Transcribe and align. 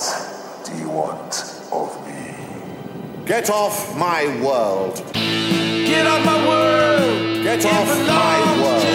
What 0.00 0.64
do 0.64 0.78
you 0.78 0.88
want 0.88 1.60
of 1.70 2.06
me? 2.06 2.34
Get 3.26 3.50
off 3.50 3.94
my 3.98 4.24
world. 4.42 4.96
Get 5.12 6.06
off 6.06 6.24
my 6.24 6.46
world. 6.48 7.42
Get 7.42 7.58
It 7.58 7.66
off 7.66 8.06
my 8.08 8.62
world. 8.62 8.89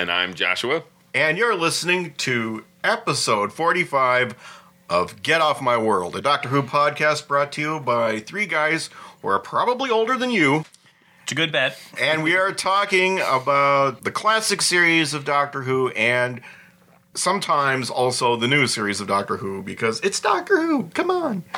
And 0.00 0.10
I'm 0.10 0.32
Joshua. 0.32 0.82
and 1.12 1.36
you're 1.36 1.54
listening 1.54 2.14
to 2.14 2.64
episode 2.82 3.52
45 3.52 4.34
of 4.88 5.22
Get 5.22 5.42
Off 5.42 5.60
My 5.60 5.76
World, 5.76 6.16
a 6.16 6.22
Doctor 6.22 6.48
Who 6.48 6.62
podcast 6.62 7.28
brought 7.28 7.52
to 7.52 7.60
you 7.60 7.80
by 7.80 8.20
three 8.20 8.46
guys 8.46 8.88
who 9.20 9.28
are 9.28 9.38
probably 9.38 9.90
older 9.90 10.16
than 10.16 10.30
you. 10.30 10.64
It's 11.24 11.32
a 11.32 11.34
good 11.34 11.52
bet. 11.52 11.78
And 12.00 12.22
we 12.24 12.34
are 12.34 12.50
talking 12.50 13.20
about 13.20 14.02
the 14.04 14.10
classic 14.10 14.62
series 14.62 15.12
of 15.12 15.26
Doctor 15.26 15.64
Who 15.64 15.90
and 15.90 16.40
sometimes 17.12 17.90
also 17.90 18.36
the 18.36 18.48
new 18.48 18.66
series 18.66 19.02
of 19.02 19.06
Doctor 19.06 19.36
Who 19.36 19.62
because 19.62 20.00
it's 20.00 20.18
Doctor 20.18 20.62
Who. 20.62 20.84
Come 20.94 21.10
on. 21.10 21.44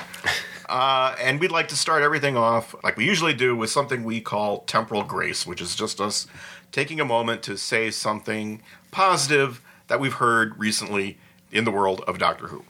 Uh, 0.68 1.14
and 1.20 1.38
we'd 1.38 1.50
like 1.50 1.68
to 1.68 1.76
start 1.76 2.02
everything 2.02 2.34
off 2.34 2.74
like 2.82 2.96
we 2.96 3.04
usually 3.04 3.34
do 3.34 3.54
with 3.54 3.68
something 3.68 4.04
we 4.04 4.22
call 4.22 4.60
temporal 4.60 5.02
grace, 5.02 5.46
which 5.46 5.60
is 5.60 5.76
just 5.76 6.00
us 6.00 6.26
taking 6.72 6.98
a 7.00 7.04
moment 7.04 7.42
to 7.44 7.56
say 7.56 7.90
something 7.90 8.62
positive 8.90 9.60
that 9.88 10.00
we've 10.00 10.14
heard 10.14 10.58
recently 10.58 11.18
in 11.50 11.64
the 11.64 11.70
world 11.70 12.02
of 12.08 12.18
Doctor 12.18 12.48
Who. 12.48 12.64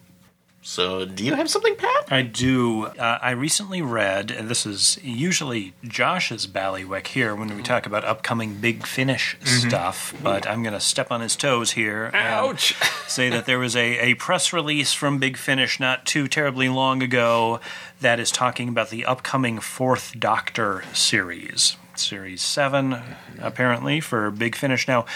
So, 0.64 1.04
do 1.04 1.24
you 1.24 1.34
have 1.34 1.50
something, 1.50 1.74
Pat? 1.74 2.12
I 2.12 2.22
do. 2.22 2.86
Uh, 2.86 3.18
I 3.20 3.32
recently 3.32 3.82
read, 3.82 4.30
and 4.30 4.48
this 4.48 4.64
is 4.64 4.96
usually 5.02 5.74
Josh's 5.82 6.46
ballywick 6.46 7.08
here 7.08 7.34
when 7.34 7.56
we 7.56 7.64
talk 7.64 7.84
about 7.84 8.04
upcoming 8.04 8.54
Big 8.54 8.86
Finish 8.86 9.36
stuff, 9.42 10.14
but 10.22 10.46
I'm 10.46 10.62
going 10.62 10.72
to 10.72 10.78
step 10.80 11.10
on 11.10 11.20
his 11.20 11.34
toes 11.34 11.72
here. 11.72 12.04
and 12.06 12.14
Ouch. 12.14 12.76
say 13.08 13.28
that 13.28 13.46
there 13.46 13.58
was 13.58 13.74
a, 13.74 13.98
a 13.98 14.14
press 14.14 14.52
release 14.52 14.92
from 14.92 15.18
Big 15.18 15.36
Finish 15.36 15.80
not 15.80 16.06
too 16.06 16.28
terribly 16.28 16.68
long 16.68 17.02
ago 17.02 17.58
that 18.00 18.20
is 18.20 18.30
talking 18.30 18.68
about 18.68 18.90
the 18.90 19.04
upcoming 19.04 19.58
Fourth 19.58 20.14
Doctor 20.16 20.84
series. 20.92 21.76
Series 21.98 22.42
7, 22.42 22.96
apparently, 23.40 24.00
for 24.00 24.30
Big 24.30 24.56
Finish. 24.56 24.88
Now, 24.88 25.06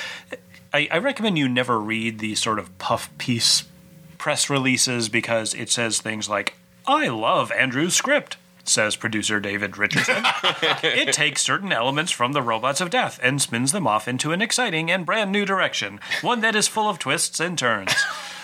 I, 0.73 0.89
I 0.91 0.99
recommend 0.99 1.39
you 1.39 1.49
never 1.49 1.79
read 1.81 2.19
these 2.19 2.41
sort 2.41 2.59
of 2.59 2.77
puff 2.79 3.11
piece 3.19 3.65
press 4.19 4.51
releases 4.51 5.09
because 5.09 5.55
it 5.55 5.71
says 5.71 6.01
things 6.01 6.29
like, 6.29 6.55
I 6.87 7.09
love 7.09 7.53
Andrew's 7.53 7.95
script. 7.95 8.37
Says 8.65 8.97
producer 8.97 9.39
David 9.39 9.79
Richardson. 9.79 10.25
it 10.83 11.13
takes 11.13 11.43
certain 11.43 11.73
elements 11.73 12.11
from 12.11 12.33
the 12.33 12.43
Robots 12.43 12.81
of 12.81 12.91
Death 12.91 13.21
and 13.23 13.41
spins 13.41 13.71
them 13.71 13.87
off 13.87 14.09
into 14.09 14.33
an 14.33 14.43
exciting 14.43 14.91
and 14.91 15.07
brand 15.07 15.31
new 15.31 15.45
direction, 15.45 16.01
one 16.21 16.41
that 16.41 16.57
is 16.57 16.67
full 16.67 16.89
of 16.89 16.99
twists 16.99 17.39
and 17.39 17.57
turns. 17.57 17.95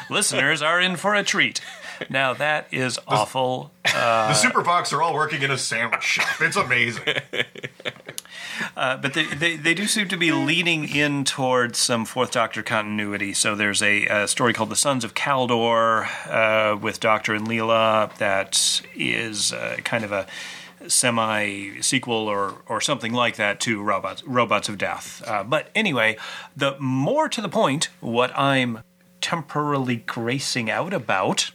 Listeners 0.09 0.63
are 0.63 0.81
in 0.81 0.95
for 0.95 1.15
a 1.17 1.25
treat. 1.25 1.61
Now, 2.09 2.35
that 2.35 2.69
is 2.71 2.99
awful. 3.07 3.73
the 3.85 3.97
uh, 3.97 4.35
Super 4.35 4.63
Vocs 4.63 4.93
are 4.93 5.03
all 5.03 5.15
working 5.15 5.43
in 5.43 5.51
a 5.51 5.59
sandwich 5.59 6.03
shop. 6.03 6.41
It's 6.41 6.57
amazing. 6.57 7.03
Uh, 8.77 8.97
but 8.97 9.15
they, 9.15 9.25
they, 9.25 9.57
they 9.57 9.75
do 9.75 9.87
seem 9.87 10.09
to 10.09 10.17
be 10.17 10.33
leaning 10.33 10.89
in 10.89 11.25
towards 11.25 11.79
some 11.79 12.05
Fourth 12.05 12.31
Doctor 12.31 12.63
continuity. 12.63 13.33
So 13.33 13.55
there's 13.55 13.83
a, 13.83 14.07
a 14.07 14.29
story 14.29 14.53
called 14.53 14.71
The 14.71 14.77
Sons 14.77 15.05
of 15.05 15.15
Kaldor 15.15 16.09
uh, 16.27 16.77
with 16.77 17.01
Doctor 17.01 17.35
and 17.35 17.47
Leela 17.47 18.17
that 18.19 18.83
is 18.95 19.53
uh, 19.53 19.77
kind 19.85 20.05
of 20.05 20.13
a 20.13 20.27
semi 20.89 21.81
sequel 21.81 22.29
or, 22.29 22.55
or 22.67 22.81
something 22.81 23.13
like 23.13 23.37
that 23.37 23.61
to 23.61 23.83
Robots, 23.83 24.23
Robots 24.25 24.69
of 24.69 24.79
Death. 24.79 25.23
Uh, 25.27 25.45
but 25.45 25.69
anyway, 25.75 26.17
the 26.57 26.77
more 26.79 27.29
to 27.29 27.41
the 27.41 27.49
point, 27.49 27.89
what 28.01 28.37
I'm 28.37 28.81
temporarily 29.23 29.97
gracing 29.97 30.71
out 30.71 30.93
about 30.93 31.53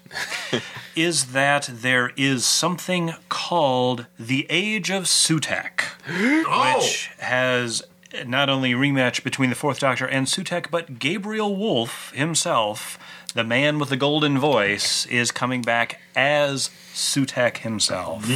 is 0.96 1.34
that 1.34 1.70
there 1.72 2.12
is 2.18 2.46
something 2.46 3.14
called 3.30 4.08
the 4.18 4.48
Age 4.50 4.90
of 4.90 5.04
Sutekh 5.04 5.84
oh! 6.10 6.78
which 6.80 7.12
has 7.20 7.84
not 8.26 8.50
only 8.50 8.72
rematch 8.72 9.24
between 9.24 9.50
the 9.50 9.56
Fourth 9.56 9.80
Doctor 9.80 10.08
and 10.08 10.28
Sutekh, 10.28 10.72
but 10.72 10.98
Gabriel 10.98 11.56
Woolf 11.56 12.12
himself, 12.14 12.98
the 13.34 13.44
man 13.44 13.80
with 13.80 13.90
the 13.90 13.98
golden 13.98 14.40
voice, 14.40 15.06
is 15.08 15.32
coming 15.32 15.62
back 15.62 16.00
as 16.16 16.70
Sutekh 16.98 17.58
himself. 17.58 18.28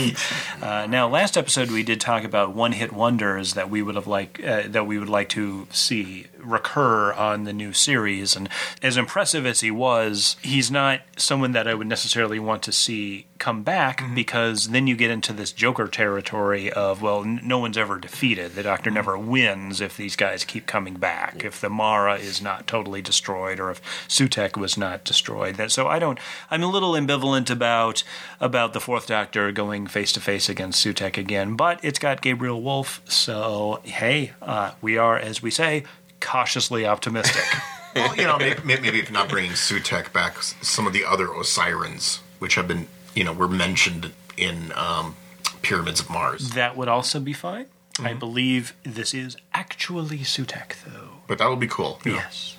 Uh, 0.61 0.85
now, 0.85 1.09
last 1.09 1.35
episode 1.35 1.72
we 1.72 1.81
did 1.81 1.99
talk 1.99 2.23
about 2.23 2.53
one-hit 2.53 2.94
wonders 2.94 3.55
that 3.55 3.72
we 3.72 3.81
would 3.81 3.95
have 3.95 4.05
like 4.05 4.39
uh, 4.45 4.63
that 4.67 4.85
we 4.85 4.99
would 4.99 5.09
like 5.09 5.29
to 5.29 5.67
see 5.72 6.27
recur 6.38 7.11
on 7.13 7.44
the 7.45 7.53
new 7.53 7.73
series, 7.73 8.35
and 8.35 8.47
as 8.83 8.97
impressive 8.97 9.47
as 9.47 9.61
he 9.61 9.72
was, 9.72 10.35
he's 10.44 10.69
not 10.69 11.01
someone 11.17 11.53
that 11.53 11.67
I 11.67 11.73
would 11.73 11.88
necessarily 11.88 12.38
want 12.39 12.61
to 12.63 12.72
see 12.72 13.25
come 13.41 13.63
back 13.63 14.03
because 14.13 14.69
then 14.69 14.85
you 14.85 14.96
get 14.96 15.09
into 15.09 15.34
this 15.34 15.52
Joker 15.52 15.88
territory 15.88 16.72
of 16.72 17.02
well, 17.02 17.24
n- 17.24 17.41
no 17.44 17.57
one's 17.57 17.78
ever 17.78 17.97
defeated. 17.97 18.53
The 18.53 18.62
Doctor 18.62 18.91
never 18.91 19.18
wins 19.18 19.81
if 19.81 19.97
these 19.97 20.16
guys 20.16 20.46
keep 20.46 20.68
coming 20.68 20.94
back. 20.94 21.44
If 21.44 21.59
the 21.59 21.69
Mara 21.69 22.16
is 22.16 22.40
not 22.40 22.68
totally 22.68 23.02
destroyed, 23.02 23.59
or 23.59 23.72
if 23.72 23.81
Sutekh 24.07 24.56
was 24.56 24.78
not 24.78 25.03
destroyed. 25.03 25.56
That 25.56 25.72
so 25.72 25.88
I 25.88 25.97
don't. 25.97 26.19
I'm 26.52 26.62
a 26.62 26.68
little 26.68 26.91
ambivalent 26.91 27.50
about 27.50 28.03
about 28.40 28.74
the 28.74 28.79
Fourth 28.79 29.07
Doctor 29.07 29.52
going 29.52 29.88
face 29.88 30.12
to 30.13 30.22
face 30.22 30.47
against 30.47 30.85
Sutekh 30.85 31.18
again, 31.18 31.56
but 31.56 31.79
it's 31.84 32.00
got 32.00 32.22
Gabriel 32.22 32.62
Woolf, 32.62 33.02
so 33.09 33.81
hey, 33.84 34.34
uh, 34.41 34.73
we 34.81 34.97
are 34.97 35.18
as 35.18 35.41
we 35.41 35.50
say 35.50 35.84
cautiously 36.19 36.85
optimistic. 36.85 37.44
well, 37.96 38.16
you 38.16 38.23
know, 38.23 38.38
maybe, 38.38 38.62
maybe 38.63 39.00
if 39.00 39.12
not 39.12 39.28
bringing 39.28 39.52
Sutekh 39.53 40.13
back, 40.13 40.41
some 40.44 40.88
of 40.88 40.94
the 40.94 41.03
other 41.03 41.25
Osirans, 41.28 42.19
which 42.40 42.56
have 42.56 42.68
been, 42.68 42.88
you 43.16 43.23
know, 43.23 43.33
were 43.33 43.47
mentioned 43.47 44.11
in 44.38 44.72
um, 44.75 45.16
Pyramids 45.61 45.99
of 45.99 46.09
Mars. 46.09 46.51
that 46.51 46.75
would 46.75 46.88
also 46.88 47.19
be 47.19 47.33
fine. 47.33 47.67
I 47.99 48.13
believe 48.13 48.73
this 48.83 49.13
is 49.13 49.38
actually 49.53 50.19
Sutekh, 50.19 50.83
though. 50.85 51.09
But 51.27 51.38
that 51.38 51.49
would 51.49 51.59
be 51.59 51.67
cool. 51.67 51.99
you 52.03 52.13
know. 52.13 52.17
Yes. 52.17 52.55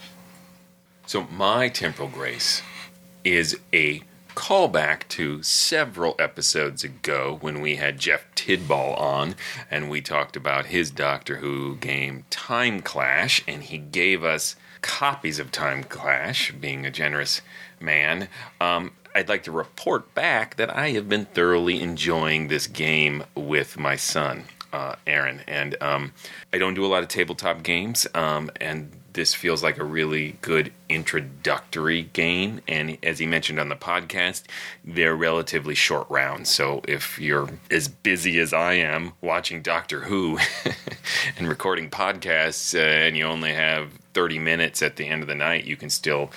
So, 1.06 1.24
my 1.24 1.68
temporal 1.68 2.08
grace 2.08 2.62
is 3.24 3.58
a 3.72 4.02
callback 4.34 5.06
to 5.08 5.42
several 5.42 6.14
episodes 6.18 6.84
ago 6.84 7.38
when 7.40 7.60
we 7.60 7.76
had 7.76 7.98
Jeff 7.98 8.24
Tidball 8.34 8.98
on 8.98 9.34
and 9.70 9.90
we 9.90 10.00
talked 10.00 10.36
about 10.36 10.66
his 10.66 10.90
Doctor 10.90 11.36
Who 11.36 11.76
game 11.76 12.24
Time 12.30 12.80
Clash, 12.80 13.42
and 13.46 13.62
he 13.62 13.78
gave 13.78 14.24
us 14.24 14.56
copies 14.80 15.38
of 15.38 15.50
Time 15.52 15.84
Clash, 15.84 16.52
being 16.52 16.86
a 16.86 16.90
generous 16.90 17.40
man. 17.80 18.28
Um, 18.60 18.92
I'd 19.14 19.28
like 19.28 19.42
to 19.44 19.52
report 19.52 20.14
back 20.14 20.56
that 20.56 20.74
I 20.74 20.90
have 20.90 21.08
been 21.08 21.26
thoroughly 21.26 21.80
enjoying 21.80 22.48
this 22.48 22.66
game 22.66 23.24
with 23.34 23.78
my 23.78 23.96
son, 23.96 24.44
uh, 24.72 24.96
Aaron, 25.06 25.42
and 25.46 25.76
um, 25.80 26.12
I 26.52 26.58
don't 26.58 26.74
do 26.74 26.84
a 26.84 26.88
lot 26.88 27.02
of 27.02 27.08
tabletop 27.08 27.62
games, 27.62 28.06
um, 28.14 28.50
and 28.60 28.92
this 29.12 29.34
feels 29.34 29.62
like 29.62 29.78
a 29.78 29.84
really 29.84 30.36
good 30.40 30.72
introductory 30.88 32.02
game. 32.12 32.60
And 32.66 32.98
as 33.02 33.18
he 33.18 33.26
mentioned 33.26 33.60
on 33.60 33.68
the 33.68 33.76
podcast, 33.76 34.44
they're 34.84 35.14
relatively 35.14 35.74
short 35.74 36.08
rounds. 36.08 36.50
So 36.50 36.80
if 36.88 37.18
you're 37.18 37.50
as 37.70 37.88
busy 37.88 38.38
as 38.38 38.52
I 38.52 38.74
am 38.74 39.12
watching 39.20 39.62
Doctor 39.62 40.00
Who 40.00 40.38
and 41.36 41.48
recording 41.48 41.90
podcasts, 41.90 42.74
uh, 42.74 42.82
and 42.82 43.16
you 43.16 43.24
only 43.24 43.52
have 43.52 43.92
30 44.14 44.38
minutes 44.38 44.82
at 44.82 44.96
the 44.96 45.06
end 45.06 45.22
of 45.22 45.28
the 45.28 45.34
night, 45.34 45.64
you 45.64 45.76
can 45.76 45.90
still 45.90 46.30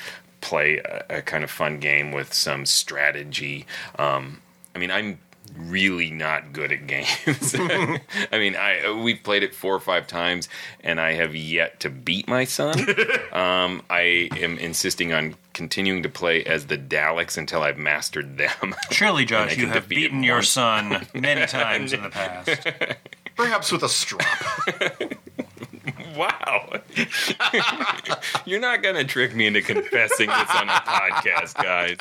play 0.46 0.78
a, 0.78 1.06
a 1.10 1.22
kind 1.24 1.44
of 1.44 1.50
fun 1.50 1.80
game 1.80 2.12
with 2.12 2.32
some 2.32 2.68
strategy. 2.68 3.66
Um, 3.98 4.42
I 4.76 4.78
mean, 4.78 4.92
I'm 4.92 5.18
really 5.58 6.12
not 6.12 6.54
good 6.54 6.72
at 6.72 6.86
games. 6.88 7.56
I 7.58 8.38
mean, 8.38 8.56
I 8.56 9.02
we've 9.04 9.22
played 9.24 9.42
it 9.42 9.56
four 9.56 9.74
or 9.74 9.80
five 9.80 10.06
times, 10.06 10.48
and 10.82 11.02
I 11.02 11.14
have 11.14 11.36
yet 11.36 11.80
to 11.80 11.90
beat 11.90 12.28
my 12.28 12.44
son. 12.44 12.80
um, 13.32 13.82
I 13.90 14.30
am 14.38 14.60
insisting 14.60 15.14
on 15.14 15.36
continuing 15.54 16.04
to 16.04 16.10
play 16.10 16.44
as 16.44 16.68
the 16.68 16.78
Daleks 16.78 17.38
until 17.38 17.64
I've 17.64 17.80
mastered 17.80 18.38
them. 18.38 18.76
Surely, 18.92 19.26
Josh, 19.26 19.58
you 19.58 19.68
have 19.68 19.90
beaten 19.90 20.22
your 20.22 20.44
son 20.44 21.08
many 21.16 21.48
times 21.48 21.92
in 21.92 22.04
the 22.04 22.10
past. 22.10 22.68
Perhaps 23.36 23.72
with 23.72 23.82
a 23.82 23.90
strop. 23.90 24.22
Wow, 26.16 26.80
you're 28.46 28.60
not 28.60 28.82
gonna 28.82 29.04
trick 29.04 29.36
me 29.36 29.48
into 29.48 29.62
confessing 29.62 30.28
this 30.30 30.50
on 30.56 30.70
a 30.70 30.74
podcast, 30.74 31.56
guys. 31.56 31.98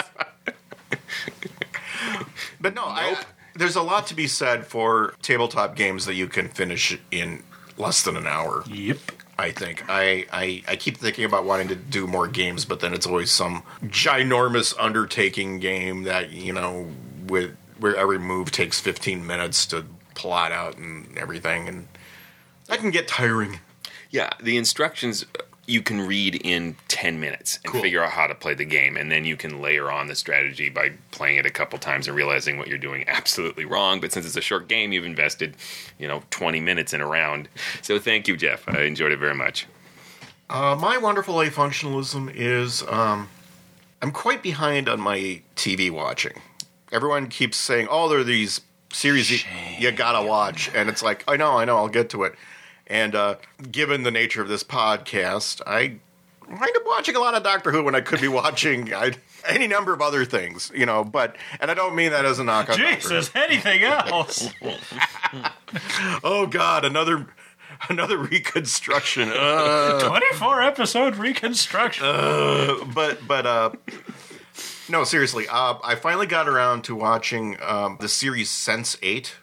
But 2.61 2.75
no, 2.75 2.85
I, 2.85 3.23
there's 3.55 3.77
a 3.77 3.83
lot 3.83 4.07
to 4.07 4.15
be 4.15 4.27
said 4.27 4.67
for 4.67 5.15
tabletop 5.21 5.77
games 5.77 6.07
that 6.07 6.15
you 6.15 6.27
can 6.29 6.49
finish 6.49 6.99
in 7.11 7.43
less 7.77 8.03
than 8.03 8.17
an 8.17 8.27
hour. 8.27 8.65
Yep. 8.69 8.99
I 9.39 9.51
think 9.51 9.85
I, 9.89 10.27
I 10.33 10.63
I 10.67 10.77
keep 10.77 10.97
thinking 10.97 11.25
about 11.25 11.45
wanting 11.45 11.69
to 11.69 11.75
do 11.75 12.07
more 12.07 12.29
games, 12.29 12.65
but 12.65 12.81
then 12.81 12.95
it's 12.95 13.07
always 13.07 13.31
some 13.31 13.65
ginormous 13.83 14.75
undertaking 14.79 15.59
game 15.59 16.05
that 16.05 16.31
you 16.31 16.53
know 16.53 16.89
with 17.27 17.57
where 17.79 17.97
every 17.97 18.19
move 18.19 18.51
takes 18.51 18.81
15 18.81 19.27
minutes 19.27 19.67
to 19.67 19.85
plot 20.15 20.53
out 20.53 20.79
and 20.79 21.19
everything, 21.19 21.69
and 21.69 21.89
that 22.69 22.79
can 22.79 22.91
get 22.91 23.09
tiring. 23.09 23.59
Yeah, 24.15 24.31
the 24.41 24.57
instructions 24.57 25.25
uh, 25.25 25.43
you 25.67 25.83
can 25.83 26.01
read 26.01 26.37
in 26.47 26.77
10 26.87 27.19
minutes 27.19 27.59
and 27.65 27.73
Cool. 27.73 27.83
figure 27.83 28.01
out 28.05 28.13
how 28.13 28.29
to 28.29 28.35
play 28.37 28.55
the 28.55 28.65
game, 28.65 28.97
and 28.97 29.11
then 29.11 29.25
you 29.25 29.37
can 29.37 29.61
layer 29.61 29.91
on 29.91 30.07
the 30.07 30.15
strategy 30.15 30.69
by 30.69 30.93
playing 31.11 31.39
it 31.39 31.47
a 31.47 31.51
couple 31.51 31.81
times 31.81 32.07
and 32.07 32.17
realizing 32.17 32.57
what 32.57 32.69
you're 32.69 32.79
doing 32.79 33.05
absolutely 33.09 33.65
wrong. 33.65 34.01
But 34.01 34.13
since 34.13 34.25
it's 34.25 34.37
a 34.37 34.41
short 34.41 34.69
game, 34.69 34.93
you've 34.93 35.05
invested, 35.05 35.57
you 35.99 36.07
know, 36.07 36.23
20 36.31 36.61
minutes 36.61 36.95
in 36.95 37.01
a 37.01 37.07
round. 37.09 37.49
So 37.83 37.99
thank 37.99 38.29
you, 38.29 38.37
Jeff. 38.37 38.69
I 38.69 38.83
enjoyed 38.83 39.11
it 39.11 39.19
very 39.19 39.35
much. 39.35 39.67
Uh, 40.49 40.77
my 40.81 40.97
wonderful 40.97 41.41
A 41.41 41.51
functionalism 41.51 42.31
is 42.33 42.85
um, 42.89 43.29
I'm 44.01 44.13
quite 44.13 44.45
behind 44.45 44.89
on 44.89 45.01
my 45.01 45.43
TV 45.57 45.91
watching. 45.91 46.41
Everyone 46.93 47.27
keeps 47.27 47.57
saying, 47.57 47.89
"Oh, 47.91 48.09
there 48.09 48.21
are 48.21 48.25
these 48.25 48.61
series 48.93 49.29
you, 49.29 49.39
you 49.77 49.91
gotta 49.91 50.25
watch," 50.25 50.71
and 50.73 50.89
it's 50.89 51.03
like, 51.03 51.25
I 51.27 51.37
know, 51.37 51.59
I 51.59 51.65
know, 51.65 51.79
I'll 51.79 51.89
get 51.89 52.11
to 52.11 52.23
it. 52.23 52.37
And 52.87 53.15
uh, 53.15 53.37
given 53.71 54.03
the 54.03 54.11
nature 54.11 54.43
of 54.43 54.49
this 54.49 54.63
podcast, 54.63 55.61
I 55.67 55.97
wind 56.49 56.77
up 56.77 56.83
watching 56.87 57.17
a 57.17 57.21
lot 57.21 57.35
of 57.35 57.43
Doctor 57.43 57.71
Who 57.73 57.83
when 57.85 57.95
I 57.95 58.01
could 58.01 58.21
be 58.21 58.29
watching 58.29 58.93
I, 58.95 59.13
any 59.47 59.67
number 59.67 59.93
of 59.93 60.01
other 60.03 60.25
things, 60.25 60.71
you 60.75 60.87
know. 60.87 61.05
But 61.05 61.37
and 61.61 61.71
I 61.71 61.75
don't 61.75 61.95
mean 61.95 62.11
that 62.11 62.25
as 62.25 62.39
a 62.39 62.45
knock 62.45 62.69
on. 62.71 62.77
Jesus, 62.77 63.31
anything 63.35 63.83
else? 63.85 64.49
Oh 66.23 66.47
God, 66.47 66.85
another 66.85 67.27
another 67.89 68.19
reconstruction. 68.19 69.31
Uh, 69.35 69.99
24 70.01 70.63
episode 70.63 71.17
reconstruction. 71.17 72.05
Uh, 72.07 72.85
but 72.95 73.27
but 73.27 73.47
uh 73.47 73.71
no 74.87 75.03
seriously 75.03 75.47
uh 75.51 75.75
i 75.83 75.95
finally 75.95 76.27
got 76.27 76.47
around 76.47 76.85
to 76.85 76.95
watching 76.95 77.57
um 77.63 77.97
the 78.01 78.09
series 78.09 78.51
sense 78.51 78.99
8 79.03 79.35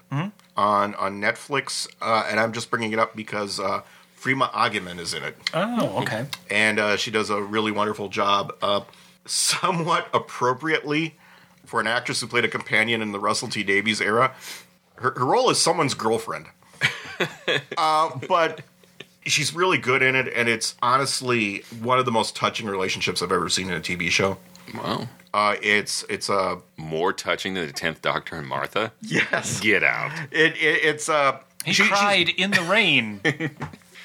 on 0.58 0.96
on 0.96 1.22
netflix 1.22 1.88
uh 2.02 2.26
and 2.30 2.40
i'm 2.40 2.52
just 2.52 2.70
bringing 2.70 2.92
it 2.92 3.00
up 3.00 3.16
because 3.16 3.60
uh 3.60 3.82
Freema 4.20 4.52
Agyeman 4.52 5.00
is 5.00 5.16
in 5.16 5.24
it, 5.24 5.36
oh, 5.56 6.04
okay. 6.04 6.28
and 6.52 6.78
uh, 6.78 6.96
she 6.96 7.10
does 7.10 7.32
a 7.32 7.42
really 7.42 7.72
wonderful 7.72 8.08
job. 8.08 8.54
Uh, 8.62 8.82
somewhat 9.26 10.08
appropriately 10.14 11.16
for 11.66 11.80
an 11.80 11.88
actress 11.88 12.22
who 12.22 12.28
played 12.28 12.46
a 12.46 12.48
companion 12.48 13.02
in 13.02 13.14
the 13.14 13.20
Russell 13.20 13.48
T 13.48 13.64
Davies 13.64 14.00
era, 14.00 14.36
her, 14.96 15.14
her 15.18 15.26
role 15.26 15.50
is 15.50 15.60
someone's 15.60 15.94
girlfriend. 15.94 16.46
uh, 17.78 18.12
but 18.28 18.62
she's 19.26 19.54
really 19.56 19.78
good 19.78 20.02
in 20.02 20.16
it, 20.16 20.32
and 20.36 20.50
it's 20.50 20.76
honestly 20.82 21.64
one 21.82 22.00
of 22.00 22.06
the 22.06 22.12
most 22.12 22.36
touching 22.36 22.68
relationships 22.68 23.22
I've 23.22 23.32
ever 23.32 23.50
seen 23.50 23.70
in 23.70 23.74
a 23.74 23.82
TV 23.82 24.10
show. 24.10 24.38
Well, 24.74 25.10
Uh, 25.34 25.56
it's 25.62 26.04
it's 26.10 26.30
uh, 26.30 26.58
more 26.78 27.14
touching 27.14 27.54
than 27.54 27.66
the 27.68 27.74
10th 27.74 28.02
Doctor 28.02 28.36
and 28.36 28.48
Martha? 28.48 28.92
yes, 29.02 29.60
Get 29.62 29.84
out. 29.84 30.12
it, 30.32 30.54
it 30.58 30.84
it's 30.84 31.08
uh, 31.10 31.40
He 31.66 31.74
she- 31.74 31.84
she's- 31.84 31.98
cried 32.00 32.30
in 32.30 32.52
the 32.52 32.62
rain. 32.64 33.22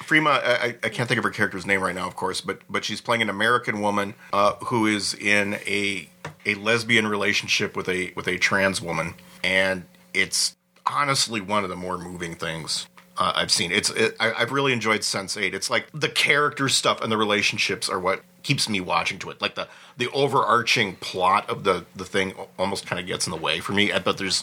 Freema, 0.07 0.41
I, 0.41 0.53
I- 0.67 0.75
I 0.83 0.89
can't 0.89 1.07
think 1.09 1.17
of 1.17 1.23
her 1.25 1.31
character's 1.31 1.65
name 1.65 1.81
right 1.81 1.93
now, 1.95 2.07
of 2.07 2.15
course, 2.15 2.39
but 2.39 2.61
but 2.69 2.85
she's 2.85 3.01
playing 3.01 3.21
an 3.21 3.29
American 3.29 3.81
woman 3.81 4.13
uh, 4.31 4.53
who 4.65 4.85
is 4.85 5.13
in 5.13 5.55
a 5.67 6.07
a 6.45 6.55
lesbian 6.55 7.07
relationship 7.07 7.75
with 7.75 7.89
a 7.89 8.13
with 8.15 8.27
a 8.27 8.37
trans 8.37 8.81
woman, 8.81 9.15
and 9.43 9.83
it's 10.13 10.55
honestly 10.85 11.41
one 11.41 11.63
of 11.65 11.69
the 11.69 11.75
more 11.75 11.97
moving 11.97 12.35
things 12.35 12.87
uh, 13.17 13.33
I've 13.35 13.51
seen. 13.51 13.73
It's 13.73 13.89
it, 13.89 14.15
I, 14.17 14.31
I've 14.31 14.53
really 14.53 14.71
enjoyed 14.71 15.03
Sense 15.03 15.35
Eight. 15.35 15.53
It's 15.53 15.69
like 15.69 15.87
the 15.93 16.07
character 16.09 16.69
stuff 16.69 17.01
and 17.01 17.11
the 17.11 17.17
relationships 17.17 17.89
are 17.89 17.99
what 17.99 18.21
keeps 18.47 18.69
me 18.69 18.79
watching 18.79 19.19
to 19.19 19.29
it. 19.29 19.41
Like 19.41 19.55
the 19.55 19.67
the 19.97 20.09
overarching 20.11 20.95
plot 20.95 21.49
of 21.49 21.65
the 21.65 21.85
the 21.95 22.05
thing 22.05 22.33
almost 22.57 22.87
kind 22.87 22.99
of 22.99 23.05
gets 23.05 23.27
in 23.27 23.31
the 23.31 23.37
way 23.37 23.59
for 23.59 23.73
me. 23.73 23.91
But 24.03 24.17
there's 24.17 24.41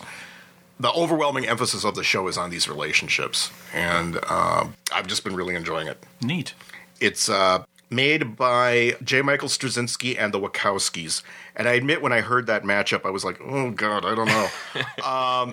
the 0.79 0.93
overwhelming 0.93 1.47
emphasis 1.47 1.85
of 1.85 1.95
the 1.95 2.05
show 2.05 2.29
is 2.29 2.37
on 2.37 2.51
these 2.51 2.69
relationships, 2.69 3.51
and 3.73 4.19
uh, 4.29 4.67
I've 4.93 5.07
just 5.07 5.25
been 5.25 5.35
really 5.35 5.55
enjoying 5.55 5.89
it. 5.89 5.99
Neat. 6.21 6.53
It's 7.01 7.31
uh, 7.31 7.65
made 7.95 8.37
by 8.37 8.97
J. 9.03 9.23
Michael 9.23 9.49
Straczynski 9.49 10.19
and 10.19 10.33
the 10.35 10.41
Wachowskis, 10.41 11.23
and 11.57 11.69
I 11.69 11.75
admit 11.75 12.03
when 12.03 12.13
I 12.13 12.21
heard 12.21 12.47
that 12.47 12.65
matchup, 12.65 13.05
I 13.05 13.11
was 13.11 13.25
like, 13.25 13.41
"Oh 13.41 13.71
God, 13.71 14.05
I 14.05 14.15
don't 14.15 14.29
know." 14.29 14.49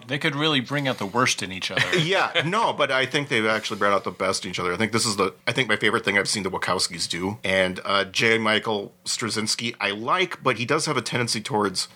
They 0.08 0.18
could 0.18 0.36
really 0.36 0.60
bring 0.60 0.88
out 0.88 0.98
the 0.98 1.06
worst 1.06 1.44
in 1.44 1.52
each 1.52 1.72
other. 1.72 1.98
yeah, 1.98 2.42
no, 2.46 2.74
but 2.74 2.92
I 2.92 3.06
think 3.06 3.30
they've 3.30 3.46
actually 3.46 3.78
brought 3.78 3.94
out 3.94 4.04
the 4.04 4.12
best 4.12 4.46
in 4.46 4.52
each 4.52 4.60
other. 4.60 4.74
I 4.74 4.78
think 4.78 4.92
this 4.92 5.06
is 5.06 5.16
the, 5.16 5.34
I 5.48 5.52
think 5.52 5.70
my 5.70 5.76
favorite 5.76 6.04
thing 6.04 6.18
I've 6.18 6.30
seen 6.30 6.44
the 6.44 6.52
Wachowskis 6.52 7.08
do, 7.10 7.38
and 7.44 7.80
uh, 7.86 8.06
J. 8.06 8.38
Michael 8.38 8.94
Straczynski 9.06 9.76
I 9.80 9.92
like, 9.92 10.42
but 10.44 10.58
he 10.58 10.66
does 10.66 10.86
have 10.86 10.98
a 10.98 11.02
tendency 11.02 11.42
towards 11.42 11.88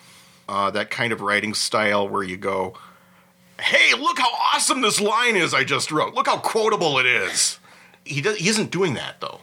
uh, 0.48 0.70
that 0.70 0.90
kind 0.90 1.12
of 1.12 1.20
writing 1.20 1.54
style 1.54 2.08
where 2.08 2.22
you 2.22 2.36
go, 2.36 2.74
"Hey, 3.60 3.94
look 3.98 4.18
how 4.18 4.30
awesome 4.54 4.80
this 4.80 5.00
line 5.00 5.36
is 5.36 5.52
I 5.52 5.64
just 5.64 5.90
wrote. 5.90 6.14
Look 6.14 6.26
how 6.26 6.38
quotable 6.38 6.98
it 6.98 7.06
is." 7.06 7.58
He 8.04 8.20
does, 8.20 8.36
he 8.36 8.48
isn't 8.48 8.70
doing 8.70 8.94
that 8.94 9.20
though, 9.20 9.40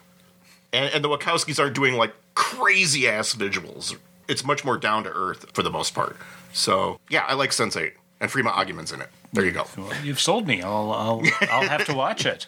and, 0.74 0.94
and 0.94 1.04
the 1.04 1.10
Wachowskis 1.10 1.60
aren't 1.60 1.75
doing 1.75 1.94
like 1.94 2.14
crazy 2.36 3.08
ass 3.08 3.36
visuals. 3.36 3.96
It's 4.28 4.44
much 4.44 4.66
more 4.66 4.78
down 4.78 5.04
to 5.04 5.12
earth 5.12 5.46
for 5.54 5.64
the 5.64 5.70
most 5.70 5.94
part. 5.94 6.18
So 6.52 7.00
yeah, 7.10 7.25
I 7.28 7.36
like 7.36 7.54
Sense 7.54 7.78
Eight, 7.78 7.94
and 8.20 8.30
Freema 8.30 8.52
Agyeman's 8.52 8.92
in 8.92 9.02
it. 9.02 9.10
There 9.31 9.46
you 9.46 9.52
go. 9.52 9.66
Well, 9.78 9.94
you've 10.04 10.20
sold 10.20 10.48
me. 10.48 10.62
I'll, 10.62 10.92
I'll, 10.92 11.22
I'll 11.50 11.70
have 11.70 11.86
to 11.86 11.94
watch 11.94 12.25
it. 12.25 12.48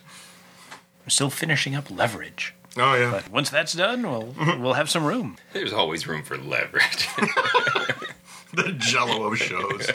I'm 1.03 1.09
still 1.09 1.29
finishing 1.29 1.75
up 1.75 1.89
Leverage. 1.89 2.53
Oh 2.77 2.93
yeah. 2.95 3.11
But 3.11 3.31
once 3.31 3.49
that's 3.49 3.73
done, 3.73 4.01
we'll, 4.03 4.35
we'll 4.59 4.73
have 4.73 4.89
some 4.89 5.05
room. 5.05 5.37
There's 5.53 5.71
always 5.71 6.07
room 6.07 6.23
for 6.23 6.37
leverage. 6.37 7.07
the 8.53 8.73
jello 8.77 9.31
of 9.31 9.37
shows. 9.37 9.89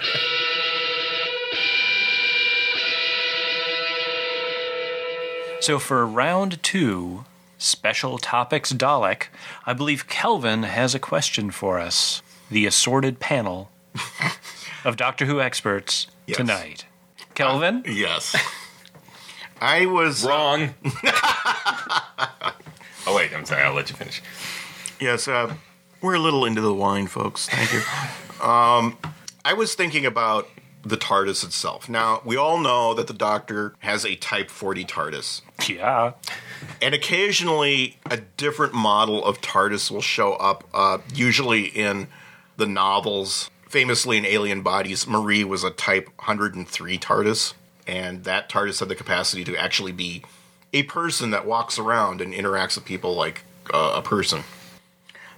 So 5.61 5.79
for 5.79 6.06
round 6.06 6.62
two, 6.62 7.27
special 7.60 8.18
topics 8.18 8.72
Dalek, 8.72 9.24
I 9.66 9.72
believe 9.74 10.08
Kelvin 10.08 10.62
has 10.64 10.94
a 10.94 10.98
question 10.98 11.50
for 11.50 11.78
us. 11.78 12.22
The 12.50 12.66
assorted 12.66 13.20
panel 13.20 13.70
of 14.84 14.96
Doctor 14.96 15.26
Who 15.26 15.40
experts 15.40 16.06
Yes. 16.26 16.36
tonight. 16.38 16.86
Kelvin? 17.34 17.82
yes. 17.86 18.34
I 19.60 19.86
was 19.86 20.24
Wrong. 20.24 20.74
oh, 23.06 23.14
wait, 23.14 23.32
I'm 23.34 23.44
sorry. 23.44 23.62
I'll 23.62 23.74
let 23.74 23.90
you 23.90 23.96
finish. 23.96 24.22
yes. 25.00 25.29
Uh, 25.29 25.55
we're 26.00 26.14
a 26.14 26.19
little 26.19 26.44
into 26.44 26.60
the 26.60 26.72
wine, 26.74 27.06
folks. 27.08 27.48
Thank 27.48 27.72
you. 27.72 27.81
um, 28.46 28.96
I 29.44 29.52
was 29.55 29.74
thinking 29.74 30.06
about 30.06 30.48
the 30.82 30.96
TARDIS 30.96 31.44
itself. 31.44 31.88
Now 31.90 32.22
we 32.24 32.36
all 32.36 32.58
know 32.58 32.94
that 32.94 33.06
the 33.06 33.12
Doctor 33.12 33.74
has 33.81 34.06
a 34.06 34.17
Type 34.17 34.48
40 34.50 34.84
TARDIS, 34.86 35.43
yeah. 35.69 36.12
And 36.82 36.94
occasionally 36.94 37.98
a 38.10 38.19
different 38.36 38.74
model 38.74 39.24
of 39.24 39.40
TARDIS 39.40 39.90
will 39.90 40.02
show 40.02 40.34
up. 40.34 40.64
Uh, 40.72 40.98
usually 41.14 41.64
in 41.64 42.08
the 42.56 42.67
novels, 42.67 43.50
famously 43.69 44.17
in 44.17 44.26
Alien 44.26 44.62
Bodies, 44.62 45.06
Marie 45.06 45.44
was 45.44 45.64
a 45.64 45.70
Type 45.70 46.06
103 46.17 46.98
TARDIS, 46.98 47.55
and 47.86 48.24
that 48.24 48.48
TARDIS 48.48 48.81
had 48.81 48.88
the 48.88 48.94
capacity 48.94 49.44
to 49.44 49.56
actually 49.56 49.93
be 49.93 50.22
a 50.72 50.82
person 50.84 51.31
that 51.31 51.46
walks 51.46 51.79
around 51.79 52.20
and 52.20 52.32
interacts 52.32 52.76
with 52.76 52.84
people 52.84 53.14
like 53.14 53.43
uh, 53.72 53.94
a 53.96 54.02
person. 54.02 54.44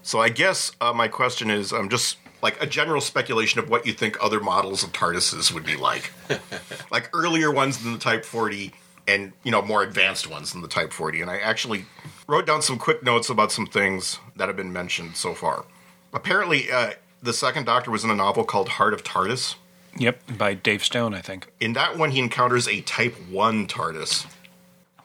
So 0.02 0.21
I 0.21 0.29
guess 0.29 0.73
uh, 0.81 0.93
my 0.93 1.09
question 1.09 1.50
is, 1.50 1.73
um, 1.73 1.88
just 1.88 2.17
like 2.43 2.61
a 2.61 2.67
general 2.67 3.00
speculation 3.00 3.61
of 3.61 3.71
what 3.71 3.87
you 3.87 3.93
think 3.93 4.17
other 4.21 4.41
models 4.41 4.83
of 4.83 4.93
TARDISes 4.93 5.52
would 5.55 5.64
be 5.64 5.76
like, 5.76 6.12
like 6.91 7.09
earlier 7.14 7.52
ones 7.52 7.83
than 7.83 7.93
the 7.93 7.99
Type 7.99 8.25
40, 8.25 8.73
and 9.07 9.33
you 9.43 9.51
know 9.51 9.63
more 9.63 9.83
advanced 9.83 10.29
ones 10.29 10.53
than 10.53 10.63
the 10.63 10.69
Type 10.69 10.93
40. 10.93 11.21
And 11.21 11.31
I 11.31 11.39
actually 11.39 11.87
wrote 12.27 12.47
down 12.47 12.63
some 12.63 12.79
quick 12.79 13.03
notes 13.03 13.29
about 13.29 13.53
some 13.53 13.67
things 13.67 14.19
that 14.37 14.49
have 14.49 14.57
been 14.57 14.73
mentioned 14.73 15.17
so 15.17 15.35
far. 15.35 15.65
Apparently, 16.13 16.71
uh, 16.71 16.93
the 17.23 17.33
second 17.33 17.65
Doctor 17.65 17.91
was 17.91 18.05
in 18.05 18.11
a 18.11 18.15
novel 18.15 18.45
called 18.45 18.71
Heart 18.71 18.95
of 18.95 19.03
TARDIS. 19.05 19.57
Yep, 19.99 20.39
by 20.39 20.55
Dave 20.55 20.83
Stone, 20.83 21.15
I 21.15 21.21
think. 21.21 21.49
In 21.61 21.75
that 21.75 21.99
one, 21.99 22.13
he 22.13 22.19
encounters 22.19 22.67
a 22.67 22.81
Type 22.81 23.15
1 23.29 23.67
TARDIS. 23.67 24.27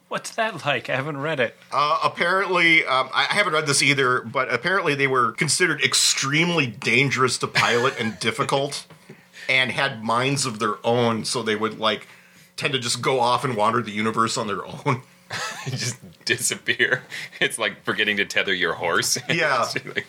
What's 0.07 0.31
that 0.35 0.65
like? 0.65 0.89
I 0.89 0.95
haven't 0.95 1.17
read 1.17 1.41
it. 1.41 1.55
Uh, 1.71 1.99
apparently, 2.01 2.85
um, 2.85 3.09
I 3.13 3.27
I 3.29 3.33
haven't 3.33 3.53
read 3.53 3.67
this 3.67 3.83
either, 3.83 4.21
but 4.21 4.51
apparently 4.51 4.95
they 4.95 5.07
were 5.07 5.33
considered 5.33 5.83
extremely 5.83 6.65
dangerous 6.65 7.37
to 7.39 7.47
pilot 7.47 7.99
and 7.99 8.17
difficult, 8.19 8.85
and 9.49 9.71
had 9.71 10.03
minds 10.05 10.45
of 10.45 10.59
their 10.59 10.75
own, 10.85 11.25
so 11.25 11.43
they 11.43 11.57
would 11.57 11.77
like 11.77 12.07
tend 12.57 12.73
to 12.73 12.79
just 12.79 13.01
go 13.01 13.19
off 13.19 13.43
and 13.45 13.55
wander 13.55 13.81
the 13.81 13.91
universe 13.91 14.37
on 14.37 14.47
their 14.47 14.65
own. 14.65 15.01
just 15.67 15.97
disappear. 16.25 17.03
It's 17.41 17.57
like 17.59 17.83
forgetting 17.83 18.15
to 18.17 18.25
tether 18.25 18.53
your 18.53 18.73
horse. 18.73 19.17
Yeah. 19.29 19.65
Like- 19.93 20.07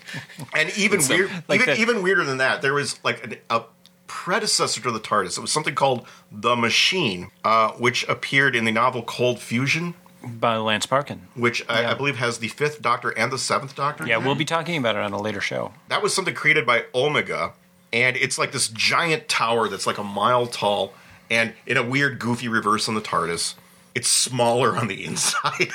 And 0.54 0.70
even 0.78 1.00
Some- 1.00 1.16
weird, 1.16 1.30
like 1.48 1.60
even, 1.62 1.74
the- 1.74 1.80
even 1.80 2.02
weirder 2.02 2.24
than 2.24 2.38
that, 2.38 2.62
there 2.62 2.72
was 2.74 3.02
like 3.04 3.24
an, 3.24 3.36
a 3.50 3.62
predecessor 4.06 4.80
to 4.82 4.90
the 4.92 5.00
TARDIS. 5.00 5.36
It 5.36 5.40
was 5.40 5.52
something 5.52 5.74
called 5.74 6.06
the 6.30 6.54
Machine, 6.56 7.30
uh, 7.44 7.72
which 7.72 8.06
appeared 8.08 8.54
in 8.56 8.64
the 8.64 8.72
novel 8.72 9.02
Cold 9.02 9.38
Fusion, 9.40 9.94
by 10.24 10.56
Lance 10.56 10.86
Parkin. 10.86 11.28
which 11.34 11.64
I, 11.68 11.82
Yeah. 11.82 11.90
I 11.90 11.94
believe 11.94 12.16
has 12.16 12.38
the 12.38 12.48
fifth 12.48 12.80
Doctor 12.82 13.10
and 13.10 13.30
the 13.32 13.38
seventh 13.38 13.74
Doctor. 13.76 14.06
Yeah, 14.06 14.16
we'll 14.18 14.34
be 14.34 14.44
talking 14.44 14.76
about 14.76 14.96
it 14.96 15.02
on 15.02 15.12
a 15.12 15.20
later 15.20 15.40
show. 15.40 15.72
that 15.88 16.02
was 16.02 16.14
something 16.14 16.34
created 16.34 16.64
by 16.66 16.84
Omega, 16.94 17.52
and 17.92 18.16
it's 18.16 18.38
like 18.38 18.52
this 18.52 18.68
giant 18.68 19.28
tower 19.28 19.68
that's 19.68 19.86
like 19.86 19.98
a 19.98 20.04
mile 20.04 20.46
tall, 20.46 20.92
and 21.30 21.52
in 21.66 21.76
a 21.76 21.82
weird, 21.82 22.18
goofy 22.18 22.49
reverse 22.49 22.88
on 22.88 22.94
the 22.94 23.00
TARDIS, 23.00 23.54
it's 23.94 24.08
smaller 24.08 24.76
on 24.76 24.88
the 24.88 25.04
inside. 25.04 25.70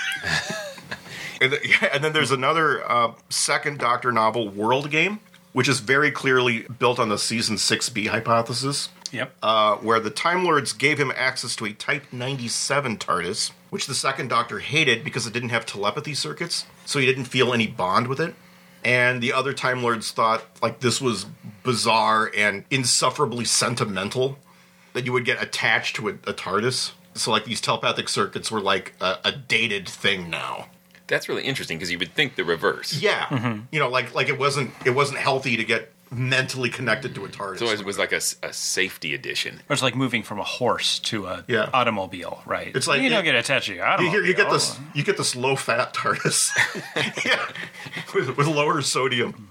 and, 1.41 1.60
and 1.91 2.03
then 2.03 2.13
there's 2.13 2.31
another 2.31 2.89
uh, 2.89 3.13
second 3.29 3.79
Doctor 3.79 4.12
novel, 4.12 4.50
World 4.50 4.89
Game, 4.89 5.19
which 5.51 5.67
is 5.67 5.79
very 5.79 6.12
clearly 6.12 6.65
built 6.79 7.00
on 7.00 7.10
the 7.10 7.17
season 7.17 7.57
six 7.57 7.89
B 7.89 8.07
hypothesis. 8.07 8.89
Yep. 9.12 9.31
Uh, 9.43 9.75
where 9.75 10.00
the 10.00 10.10
Time 10.10 10.43
Lords 10.43 10.74
gave 10.74 11.00
him 11.00 11.13
access 11.15 11.55
to 11.57 11.65
a 11.65 11.74
Type 11.74 12.05
97 12.12 12.98
TARDIS, 12.98 13.51
which 13.69 13.86
the 13.86 13.93
second 13.93 14.29
Doctor 14.29 14.57
hated 14.57 15.03
because 15.03 15.27
it 15.27 15.33
didn't 15.33 15.50
have 15.50 15.67
telepathy 15.67 16.15
circuits, 16.15 16.65
so 16.86 16.98
he 16.98 17.05
didn't 17.05 17.25
feel 17.25 17.53
any 17.53 17.67
bond 17.67 18.07
with 18.07 18.19
it. 18.19 18.33
And 18.83 19.22
the 19.22 19.31
other 19.31 19.53
Time 19.53 19.83
Lords 19.83 20.12
thought 20.12 20.43
like 20.63 20.79
this 20.79 21.00
was 21.00 21.27
bizarre 21.62 22.31
and 22.36 22.65
insufferably 22.72 23.45
sentimental 23.45 24.39
that 24.93 25.05
you 25.05 25.12
would 25.12 25.25
get 25.25 25.41
attached 25.41 25.95
to 25.97 26.09
a, 26.09 26.12
a 26.12 26.33
TARDIS. 26.33 26.91
So 27.15 27.31
like 27.31 27.45
these 27.45 27.62
telepathic 27.62 28.09
circuits 28.09 28.51
were 28.51 28.62
like 28.62 28.93
a, 29.01 29.17
a 29.25 29.31
dated 29.31 29.88
thing 29.88 30.29
now. 30.29 30.67
That's 31.07 31.27
really 31.29 31.43
interesting 31.43 31.77
because 31.77 31.91
you 31.91 32.00
would 32.00 32.13
think 32.13 32.35
the 32.35 32.43
reverse. 32.43 32.93
Yeah, 32.93 33.25
mm-hmm. 33.25 33.62
you 33.71 33.79
know, 33.79 33.89
like 33.89 34.15
like 34.15 34.29
it 34.29 34.39
wasn't 34.39 34.71
it 34.85 34.91
wasn't 34.91 35.19
healthy 35.19 35.57
to 35.57 35.63
get 35.63 35.91
mentally 36.13 36.70
connected 36.70 37.15
to 37.15 37.25
a 37.25 37.27
TARDIS. 37.29 37.60
So 37.60 37.65
it 37.67 37.84
was 37.84 37.98
like 37.98 38.12
a 38.12 38.22
safety 38.22 39.13
edition. 39.13 39.62
Or 39.70 39.74
it's 39.74 39.82
like 39.82 39.96
moving 39.96 40.24
from 40.24 40.39
a 40.39 40.43
horse 40.43 41.00
to 41.00 41.25
a 41.25 41.43
Yeah. 41.48 41.70
automobile, 41.74 42.41
right? 42.46 42.75
It's 42.75 42.88
like- 42.88 43.01
you 43.01 43.10
don't 43.10 43.24
get 43.24 43.36
attached 43.36 43.67
to 43.67 43.74
your 43.74 43.86
You, 43.86 43.91
automobile. 43.91 44.12
hear- 44.12 44.24
you 44.25 44.34
get 44.34 44.50
this. 44.51 44.77
You 44.93 45.03
get 45.03 45.17
this 45.17 45.36
low 45.36 45.55
fat 45.55 45.93
TARDIS, 45.93 46.51
yeah, 47.25 47.39
with, 48.13 48.38
with 48.38 48.48
lower 48.48 48.82
sodium. 48.82 49.50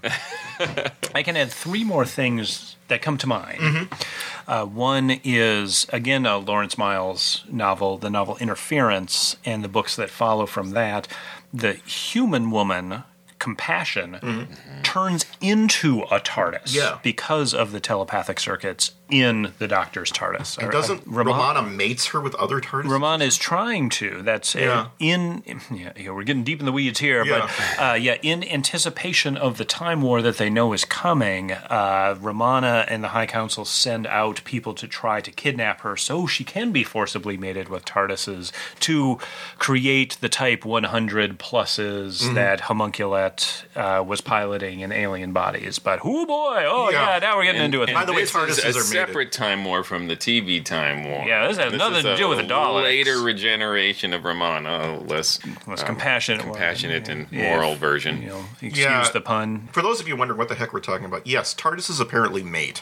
I 1.13 1.23
can 1.23 1.35
add 1.37 1.51
three 1.51 1.83
more 1.83 2.05
things 2.05 2.75
that 2.87 3.01
come 3.01 3.17
to 3.17 3.27
mind. 3.27 3.59
Mm-hmm. 3.59 4.49
Uh, 4.51 4.65
one 4.65 5.19
is 5.23 5.87
again 5.91 6.25
a 6.25 6.37
Lawrence 6.37 6.77
Miles 6.77 7.43
novel, 7.49 7.97
the 7.97 8.09
novel 8.09 8.37
Interference, 8.37 9.35
and 9.45 9.63
the 9.63 9.67
books 9.69 9.95
that 9.95 10.09
follow 10.09 10.45
from 10.45 10.71
that. 10.71 11.07
The 11.53 11.73
human 11.73 12.49
woman, 12.51 13.03
Compassion, 13.43 14.47
turns 14.83 15.25
into 15.41 16.03
a 16.03 16.19
TARDIS 16.21 16.63
Mm-hmm. 16.73 16.77
Yeah. 16.77 16.99
because 17.03 17.53
of 17.53 17.73
the 17.73 17.79
telepathic 17.81 18.39
circuits 18.39 18.91
in 19.13 19.53
the 19.59 19.67
Doctor's 19.67 20.11
TARDIS. 20.11 20.57
And 20.57 20.69
uh, 20.69 20.71
doesn't 20.71 21.03
Ramon- 21.05 21.33
Romana 21.37 21.61
mates 21.61 22.07
her 22.07 22.19
with 22.19 22.33
other 22.35 22.59
TARDIS? 22.59 22.89
Ramon 22.89 23.21
is 23.21 23.37
trying 23.37 23.89
to. 23.91 24.21
That's 24.23 24.55
Yeah. 24.55 24.87
in. 24.99 25.43
Yeah, 25.71 25.91
yeah, 25.95 26.09
we're 26.11 26.23
getting 26.23 26.43
deep 26.43 26.59
in 26.59 26.65
the 26.65 26.71
weeds 26.71 26.99
here, 26.99 27.23
Yeah. 27.23 27.49
but 27.77 27.81
uh, 27.91 27.93
yeah, 27.93 28.15
in 28.23 28.43
anticipation 28.43 29.37
of 29.37 29.57
the 29.57 29.65
time 29.65 30.01
war 30.01 30.21
that 30.23 30.37
they 30.37 30.49
know 30.49 30.73
is 30.73 30.83
coming, 30.85 31.51
uh, 31.51 32.15
Romana 32.19 32.85
and 32.89 33.03
the 33.03 33.09
High 33.09 33.25
Council 33.27 33.65
send 33.65 34.07
out 34.07 34.43
people 34.45 34.73
to 34.73 34.87
try 34.87 35.21
to 35.21 35.29
kidnap 35.31 35.81
her, 35.81 35.95
so 35.95 36.25
she 36.25 36.43
can 36.43 36.71
be 36.71 36.83
forcibly 36.83 37.37
mated 37.37 37.69
with 37.69 37.85
TARDISes 37.85 38.51
to 38.81 39.19
create 39.59 40.17
the 40.21 40.29
Type 40.29 40.65
100 40.65 41.37
pluses 41.39 42.23
Mm-hmm. 42.23 42.33
that 42.35 42.61
Homunculette 42.61 43.63
uh, 43.75 44.03
was 44.05 44.21
piloting 44.21 44.79
in 44.81 44.91
alien 44.91 45.33
bodies. 45.33 45.79
But 45.79 45.99
oh 46.03 46.25
boy, 46.25 46.63
oh 46.67 46.89
yeah, 46.91 47.13
Yeah. 47.13 47.19
now 47.19 47.37
we're 47.37 47.43
getting 47.45 47.61
into 47.61 47.81
it. 47.83 47.93
By 47.93 48.05
the 48.05 48.13
way, 48.13 48.23
TARDISes 48.23 48.75
are 48.75 48.93
mated. 48.93 49.02
Separate 49.07 49.31
time 49.31 49.65
war 49.65 49.83
from 49.83 50.07
the 50.07 50.15
TV 50.15 50.63
time 50.63 51.03
war. 51.05 51.23
Yeah, 51.27 51.47
this 51.47 51.57
has 51.57 51.73
nothing 51.73 51.97
is 51.97 52.03
to 52.03 52.15
do 52.17 52.27
with 52.29 52.37
the 52.39 52.43
Daleks. 52.43 52.83
Later 52.83 53.19
regeneration 53.21 54.13
of 54.13 54.23
Romana, 54.23 54.99
less, 54.99 55.39
Less 55.67 55.81
um, 55.81 55.87
compassionate, 55.87 56.41
compassionate 56.41 57.09
and 57.09 57.27
Yeah. 57.31 57.55
moral 57.55 57.75
version. 57.75 58.21
You 58.21 58.29
know, 58.29 58.45
excuse 58.61 58.77
Yeah. 58.77 59.07
the 59.11 59.21
pun. 59.21 59.69
For 59.71 59.81
those 59.81 59.99
of 59.99 60.07
you 60.07 60.15
wondering 60.15 60.37
what 60.37 60.49
the 60.49 60.55
heck 60.55 60.73
we're 60.73 60.79
talking 60.79 61.05
about, 61.05 61.25
yes, 61.27 61.53
TARDIS 61.53 61.89
is 61.89 61.99
apparently 61.99 62.43
mate. 62.43 62.81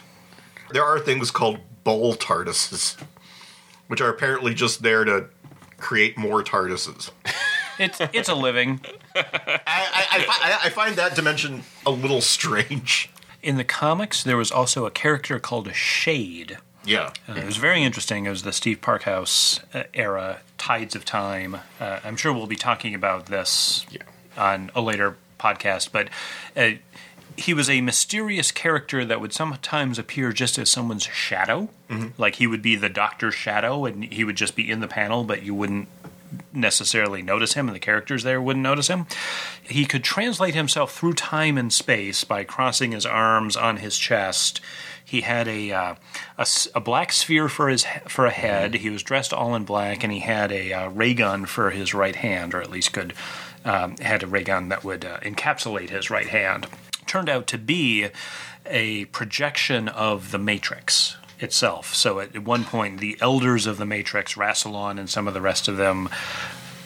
There 0.72 0.84
are 0.86 1.00
things 1.00 1.32
called 1.32 1.60
bowl 1.84 2.16
TARDISes, 2.16 2.98
which 3.88 4.00
are 4.01 4.10
apparently 4.10 4.54
just 4.54 4.84
there 4.84 5.04
to 5.04 5.25
create 5.78 6.18
more 6.18 6.44
TARDISes. 6.44 7.12
It's 7.80 8.00
it's 8.13 8.30
a 8.30 8.36
living. 8.36 8.80
I, 9.16 9.24
I, 9.66 10.25
I, 10.28 10.60
I 10.66 10.70
find 10.70 10.98
that 10.98 11.16
dimension 11.16 11.63
a 11.84 11.90
little 11.90 12.22
strange. 12.22 13.10
In 13.43 13.57
the 13.57 13.63
comics, 13.63 14.24
there 14.24 14.38
was 14.38 14.51
also 14.51 14.86
a 14.86 14.91
character 14.91 15.39
called 15.39 15.67
a 15.67 15.71
Shayde. 15.71 16.57
Yeah. 16.86 17.12
Uh, 17.27 17.33
it 17.33 17.45
was 17.45 17.57
very 17.57 17.83
interesting. 17.83 18.25
It 18.25 18.29
was 18.29 18.43
the 18.43 18.53
Steve 18.53 18.81
Parkhouse 18.81 19.60
uh, 19.74 19.83
era, 19.93 20.41
Tides 20.57 20.95
of 20.95 21.05
Time. 21.05 21.57
Uh, 21.79 22.00
I'm 22.03 22.17
sure 22.17 22.33
we'll 22.33 22.48
be 22.48 22.55
talking 22.55 22.93
about 22.95 23.27
this 23.27 23.86
Yeah. 23.91 24.01
on 24.38 24.71
a 24.75 24.81
later 24.81 25.17
podcast, 25.39 25.91
but 25.91 26.10
uh, 26.55 26.77
he 27.38 27.53
was 27.53 27.69
a 27.69 27.81
mysterious 27.81 28.51
character 28.51 29.05
that 29.05 29.19
would 29.21 29.33
sometimes 29.33 29.98
appear 29.98 30.31
just 30.31 30.57
as 30.60 30.69
someone's 30.69 31.03
shadow. 31.03 31.69
Like 32.17 32.36
he 32.36 32.48
would 32.48 32.62
be 32.62 32.75
the 32.75 32.89
doctor's 32.89 33.36
shadow, 33.36 33.86
and 33.86 34.05
he 34.05 34.24
would 34.24 34.38
just 34.38 34.55
be 34.55 34.69
in 34.69 34.79
the 34.79 34.88
panel, 34.88 35.24
but 35.25 35.43
you 35.43 35.53
wouldn't 35.53 35.88
necessarily 36.53 37.22
notice 37.22 37.53
him, 37.53 37.67
and 37.67 37.75
the 37.75 37.79
characters 37.79 38.24
there 38.24 38.41
wouldn't 38.41 38.63
notice 38.63 38.88
him. 38.88 39.05
He 39.63 39.86
could 39.86 40.03
translate 40.03 40.55
himself 40.55 40.93
through 40.93 41.13
time 41.13 41.58
and 41.58 41.72
space 41.72 42.24
by 42.24 42.43
crossing 42.43 42.91
his 42.91 43.05
arms 43.05 43.55
on 43.55 43.77
his 43.77 43.98
chest. 43.98 44.62
He 45.03 45.22
had 45.22 45.48
a 45.48 45.72
uh, 45.72 45.96
a, 46.38 46.48
a 46.75 46.79
black 46.79 47.12
sphere 47.12 47.50
for 47.50 47.70
his 47.70 47.86
for 48.08 48.25
a 48.25 48.31
head. 48.31 48.75
He 48.75 48.89
was 48.89 49.03
dressed 49.03 49.34
all 49.34 49.55
in 49.55 49.65
black, 49.65 50.03
and 50.03 50.13
he 50.13 50.20
had 50.20 50.51
a 50.51 50.74
uh, 50.74 50.89
ray 50.89 51.13
gun 51.13 51.46
for 51.46 51.72
his 51.72 51.93
right 51.93 52.15
hand, 52.15 52.53
or 52.53 52.62
at 52.62 52.72
least 52.72 52.93
could 52.93 53.13
um, 53.65 53.98
had 53.98 54.24
a 54.24 54.27
ray 54.27 54.43
gun 54.43 54.70
that 54.70 54.84
would 54.84 55.05
uh, 55.05 55.20
encapsulate 55.20 55.89
his 55.89 56.10
right 56.10 56.27
hand. 56.27 56.67
Turned 57.08 57.29
out 57.29 57.48
to 57.48 57.58
be 57.58 58.10
a 58.65 59.05
projection 59.05 59.88
of 59.89 60.31
the 60.31 60.38
Matrix 60.38 61.17
itself. 61.41 61.93
So 61.93 62.19
at 62.19 62.43
one 62.43 62.63
point, 62.63 63.00
the 63.00 63.17
elders 63.21 63.65
of 63.65 63.77
the 63.77 63.86
Matrix, 63.86 64.36
Rassilon 64.36 65.00
and 65.00 65.10
some 65.10 65.27
of 65.27 65.33
the 65.33 65.41
rest 65.41 65.67
of 65.67 65.77
them, 65.77 66.10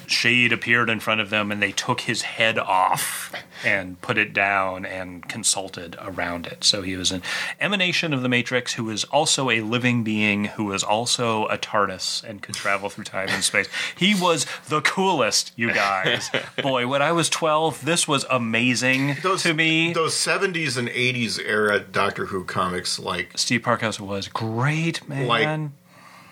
Shayde 0.07 0.51
appeared 0.51 0.89
in 0.89 0.99
front 0.99 1.21
of 1.21 1.29
them 1.29 1.51
and 1.51 1.61
they 1.61 1.71
took 1.71 2.01
his 2.01 2.21
head 2.21 2.57
off 2.57 3.33
and 3.63 3.99
put 4.01 4.17
it 4.17 4.33
down 4.33 4.85
and 4.85 5.27
consulted 5.29 5.95
around 6.01 6.47
it. 6.47 6.63
So 6.63 6.81
he 6.81 6.95
was 6.95 7.11
an 7.11 7.21
emanation 7.59 8.13
of 8.13 8.21
the 8.21 8.29
Matrix 8.29 8.73
who 8.73 8.85
was 8.85 9.03
also 9.05 9.49
a 9.49 9.61
living 9.61 10.03
being 10.03 10.45
who 10.45 10.65
was 10.65 10.83
also 10.83 11.45
a 11.47 11.57
TARDIS 11.57 12.23
and 12.23 12.41
could 12.41 12.55
travel 12.55 12.89
through 12.89 13.05
time 13.05 13.29
and 13.29 13.43
space. 13.43 13.67
He 13.95 14.13
was 14.15 14.45
the 14.67 14.81
coolest, 14.81 15.51
you 15.55 15.73
guys. 15.73 16.29
Boy, 16.61 16.87
when 16.87 17.01
I 17.01 17.11
was 17.11 17.29
12, 17.29 17.85
this 17.85 18.07
was 18.07 18.25
amazing 18.29 19.15
to 19.15 19.53
me. 19.53 19.93
Those 19.93 20.13
70s 20.15 20.77
and 20.77 20.87
80s 20.87 21.39
era 21.43 21.79
Doctor 21.79 22.25
Who 22.27 22.43
comics, 22.43 22.99
like 22.99 23.31
Steve 23.37 23.61
Parkhouse 23.61 23.99
was 23.99 24.27
great, 24.27 25.07
man. 25.07 25.27
Like- 25.27 25.71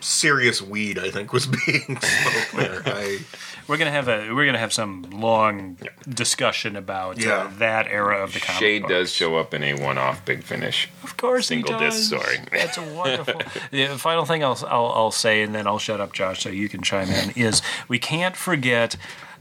serious 0.04 0.62
weed, 0.62 1.00
I 1.00 1.10
think, 1.12 1.34
was 1.34 1.48
being 1.66 1.98
smoked 2.00 2.52
there. 2.56 2.82
I, 2.86 3.20
we're 3.68 3.78
gonna 3.78 3.92
have 3.92 4.10
a 4.10 4.34
we're 4.34 4.46
gonna 4.46 4.58
have 4.58 4.74
some 4.74 5.04
long 5.12 5.78
discussion 6.08 6.76
about 6.76 7.26
uh, 7.26 7.48
that 7.60 7.88
era 7.88 8.22
of 8.22 8.34
the 8.34 8.40
comic 8.42 8.62
Shayde 8.62 8.82
books. 8.82 8.92
does 8.92 9.14
show 9.14 9.38
up 9.38 9.54
in 9.54 9.64
a 9.64 9.74
one-off 9.76 10.26
Big 10.26 10.44
Finish. 10.44 10.90
Of 11.04 11.16
course, 11.16 11.48
Single 11.48 11.80
he 11.80 11.86
disc 11.86 12.12
does. 12.12 12.22
story. 12.22 12.38
That's 12.52 12.78
wonderful. 12.78 13.42
the 13.72 13.88
final 13.98 14.26
thing 14.26 14.44
I'll, 14.44 14.60
I'll 14.68 14.92
I'll 14.94 15.12
say, 15.12 15.42
and 15.44 15.56
then 15.56 15.66
I'll 15.66 15.80
shut 15.80 16.02
up, 16.02 16.12
Josh, 16.14 16.44
so 16.44 16.50
you 16.50 16.68
can 16.68 16.82
chime 16.82 17.10
in. 17.10 17.32
Is 17.38 17.62
we 17.88 18.00
can't 18.00 18.36
forget. 18.36 18.98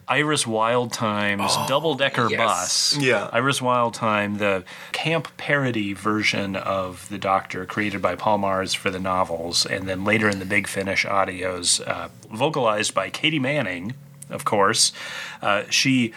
Iris 0.09 0.45
Wildthyme's 0.45 1.69
double 1.69 1.95
decker 1.95 2.29
yes. 2.29 2.39
bus. 2.39 2.97
Yeah. 2.99 3.31
Iris 3.33 3.61
Wildthyme, 3.61 4.39
the 4.39 4.65
camp 4.93 5.29
parody 5.37 5.93
version 5.93 6.57
of 6.57 7.09
The 7.09 7.19
Doctor 7.19 7.65
created 7.67 8.03
by 8.03 8.17
Paul 8.17 8.39
Magrs 8.39 8.77
for 8.77 8.91
the 8.91 8.99
novels, 8.99 9.65
and 9.65 9.89
then 9.89 10.05
later 10.05 10.29
in 10.29 10.39
the 10.39 10.45
Big 10.45 10.67
Finish 10.67 11.05
audios, 11.07 11.87
uh, 11.87 12.09
vocalized 12.31 12.95
by 12.95 13.11
Katy 13.11 13.39
Manning, 13.39 13.95
of 14.29 14.45
course. 14.45 14.93
Uh, 15.41 15.65
she 15.71 16.13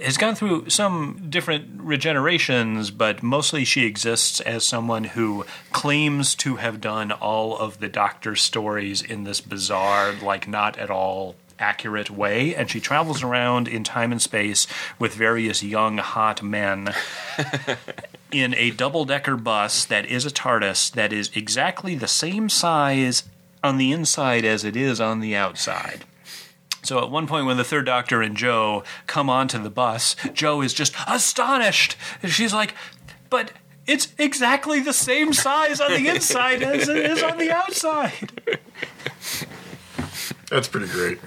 has 0.00 0.16
gone 0.16 0.34
through 0.34 0.68
some 0.68 1.26
different 1.28 1.78
regenerations, 1.78 2.96
but 2.96 3.22
mostly 3.22 3.64
she 3.64 3.84
exists 3.84 4.40
as 4.40 4.64
someone 4.64 5.04
who 5.04 5.44
claims 5.72 6.34
to 6.36 6.56
have 6.56 6.80
done 6.80 7.10
all 7.10 7.56
of 7.56 7.80
the 7.80 7.88
Doctor 7.88 8.36
stories 8.36 9.02
in 9.02 9.24
this 9.24 9.40
bizarre, 9.40 10.12
like 10.12 10.46
not 10.46 10.76
at 10.78 10.90
all 10.90 11.34
accurate 11.58 12.10
way. 12.10 12.54
And 12.54 12.70
she 12.70 12.80
travels 12.80 13.22
around 13.22 13.68
in 13.68 13.84
time 13.84 14.12
and 14.12 14.22
space 14.22 14.66
with 14.98 15.14
various 15.14 15.62
young, 15.62 15.98
hot 15.98 16.42
men 16.42 16.94
in 18.32 18.54
a 18.54 18.70
double 18.70 19.04
decker 19.04 19.36
bus 19.36 19.84
that 19.86 20.06
is 20.06 20.26
a 20.26 20.30
TARDIS 20.30 20.92
that 20.92 21.12
is 21.12 21.30
exactly 21.34 21.94
the 21.94 22.08
same 22.08 22.48
size 22.48 23.24
on 23.62 23.76
the 23.76 23.92
inside 23.92 24.44
as 24.44 24.64
it 24.64 24.76
is 24.76 25.00
on 25.00 25.20
the 25.20 25.34
outside. 25.34 26.04
So 26.82 26.98
at 27.02 27.10
one 27.10 27.26
point, 27.26 27.46
when 27.46 27.56
the 27.56 27.64
third 27.64 27.86
doctor 27.86 28.22
and 28.22 28.36
Jo 28.36 28.84
come 29.06 29.28
onto 29.28 29.62
the 29.62 29.70
bus, 29.70 30.16
Jo 30.32 30.62
is 30.62 30.72
just 30.72 30.94
astonished. 31.06 31.96
And 32.22 32.32
she's 32.32 32.54
like, 32.54 32.74
But 33.30 33.52
It's 33.86 34.08
exactly 34.18 34.80
the 34.80 34.92
same 34.92 35.32
size 35.32 35.80
on 35.80 35.90
the 35.92 36.08
inside 36.14 36.62
as 36.62 36.88
it 36.88 36.98
is 36.98 37.22
on 37.22 37.38
the 37.38 37.50
outside. 37.50 38.42
That's 40.50 40.68
pretty 40.68 40.88
great. 40.88 41.18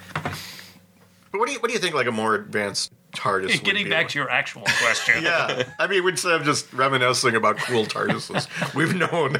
But 1.32 1.40
what 1.40 1.48
do 1.48 1.54
you 1.54 1.60
what 1.60 1.68
do 1.70 1.74
you 1.74 1.80
think 1.80 1.96
like 1.96 2.08
a 2.08 2.12
more 2.12 2.36
advanced 2.36 2.92
TARDIS? 3.16 3.48
would 3.48 3.63
Getting 3.63 3.86
be 3.86 3.90
back 3.90 4.04
like? 4.04 4.10
to 4.10 4.20
your 4.20 4.30
actual 4.30 4.63
question. 4.63 5.24
yeah, 5.24 5.63
I 5.80 5.88
mean, 5.88 6.08
instead 6.08 6.34
of 6.34 6.44
just 6.44 6.72
reminiscing 6.74 7.36
about 7.36 7.58
cool 7.58 7.86
TARDISes 7.86 8.74
we've 8.75 8.96
known. 8.96 9.38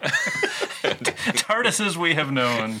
TARDISes 0.82 1.96
we 1.96 2.14
have 2.14 2.32
known. 2.32 2.80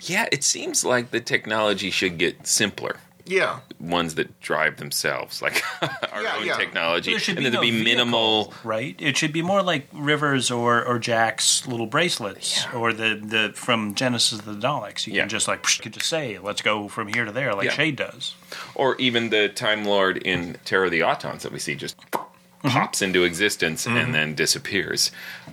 Yeah, 0.00 0.26
it 0.30 0.44
seems 0.44 0.84
like 0.84 1.10
the 1.10 1.20
technology 1.20 1.90
should 1.90 2.18
get 2.18 2.46
simpler. 2.46 2.96
Yeah, 3.28 3.60
Ones 3.78 4.14
that 4.16 4.40
drive 4.40 4.78
themselves, 4.78 5.40
like 5.42 5.62
our 6.12 6.22
Yeah, 6.22 6.36
own 6.38 6.46
yeah. 6.46 6.56
technology, 6.56 7.10
There 7.10 7.20
should 7.20 7.36
and 7.36 7.44
be 7.44 7.50
then 7.50 7.52
there'd 7.60 7.66
no 7.66 7.78
be 7.78 7.84
minimal. 7.84 8.54
right? 8.64 8.96
It 8.98 9.16
should 9.16 9.32
be 9.32 9.42
more 9.42 9.62
like 9.62 9.86
Rivers 9.92 10.50
or, 10.50 10.84
or 10.84 10.98
Jack's 10.98 11.66
little 11.66 11.86
bracelets, 11.86 12.66
or 12.74 12.92
the, 12.92 13.14
the 13.22 13.52
from 13.54 13.94
Genesis 13.94 14.38
of 14.40 14.44
the 14.46 14.54
Daleks. 14.54 15.06
You 15.06 15.12
Yeah. 15.14 15.22
can 15.22 15.28
just 15.28 15.46
like 15.46 15.62
psh, 15.62 15.78
you 15.78 15.82
could 15.84 15.92
just 15.92 16.08
say, 16.08 16.38
"Let's 16.38 16.62
go 16.62 16.88
from 16.88 17.08
here 17.08 17.24
to 17.24 17.32
there," 17.32 17.54
like 17.54 17.66
Yeah. 17.66 17.76
Shayde 17.76 17.96
does. 17.96 18.34
or 18.74 18.96
even 18.96 19.30
the 19.30 19.48
Time 19.48 19.84
Lord 19.84 20.16
in 20.16 20.56
Terror 20.64 20.86
of 20.86 20.90
the 20.90 21.00
Autons 21.00 21.40
that 21.42 21.52
we 21.52 21.58
see 21.58 21.74
just 21.74 21.96
mm-hmm. 22.10 22.68
pops 22.70 23.02
into 23.02 23.24
existence 23.24 23.86
and 23.86 23.96
mm-hmm. 23.96 24.12
then 24.12 24.34
disappears. 24.34 25.10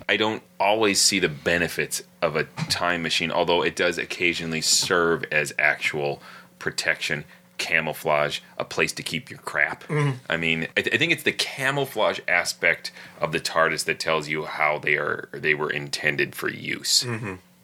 I 0.08 0.16
don't 0.16 0.42
always 0.58 1.00
see 1.00 1.18
the 1.18 1.28
benefits 1.28 2.02
of 2.22 2.36
a 2.36 2.44
time 2.70 3.02
machine, 3.02 3.30
although 3.30 3.62
it 3.62 3.76
does 3.76 3.98
occasionally 3.98 4.60
serve 4.62 5.24
as 5.30 5.52
actual 5.58 6.22
protection. 6.58 7.24
Camouflage, 7.58 8.40
a 8.58 8.64
place 8.64 8.92
to 8.94 9.02
keep 9.02 9.30
your 9.30 9.38
crap. 9.40 9.84
I 10.28 10.36
mean, 10.36 10.68
I, 10.76 10.82
th- 10.82 10.94
I 10.94 10.98
think 10.98 11.12
it's 11.12 11.22
the 11.22 11.32
camouflage 11.32 12.20
aspect 12.28 12.92
of 13.20 13.32
the 13.32 13.40
TARDIS 13.40 13.84
that 13.84 13.98
tells 13.98 14.28
you 14.28 14.44
how 14.44 14.78
they 14.78 14.94
are 14.96 15.28
they 15.32 15.54
were 15.54 15.70
intended 15.70 16.34
for 16.34 16.48
use. 16.50 17.04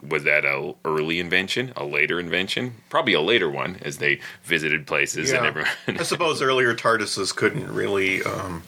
Was 0.06 0.24
that 0.24 0.44
a 0.44 0.74
early 0.84 1.20
invention, 1.20 1.72
a 1.76 1.84
later 1.84 2.18
invention? 2.18 2.74
Probably 2.90 3.12
a 3.12 3.20
later 3.20 3.48
one, 3.48 3.76
as 3.82 3.98
they 3.98 4.18
visited 4.42 4.86
places 4.86 5.30
and 5.30 5.46
everyone. 5.46 5.70
I 6.00 6.02
suppose 6.02 6.42
earlier 6.42 6.74
TARDISes 6.74 7.34
couldn't 7.36 7.72
really. 7.72 8.22
Um, 8.24 8.64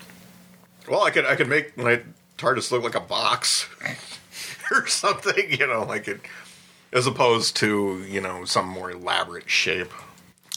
well, 0.88 1.02
I 1.02 1.10
could 1.10 1.24
I 1.26 1.34
could 1.34 1.48
make 1.48 1.76
my 1.76 2.02
TARDIS 2.38 2.70
look 2.70 2.82
like 2.84 2.94
a 2.94 3.00
box 3.00 3.68
or 4.70 4.86
something, 4.86 5.50
you 5.50 5.66
know, 5.66 5.82
like 5.84 6.06
it, 6.06 6.20
as 6.92 7.06
opposed 7.06 7.56
to 7.56 8.04
you 8.08 8.20
know 8.20 8.44
some 8.44 8.68
more 8.68 8.90
elaborate 8.92 9.50
shape. 9.50 9.90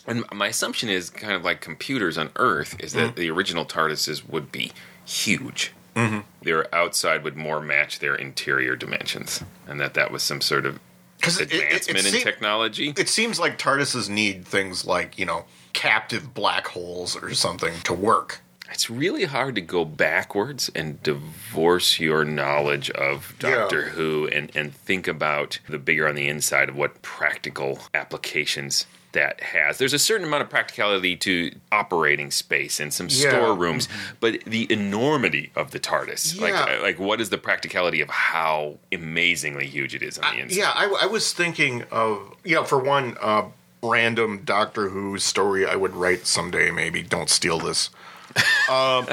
And 0.08 0.24
my 0.34 0.48
assumption 0.48 0.90
is 0.90 1.10
kind 1.10 1.34
of 1.34 1.44
like 1.44 1.60
computers 1.62 2.18
on 2.18 2.30
Earth 2.38 2.76
is 2.80 2.94
that 2.94 3.08
Mm-hmm. 3.12 3.20
the 3.20 3.30
original 3.30 3.66
TARDISes 3.66 4.28
would 4.30 4.52
be 4.52 4.72
huge. 5.06 5.74
Mm-hmm. 5.96 6.20
Their 6.44 6.74
outside 6.74 7.24
would 7.24 7.36
more 7.36 7.60
match 7.60 8.00
their 8.00 8.16
interior 8.16 8.76
dimensions, 8.76 9.44
and 9.68 9.80
that 9.82 9.96
that 9.96 10.12
was 10.12 10.24
some 10.24 10.42
sort 10.42 10.66
of 10.66 10.80
'Cause 11.22 11.42
it- 11.42 11.52
it- 11.52 11.56
it 11.56 11.64
advancement 11.66 12.06
in 12.06 12.12
seem- 12.14 12.22
technology. 12.24 12.94
It 12.96 13.10
seems 13.10 13.40
like 13.40 13.58
TARDISes 13.58 14.08
need 14.08 14.46
things 14.48 14.86
like 14.86 15.18
you 15.18 15.26
know 15.26 15.46
captive 15.74 16.34
black 16.34 16.68
holes 16.68 17.16
or 17.16 17.34
something 17.34 17.74
to 17.84 17.94
work. 17.94 18.40
It's 18.72 18.90
really 18.90 19.26
hard 19.26 19.56
to 19.56 19.62
go 19.62 19.86
backwards 19.86 20.70
and 20.76 21.02
divorce 21.02 22.00
your 22.00 22.24
knowledge 22.26 22.90
of 22.92 23.34
Yeah. 23.42 23.52
Doctor 23.52 23.90
Who 23.90 24.28
and, 24.28 24.52
and 24.56 24.76
think 24.76 25.08
about 25.08 25.60
the 25.70 25.80
bigger 25.80 26.08
on 26.08 26.16
the 26.16 26.28
inside 26.28 26.70
of 26.70 26.76
what 26.76 27.02
practical 27.02 27.80
applications 27.94 28.86
that 29.14 29.42
has. 29.42 29.78
There's 29.78 29.94
a 29.94 30.00
certain 30.00 30.28
amount 30.28 30.44
of 30.44 30.50
practicality 30.50 31.16
to 31.18 31.52
operating 31.72 32.30
space 32.30 32.80
and 32.80 32.94
some 32.94 33.08
Yeah. 33.10 33.30
storerooms, 33.30 33.88
but 34.20 34.44
the 34.46 34.72
enormity 34.72 35.52
of 35.56 35.72
the 35.72 35.80
TARDIS, 35.80 36.36
Yeah. 36.36 36.42
like 36.42 36.82
like 36.82 37.00
what 37.00 37.20
is 37.22 37.30
the 37.30 37.38
practicality 37.38 38.02
of 38.02 38.10
how 38.10 38.78
amazingly 38.92 39.66
huge 39.66 39.96
it 39.96 40.04
is 40.04 40.18
on 40.20 40.36
the 40.36 40.42
inside? 40.44 40.58
Yeah, 40.58 40.72
I, 40.76 40.86
I 41.04 41.06
was 41.06 41.34
thinking 41.34 41.84
of 41.92 42.36
you 42.44 42.56
know 42.56 42.64
for 42.64 42.78
one 42.78 43.18
uh, 43.22 43.44
random 43.82 44.42
Doctor 44.44 44.90
Who 44.90 45.18
story 45.20 45.66
I 45.66 45.76
would 45.76 45.96
write 45.96 46.28
someday. 46.28 46.70
Maybe 46.72 47.02
don't 47.04 47.30
steal 47.30 47.60
this. 47.60 47.90
Um, 48.70 49.08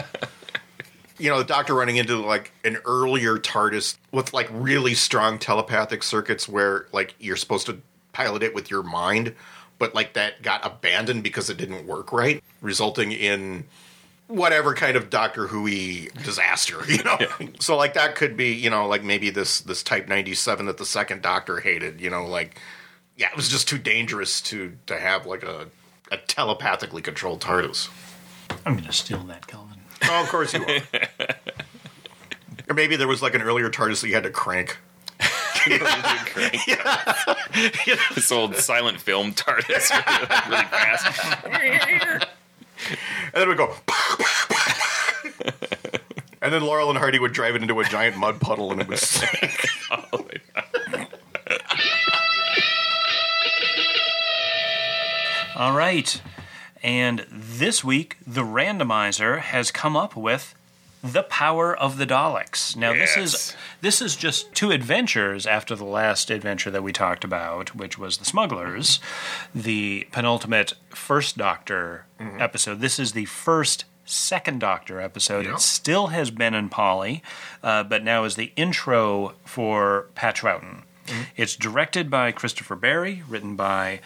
you 1.16 1.30
know, 1.30 1.38
the 1.38 1.44
Doctor 1.44 1.74
running 1.74 1.96
into 1.96 2.16
like 2.16 2.50
an 2.64 2.76
earlier 2.84 3.38
TARDIS 3.38 3.96
with 4.10 4.32
like 4.34 4.48
really 4.50 4.94
strong 4.94 5.38
telepathic 5.38 6.02
circuits 6.02 6.48
where 6.48 6.86
like 6.92 7.14
you're 7.20 7.36
supposed 7.36 7.66
to 7.66 7.80
pilot 8.12 8.42
it 8.42 8.54
with 8.54 8.70
your 8.70 8.82
mind, 8.82 9.34
but 9.78 9.94
like 9.94 10.14
that 10.14 10.42
got 10.42 10.64
abandoned 10.64 11.22
because 11.22 11.50
it 11.50 11.56
didn't 11.56 11.86
work 11.86 12.12
right, 12.12 12.42
resulting 12.60 13.12
in 13.12 13.64
whatever 14.26 14.74
kind 14.74 14.96
of 14.96 15.10
Doctor 15.10 15.46
Who 15.46 15.68
disaster, 16.22 16.80
you 16.88 17.02
know. 17.02 17.18
So 17.60 17.76
like 17.76 17.94
that 17.94 18.14
could 18.14 18.36
be, 18.36 18.52
you 18.52 18.70
know, 18.70 18.86
like 18.86 19.02
maybe 19.02 19.30
this 19.30 19.60
this 19.60 19.82
Type 19.82 20.08
ninety 20.08 20.34
seven 20.34 20.66
that 20.66 20.78
the 20.78 20.86
second 20.86 21.22
Doctor 21.22 21.60
hated, 21.60 22.00
you 22.00 22.10
know, 22.10 22.26
like 22.26 22.58
yeah, 23.16 23.28
it 23.30 23.36
was 23.36 23.48
just 23.48 23.68
too 23.68 23.78
dangerous 23.78 24.40
to 24.42 24.76
to 24.86 24.98
have 24.98 25.26
like 25.26 25.42
a 25.42 25.68
a 26.10 26.16
telepathically 26.16 27.02
controlled 27.02 27.40
TARDIS. 27.40 27.88
I'm 28.66 28.74
going 28.74 28.84
to 28.84 28.92
steal 28.92 29.20
that, 29.24 29.46
Kelvin. 29.46 29.78
Oh, 30.04 30.22
of 30.22 30.28
course 30.28 30.52
you 30.52 30.64
are. 30.64 30.80
or 32.68 32.74
maybe 32.74 32.96
there 32.96 33.08
was 33.08 33.22
like 33.22 33.34
an 33.34 33.42
earlier 33.42 33.70
TARDIS 33.70 34.00
that 34.02 34.08
you 34.08 34.14
had 34.14 34.24
to 34.24 34.30
crank. 34.30 34.78
This 38.14 38.30
old 38.32 38.56
silent 38.56 39.00
film 39.00 39.32
TARDIS 39.32 39.90
really 40.48 40.64
fast. 40.64 41.44
And 43.32 43.42
then 43.42 43.48
we 43.48 43.54
go. 43.54 43.74
and 46.42 46.52
then 46.52 46.62
Laurel 46.62 46.90
and 46.90 46.98
Hardy 46.98 47.18
would 47.18 47.32
drive 47.32 47.54
it 47.56 47.62
into 47.62 47.80
a 47.80 47.84
giant 47.84 48.16
mud 48.16 48.40
puddle 48.40 48.72
and 48.72 48.80
it 48.80 48.88
would 48.88 48.98
sink. 48.98 49.68
Oh, 49.90 50.24
All 55.56 55.72
right. 55.76 56.20
And 56.82 57.26
this 57.30 57.84
week, 57.84 58.16
the 58.26 58.42
randomizer 58.42 59.38
has 59.38 59.70
come 59.70 59.96
up 59.96 60.16
with 60.16 60.54
the 61.04 61.22
power 61.24 61.76
of 61.76 61.98
the 61.98 62.06
Daleks. 62.06 62.74
Now, 62.76 62.94
this 62.94 63.16
is 63.16 63.54
this 63.82 64.00
is 64.00 64.16
just 64.16 64.54
two 64.54 64.70
adventures 64.70 65.46
after 65.46 65.76
the 65.76 65.84
last 65.84 66.30
adventure 66.30 66.70
that 66.70 66.82
we 66.82 66.92
talked 66.92 67.24
about, 67.24 67.74
which 67.76 67.98
was 67.98 68.16
the 68.16 68.24
Smugglers, 68.24 69.00
the 69.54 70.08
penultimate 70.12 70.72
First 70.88 71.36
Doctor 71.36 72.06
episode. 72.18 72.80
This 72.80 72.98
is 72.98 73.12
the 73.12 73.26
first 73.26 73.84
Second 74.06 74.60
Doctor 74.60 75.00
episode. 75.00 75.44
Yeah. 75.44 75.54
It 75.54 75.60
still 75.60 76.08
has 76.08 76.30
Ben 76.30 76.54
and 76.54 76.70
Polly, 76.70 77.22
uh, 77.62 77.82
but 77.84 78.02
now 78.02 78.24
is 78.24 78.36
the 78.36 78.52
intro 78.56 79.34
for 79.44 80.06
Pat 80.14 80.36
Troughton. 80.36 80.82
It's 81.36 81.54
directed 81.54 82.08
by 82.08 82.32
Christopher 82.32 82.76
Barry, 82.76 83.22
written 83.28 83.56
by 83.56 84.00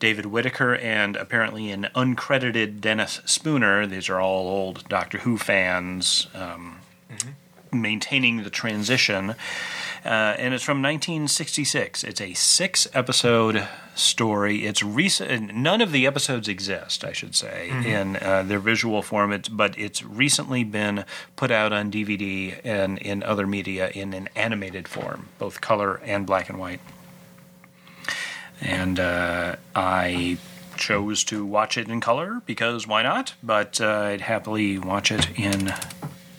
David 0.00 0.26
Whitaker, 0.26 0.74
and 0.74 1.14
apparently 1.14 1.70
an 1.70 1.88
uncredited 1.94 2.80
Dennis 2.80 3.20
Spooner. 3.26 3.86
These 3.86 4.08
are 4.08 4.18
all 4.18 4.48
old 4.48 4.88
Doctor 4.88 5.18
Who 5.18 5.38
fans 5.38 6.26
um, 6.34 6.80
maintaining 7.70 8.42
the 8.42 8.50
transition. 8.50 9.34
Uh, 10.02 10.34
and 10.38 10.54
it's 10.54 10.64
from 10.64 10.80
1966. 10.80 12.04
It's 12.04 12.20
a 12.22 12.32
six 12.32 12.88
episode 12.94 13.68
story. 13.94 14.64
It's 14.64 14.82
recent. 14.82 15.54
None 15.54 15.82
of 15.82 15.92
the 15.92 16.06
episodes 16.06 16.48
exist, 16.48 17.04
I 17.04 17.12
should 17.12 17.34
say, 17.34 17.68
in 17.84 18.16
uh, 18.16 18.42
their 18.42 18.58
visual 18.58 19.02
form. 19.02 19.32
It's, 19.32 19.50
but 19.50 19.78
it's 19.78 20.02
recently 20.02 20.64
been 20.64 21.04
put 21.36 21.50
out 21.50 21.74
on 21.74 21.90
DVD 21.90 22.58
and 22.64 22.96
in 22.98 23.22
other 23.22 23.46
media 23.46 23.90
in 23.90 24.14
an 24.14 24.30
animated 24.34 24.88
form, 24.88 25.28
both 25.38 25.60
color 25.60 26.00
and 26.02 26.26
black 26.26 26.48
and 26.48 26.58
white 26.58 26.80
and 28.60 28.98
uh, 29.00 29.56
I 29.74 30.38
chose 30.76 31.24
to 31.24 31.44
watch 31.44 31.76
it 31.76 31.88
in 31.88 32.00
color 32.00 32.42
because 32.46 32.86
why 32.86 33.02
not? 33.02 33.34
But 33.42 33.80
uh, 33.80 33.88
I'd 33.88 34.20
happily 34.22 34.78
watch 34.78 35.10
it 35.12 35.28
in 35.38 35.72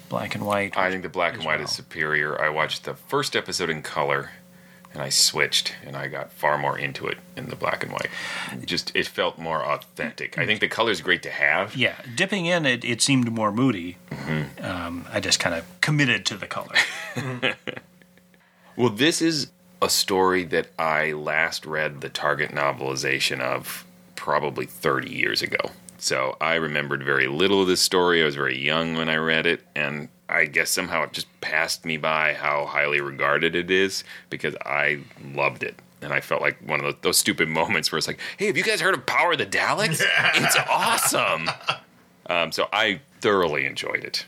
black 0.10 0.36
and 0.36 0.46
white. 0.46 0.78
I 0.78 0.90
think 0.90 1.04
the 1.04 1.10
black 1.10 1.34
and 1.36 1.44
white 1.44 1.60
well. 1.60 1.66
is 1.66 1.72
superior. 1.72 2.40
I 2.42 2.50
watched 2.50 2.84
the 2.84 2.94
first 2.96 3.36
episode 3.36 3.70
in 3.70 3.82
color, 3.82 4.32
and 4.94 5.02
I 5.02 5.10
switched, 5.10 5.76
and 5.86 5.96
I 5.96 6.08
got 6.08 6.32
far 6.34 6.58
more 6.58 6.78
into 6.78 7.08
it 7.08 7.18
in 7.38 7.50
the 7.50 7.56
black 7.56 7.84
and 7.84 7.92
white. 7.92 8.10
Just 8.66 8.96
it 8.96 9.08
felt 9.08 9.38
more 9.38 9.64
authentic. 9.64 10.38
I 10.38 10.46
think 10.46 10.60
the 10.60 10.68
color 10.68 10.92
is 10.92 11.02
great 11.02 11.24
to 11.24 11.30
have. 11.32 11.76
Yeah, 11.76 11.96
dipping 12.16 12.46
in, 12.46 12.66
it, 12.66 12.84
it 12.84 13.02
seemed 13.02 13.32
more 13.32 13.52
moody. 13.52 13.98
Um, 14.62 15.06
I 15.12 15.20
just 15.20 15.40
kind 15.40 15.56
of 15.56 15.66
committed 15.82 16.26
to 16.28 16.36
the 16.38 16.48
color. 16.48 16.76
Well, 18.78 18.90
this 18.90 19.22
is 19.22 19.52
a 19.82 19.90
story 19.90 20.44
that 20.46 20.68
I 20.78 21.12
last 21.14 21.66
read 21.66 22.02
the 22.02 22.10
Target 22.10 22.52
novelization 22.52 23.40
of 23.40 23.86
probably 24.16 24.66
30 24.66 25.10
years 25.12 25.42
ago. 25.42 25.72
So 25.98 26.38
I 26.42 26.56
remembered 26.56 27.04
very 27.04 27.28
little 27.28 27.62
of 27.62 27.68
this 27.68 27.82
story. 27.82 28.22
I 28.22 28.26
was 28.26 28.36
very 28.36 28.58
young 28.58 28.96
when 28.96 29.10
I 29.10 29.16
read 29.18 29.46
it, 29.46 29.62
and 29.76 30.10
I 30.30 30.46
guess 30.46 30.70
somehow 30.72 31.04
it 31.04 31.14
just 31.14 31.28
passed 31.42 31.86
me 31.86 31.98
by 31.98 32.34
how 32.34 32.66
highly 32.66 33.02
regarded 33.02 33.56
it 33.56 33.70
is 33.70 34.04
because 34.30 34.56
I 34.66 35.02
loved 35.34 35.64
it. 35.64 35.76
And 36.02 36.12
I 36.12 36.20
felt 36.20 36.42
like 36.42 36.58
one 36.68 36.80
of 36.80 36.86
those, 36.86 36.96
those 37.02 37.18
stupid 37.18 37.50
moments 37.60 37.92
where 37.92 37.98
it's 37.98 38.08
like, 38.08 38.20
hey, 38.38 38.48
have 38.48 38.58
you 38.58 38.64
guys 38.64 38.82
heard 38.82 38.96
of 38.96 39.06
Power 39.06 39.34
of 39.34 39.38
the 39.38 39.46
Daleks? 39.46 40.02
it's 40.36 40.58
awesome. 40.70 41.50
Um, 42.28 42.52
so 42.52 42.68
I 42.74 43.02
thoroughly 43.20 43.66
enjoyed 43.66 44.04
it. 44.04 44.26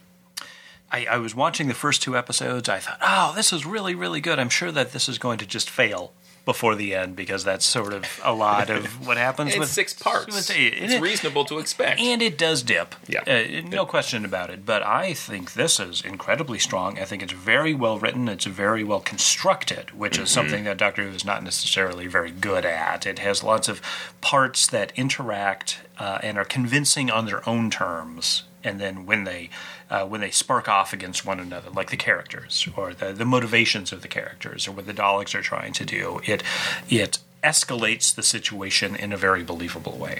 I, 0.94 1.08
I 1.10 1.18
was 1.18 1.34
watching 1.36 1.68
the 1.68 1.74
first 1.74 2.02
two 2.04 2.16
episodes. 2.16 2.70
I 2.70 2.80
thought, 2.80 3.00
oh, 3.02 3.34
this 3.36 3.52
is 3.52 3.66
really, 3.66 3.96
really 3.96 4.22
good. 4.22 4.38
I'm 4.40 4.50
sure 4.50 4.72
that 4.72 4.94
this 4.94 5.10
is 5.10 5.18
going 5.18 5.40
to 5.40 5.46
just 5.46 5.70
fail 5.70 6.14
before 6.46 6.76
the 6.76 6.94
end 6.94 7.16
because 7.16 7.46
that's 7.46 7.64
sort 7.66 7.94
of 7.94 8.04
a 8.22 8.34
lot 8.34 8.70
of 8.70 8.86
what 9.08 9.16
happens 9.16 9.52
It's 9.52 9.60
with 9.60 9.70
six 9.70 9.94
parts. 9.94 10.26
with- 10.28 10.52
It's 10.56 10.94
it- 10.94 11.02
reasonable 11.02 11.46
to 11.46 11.58
expect. 11.58 12.02
and 12.02 12.22
it 12.22 12.38
does 12.38 12.62
dip. 12.64 12.96
Yeah. 13.08 13.22
Uh, 13.26 13.62
no 13.70 13.86
question 13.86 14.26
about 14.26 14.50
it. 14.50 14.66
But 14.66 14.84
I 14.84 15.14
think 15.14 15.54
this 15.54 15.80
is 15.80 16.02
incredibly 16.02 16.60
strong. 16.60 17.00
I 17.00 17.06
think 17.06 17.24
it's 17.24 17.32
very 17.32 17.74
well 17.74 17.98
written. 17.98 18.28
It's 18.28 18.44
very 18.46 18.84
well 18.84 19.00
constructed, 19.00 19.92
which 19.98 20.18
is 20.20 20.30
something 20.30 20.66
that 20.66 20.78
Doctor 20.78 21.04
Who 21.10 21.16
is 21.16 21.24
not 21.26 21.44
necessarily 21.44 22.08
very 22.08 22.32
good 22.32 22.66
at. 22.66 23.08
It 23.08 23.20
has 23.20 23.42
lots 23.42 23.70
of 23.70 23.82
parts 24.20 24.68
that 24.68 24.92
interact 24.98 25.80
uh, 25.98 26.20
and 26.22 26.38
are 26.38 26.46
convincing 26.46 27.10
on 27.10 27.26
their 27.26 27.48
own 27.50 27.70
terms. 27.72 28.44
And 28.64 28.80
then 28.80 29.06
when 29.06 29.24
they 29.24 29.50
uh, 29.90 30.06
when 30.06 30.22
they 30.22 30.32
spark 30.32 30.70
off 30.70 30.94
against 30.94 31.26
one 31.26 31.40
another, 31.40 31.70
like 31.70 31.90
the 31.90 31.98
characters 31.98 32.68
or 32.76 32.94
the, 32.94 33.12
the 33.14 33.26
motivations 33.26 33.92
of 33.92 34.02
the 34.02 34.08
characters 34.08 34.68
or 34.68 34.72
what 34.72 34.86
the 34.86 34.94
Daleks 34.94 35.36
are 35.36 35.42
trying 35.42 35.74
to 35.74 35.86
do, 35.86 36.22
it 36.26 36.44
it 36.90 37.20
escalates 37.44 38.16
the 38.16 38.24
situation 38.24 38.96
in 38.96 39.12
a 39.12 39.18
very 39.18 39.44
believable 39.44 39.98
way. 39.98 40.20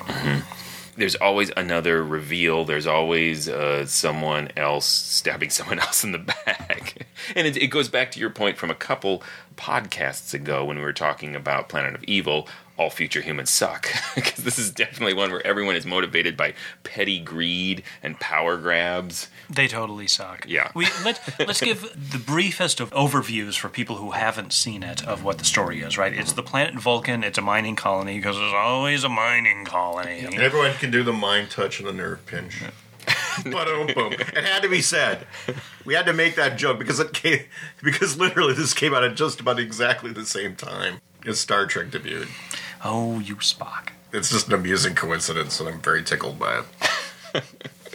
there's 0.96 1.16
always 1.16 1.52
another 1.56 2.04
reveal. 2.04 2.66
There's 2.66 2.88
always 2.88 3.50
uh, 3.50 3.86
someone 3.86 4.50
else 4.56 4.86
stabbing 4.86 5.50
someone 5.50 5.80
else 5.80 6.04
in 6.04 6.12
the 6.12 6.20
back. 6.20 7.08
and 7.36 7.48
it, 7.48 7.58
it 7.58 7.68
goes 7.68 7.90
back 7.90 8.12
to 8.12 8.20
your 8.20 8.30
point 8.30 8.58
from 8.58 8.70
a 8.70 8.76
couple 8.76 9.24
podcasts 9.56 10.34
ago 10.34 10.66
when 10.66 10.78
we 10.78 10.84
were 10.84 10.94
talking 10.94 11.36
about 11.36 11.70
Planet 11.70 11.96
of 11.96 12.04
Evil. 12.04 12.48
All 12.76 12.90
future 12.90 13.22
humans 13.22 13.52
suck 13.52 13.88
because 14.16 14.44
this 14.44 14.58
is 14.58 14.72
definitely 14.72 15.14
one 15.14 15.32
where 15.32 15.46
everyone 15.46 15.76
is 15.76 15.86
motivated 15.86 16.36
by 16.36 16.56
petty 16.84 17.20
greed 17.20 17.84
and 18.02 18.20
power 18.20 18.58
grabs. 18.58 19.30
They 19.50 19.68
totally 19.68 20.08
suck. 20.08 20.46
Yeah. 20.48 20.72
We 20.74 20.88
let 21.04 21.22
let's 21.40 21.62
give 21.62 21.82
the 22.12 22.18
briefest 22.18 22.80
of 22.80 22.90
overviews 22.92 23.56
for 23.56 23.70
people 23.70 23.98
who 23.98 24.12
haven't 24.12 24.54
seen 24.54 24.82
it 24.82 25.06
of 25.06 25.24
what 25.24 25.38
the 25.38 25.46
story 25.46 25.82
is. 25.82 25.98
Right? 25.98 26.14
It's 26.14 26.34
the 26.34 26.44
planet 26.44 26.76
Vulcan. 26.76 27.24
It's 27.24 27.38
a 27.38 27.42
mining 27.42 27.76
colony 27.76 28.18
because 28.18 28.38
there's 28.38 28.54
always 28.54 29.04
a 29.04 29.10
mining 29.10 29.66
colony. 29.66 30.28
Everyone 30.36 30.74
can 30.74 30.90
do 30.90 31.04
the 31.04 31.14
mind 31.14 31.52
touch 31.52 31.80
and 31.80 31.88
the 31.88 31.94
nerve 31.94 32.26
pinch. 32.26 32.64
boom, 33.44 33.88
boom. 33.88 34.14
It 34.14 34.44
had 34.44 34.64
to 34.64 34.70
be 34.70 34.82
said. 34.82 35.26
We 35.86 35.94
had 35.94 36.06
to 36.06 36.14
make 36.14 36.36
that 36.36 36.58
joke 36.58 36.80
because 36.80 37.00
it 37.00 37.14
came 37.14 37.40
because 37.84 38.18
literally 38.18 38.54
this 38.54 38.74
came 38.74 38.94
out 38.94 39.04
at 39.04 39.16
just 39.16 39.40
about 39.40 39.60
exactly 39.60 40.12
the 40.12 40.26
same 40.26 40.56
time 40.56 41.02
as 41.26 41.40
Star 41.40 41.66
Trek 41.66 41.88
debuted. 41.88 42.28
Oh, 42.84 43.20
you 43.20 43.38
Spock. 43.38 43.90
It's 44.12 44.30
just 44.30 44.48
an 44.48 44.54
amusing 44.54 44.94
coincidence, 44.96 45.60
and 45.60 45.70
I'm 45.70 45.80
very 45.82 46.04
tickled 46.04 46.38
by 46.38 46.64
it. 47.34 47.44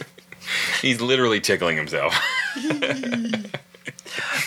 He's 0.81 0.99
literally 0.99 1.39
tickling 1.39 1.77
himself. 1.77 2.13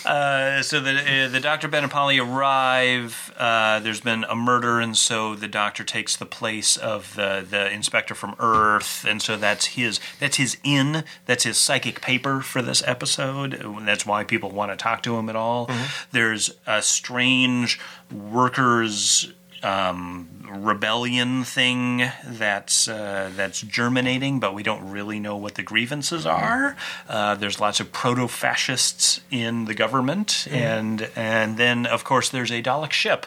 Uh, 0.05 0.63
so 0.63 0.81
the 0.81 1.25
uh, 1.25 1.29
the 1.29 1.39
Doctor 1.41 1.69
Ben 1.69 1.85
and 1.85 1.93
Polly 1.93 2.19
arrive. 2.19 3.33
Uh, 3.37 3.79
there's 3.79 4.01
been 4.01 4.25
a 4.25 4.35
murder, 4.35 4.81
and 4.81 4.97
so 4.97 5.35
the 5.35 5.47
Doctor 5.49 5.85
takes 5.85 6.17
the 6.17 6.27
place 6.27 6.77
of 6.77 7.15
the 7.15 7.47
the 7.49 7.71
inspector 7.71 8.15
from 8.15 8.35
Earth, 8.39 9.05
and 9.05 9.23
so 9.23 9.37
that's 9.37 9.67
his 9.67 10.01
that's 10.19 10.37
his 10.37 10.57
in 10.65 11.05
that's 11.27 11.45
his 11.45 11.59
psychic 11.59 12.01
paper 12.01 12.41
for 12.41 12.63
this 12.63 12.83
episode. 12.87 13.63
That's 13.83 14.05
why 14.05 14.25
people 14.25 14.51
want 14.51 14.73
to 14.73 14.77
talk 14.77 15.03
to 15.05 15.17
him 15.17 15.29
at 15.29 15.37
all. 15.37 15.71
There's 16.11 16.55
a 16.67 16.83
strange 16.83 17.79
workers. 18.11 19.33
Um, 19.63 20.29
rebellion 20.53 21.45
thing 21.45 22.11
that's 22.27 22.89
uh, 22.89 23.31
that's 23.35 23.61
germinating, 23.61 24.41
but 24.41 24.55
we 24.55 24.63
don't 24.63 24.91
really 24.91 25.19
know 25.19 25.37
what 25.37 25.55
the 25.55 25.63
grievances 25.63 26.27
are. 26.27 26.77
Uh, 27.09 27.35
there's 27.35 27.61
lots 27.61 27.81
of 27.81 27.93
proto-fascists 27.93 29.21
in 29.31 29.65
the 29.65 29.75
government, 29.75 30.47
and 30.51 31.09
and 31.17 31.57
then 31.57 31.87
of 31.87 32.05
course 32.05 32.29
there's 32.29 32.51
a 32.51 32.63
Dalek 32.63 32.93
ship 32.93 33.27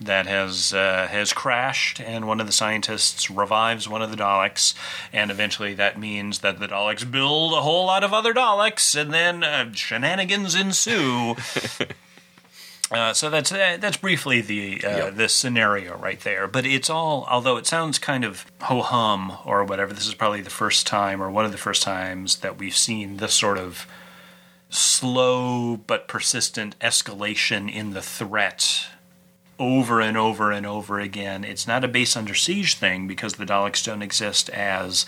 that 0.00 0.26
has 0.26 0.72
uh, 0.72 1.06
has 1.10 1.32
crashed, 1.32 2.00
and 2.00 2.26
one 2.26 2.40
of 2.40 2.46
the 2.46 2.52
scientists 2.52 3.30
revives 3.30 3.88
one 3.88 4.02
of 4.02 4.10
the 4.10 4.16
Daleks, 4.16 4.74
and 5.12 5.30
eventually 5.30 5.74
that 5.74 5.98
means 5.98 6.40
that 6.40 6.58
the 6.58 6.68
Daleks 6.68 7.10
build 7.10 7.52
a 7.52 7.62
whole 7.62 7.86
lot 7.86 8.04
of 8.04 8.12
other 8.12 8.34
Daleks, 8.34 8.98
and 8.98 9.12
then 9.12 9.42
uh, 9.42 9.72
shenanigans 9.72 10.54
ensue. 10.54 11.36
Uh, 12.90 13.12
so 13.12 13.28
that's 13.30 13.50
uh, 13.50 13.76
that's 13.80 13.96
briefly 13.96 14.40
the 14.40 14.80
uh, 14.84 14.96
Yep. 15.06 15.14
the 15.16 15.28
scenario 15.28 15.96
right 15.98 16.20
there. 16.20 16.46
But 16.46 16.64
it's 16.64 16.88
all, 16.88 17.26
although 17.28 17.56
it 17.56 17.66
sounds 17.66 17.98
kind 17.98 18.24
of 18.24 18.46
ho 18.62 18.80
hum 18.80 19.36
or 19.44 19.64
whatever. 19.64 19.92
This 19.92 20.06
is 20.06 20.14
probably 20.14 20.40
the 20.40 20.50
first 20.50 20.86
time 20.86 21.20
or 21.20 21.28
one 21.30 21.44
of 21.44 21.50
the 21.52 21.58
first 21.58 21.82
times 21.82 22.36
that 22.38 22.58
we've 22.58 22.76
seen 22.76 23.16
this 23.16 23.34
sort 23.34 23.58
of 23.58 23.86
slow 24.68 25.76
but 25.76 26.08
persistent 26.08 26.78
escalation 26.80 27.72
in 27.72 27.90
the 27.90 28.02
threat 28.02 28.86
over 29.58 30.00
and 30.00 30.16
over 30.16 30.52
and 30.52 30.66
over 30.66 31.00
again. 31.00 31.42
It's 31.44 31.66
not 31.66 31.82
a 31.84 31.88
base 31.88 32.16
under 32.16 32.34
siege 32.34 32.74
thing 32.74 33.06
because 33.08 33.34
the 33.34 33.46
Daleks 33.46 33.84
don't 33.84 34.02
exist 34.02 34.50
as 34.50 35.06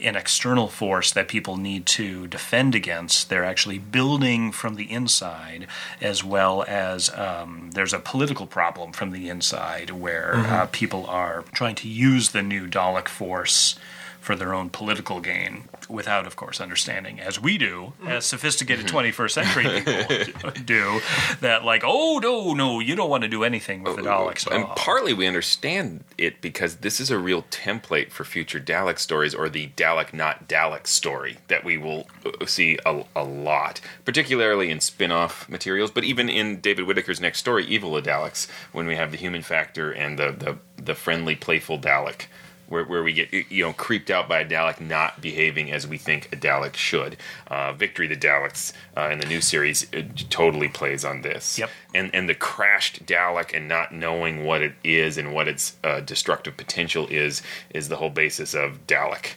an 0.00 0.16
external 0.16 0.68
force 0.68 1.12
that 1.12 1.28
people 1.28 1.56
need 1.56 1.86
to 1.86 2.26
defend 2.26 2.74
against. 2.74 3.28
They're 3.28 3.44
actually 3.44 3.78
building 3.78 4.50
from 4.52 4.74
the 4.74 4.90
inside, 4.90 5.66
as 6.00 6.24
well 6.24 6.64
as 6.66 7.10
um, 7.14 7.70
there's 7.74 7.92
a 7.92 7.98
political 7.98 8.46
problem 8.46 8.92
from 8.92 9.12
the 9.12 9.28
inside 9.28 9.90
where 9.90 10.34
uh, 10.36 10.66
people 10.72 11.06
are 11.06 11.44
trying 11.52 11.76
to 11.76 11.88
use 11.88 12.30
the 12.30 12.42
new 12.42 12.66
Dalek 12.66 13.08
force 13.08 13.76
for 14.20 14.34
their 14.34 14.54
own 14.54 14.70
political 14.70 15.20
gain 15.20 15.64
without, 15.88 16.26
of 16.26 16.36
course, 16.36 16.60
understanding, 16.60 17.20
as 17.20 17.40
we 17.40 17.58
do, 17.58 17.92
mm-hmm. 18.00 18.08
as 18.08 18.24
sophisticated 18.24 18.86
mm-hmm. 18.86 18.96
21st 18.96 19.30
century 19.30 20.24
people 20.24 20.50
do, 20.64 21.00
that, 21.40 21.64
like, 21.64 21.82
oh, 21.84 22.18
no, 22.18 22.54
no, 22.54 22.80
you 22.80 22.94
don't 22.94 23.10
want 23.10 23.22
to 23.22 23.28
do 23.28 23.44
anything 23.44 23.82
with 23.82 23.94
oh, 23.94 23.96
the 23.96 24.02
Daleks. 24.02 24.46
Oh, 24.50 24.54
at 24.54 24.60
And 24.60 24.76
partly 24.76 25.12
we 25.12 25.26
understand 25.26 26.04
it 26.18 26.40
because 26.40 26.76
this 26.76 27.00
is 27.00 27.10
a 27.10 27.18
real 27.18 27.42
template 27.44 28.10
for 28.10 28.24
future 28.24 28.60
Dalek 28.60 28.98
stories 28.98 29.34
or 29.34 29.48
the 29.48 29.68
Dalek 29.76 30.12
not 30.12 30.48
Dalek 30.48 30.86
story 30.86 31.38
that 31.48 31.64
we 31.64 31.76
will 31.78 32.06
uh, 32.24 32.30
uh 32.40 32.46
see 32.46 32.78
a, 32.86 33.04
a 33.16 33.24
lot, 33.24 33.80
particularly 34.04 34.70
in 34.70 34.80
spin 34.80 35.10
off 35.10 35.48
materials, 35.48 35.90
but 35.90 36.04
even 36.04 36.28
in 36.28 36.60
David 36.60 36.86
Whitaker's 36.86 37.20
next 37.20 37.38
story, 37.38 37.64
Evil 37.66 37.96
of 37.96 38.04
Daleks, 38.04 38.48
when 38.72 38.86
we 38.86 38.96
have 38.96 39.10
the 39.10 39.16
human 39.16 39.42
factor 39.42 39.90
and 39.92 40.18
the, 40.18 40.32
the, 40.32 40.58
the 40.82 40.94
friendly, 40.94 41.34
playful 41.34 41.78
Dalek. 41.78 42.26
Where, 42.74 42.84
where 42.84 43.02
we 43.04 43.12
get 43.12 43.32
you 43.32 43.64
know 43.64 43.72
creeped 43.72 44.10
out 44.10 44.28
by 44.28 44.40
a 44.40 44.44
Dalek 44.44 44.80
not 44.80 45.20
behaving 45.20 45.70
as 45.70 45.86
we 45.86 45.96
think 45.96 46.28
a 46.32 46.36
Dalek 46.36 46.74
should. 46.74 47.16
Uh, 47.46 47.72
Victory 47.72 48.08
the 48.08 48.16
Daleks 48.16 48.72
uh, 48.96 49.10
in 49.12 49.20
the 49.20 49.26
new 49.26 49.40
series 49.40 49.86
it 49.92 50.28
totally 50.28 50.66
plays 50.68 51.04
on 51.04 51.22
this 51.22 51.56
Yep. 51.58 51.70
and 51.94 52.10
and 52.12 52.28
the 52.28 52.34
crashed 52.34 53.06
Dalek 53.06 53.56
and 53.56 53.68
not 53.68 53.94
knowing 53.94 54.44
what 54.44 54.60
it 54.60 54.74
is 54.82 55.16
and 55.18 55.32
what 55.32 55.46
its 55.46 55.76
uh, 55.84 56.00
destructive 56.00 56.56
potential 56.56 57.06
is 57.08 57.42
is 57.70 57.88
the 57.88 57.96
whole 57.96 58.10
basis 58.10 58.54
of 58.54 58.84
Dalek, 58.88 59.34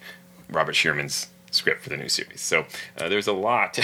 Robert 0.49 0.73
Shearman's 0.75 1.27
script 1.51 1.83
for 1.83 1.89
the 1.89 1.97
new 1.97 2.09
series. 2.09 2.41
So 2.41 2.65
uh, 2.99 3.07
there's 3.07 3.27
a 3.27 3.33
lot, 3.33 3.77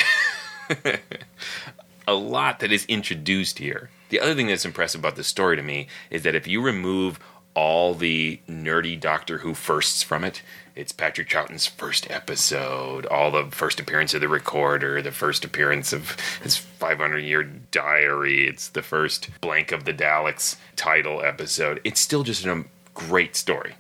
a 2.08 2.14
lot 2.14 2.60
that 2.60 2.72
is 2.72 2.86
introduced 2.86 3.60
here. 3.60 3.90
The 4.10 4.20
other 4.20 4.36
thing 4.36 4.48
that's 4.48 4.66
impressive 4.66 5.00
about 5.02 5.16
the 5.16 5.24
story 5.24 5.56
to 5.56 5.64
me 5.64 5.88
is 6.10 6.24
that 6.24 6.36
if 6.36 6.48
you 6.48 6.62
remove 6.62 7.20
all 7.56 7.94
the 7.94 8.40
nerdy 8.48 9.00
Doctor 9.00 9.40
Who 9.40 9.54
firsts 9.54 10.04
from 10.04 10.24
it. 10.24 10.42
It's 10.76 10.92
Patrick 10.92 11.28
Troughton's 11.28 11.68
first 11.68 12.10
episode, 12.10 13.06
all 13.06 13.30
the 13.30 13.46
first 13.52 13.80
appearance 13.80 14.14
of 14.14 14.22
the 14.22 14.28
recorder, 14.28 15.02
the 15.02 15.12
first 15.12 15.46
appearance 15.46 15.94
of 15.94 16.18
his 16.42 16.58
500 16.58 17.20
year 17.20 17.44
diary. 17.44 18.48
It's 18.48 18.70
the 18.70 18.82
first 18.82 19.30
Blank 19.40 19.72
of 19.72 19.86
the 19.86 19.94
Daleks 19.94 20.56
title 20.76 21.22
episode. 21.22 21.80
It's 21.84 22.00
still 22.00 22.24
just 22.24 22.46
a 22.46 22.66
great 22.94 23.36
story 23.36 23.76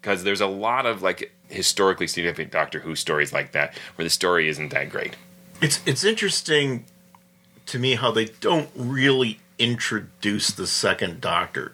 because 0.00 0.22
there's 0.22 0.40
a 0.40 0.46
lot 0.46 0.86
of 0.86 1.02
like 1.02 1.32
historically 1.48 2.06
significant 2.06 2.52
Doctor 2.52 2.80
Who 2.80 2.94
stories 2.94 3.32
like 3.32 3.52
that 3.52 3.76
where 3.96 4.04
the 4.04 4.10
story 4.10 4.48
isn't 4.48 4.68
that 4.68 4.88
great. 4.88 5.16
It's 5.60 5.80
it's 5.86 6.04
interesting 6.04 6.84
to 7.66 7.78
me 7.78 7.96
how 7.96 8.12
they 8.12 8.26
don't 8.26 8.70
really 8.76 9.40
introduce 9.58 10.50
the 10.50 10.66
second 10.66 11.20
Doctor 11.20 11.72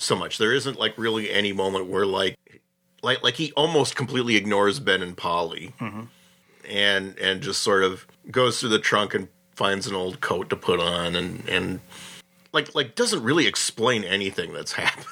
so 0.00 0.16
much. 0.16 0.38
There 0.38 0.52
isn't 0.52 0.78
like 0.78 0.96
really 0.96 1.30
any 1.30 1.52
moment 1.52 1.86
where 1.86 2.06
like 2.06 2.36
like 3.02 3.22
like 3.22 3.34
he 3.34 3.52
almost 3.52 3.96
completely 3.96 4.36
ignores 4.36 4.80
Ben 4.80 5.02
and 5.02 5.16
Polly, 5.16 5.74
mm-hmm. 5.78 6.02
and 6.68 7.18
and 7.18 7.40
just 7.42 7.62
sort 7.62 7.84
of 7.84 8.06
goes 8.30 8.60
through 8.60 8.70
the 8.70 8.78
trunk 8.78 9.14
and 9.14 9.28
finds 9.54 9.86
an 9.86 9.94
old 9.94 10.20
coat 10.20 10.50
to 10.50 10.56
put 10.56 10.80
on, 10.80 11.14
and 11.14 11.48
and 11.48 11.80
like 12.52 12.74
like 12.74 12.94
doesn't 12.94 13.22
really 13.22 13.46
explain 13.46 14.04
anything 14.04 14.52
that's 14.52 14.72
happened 14.82 15.06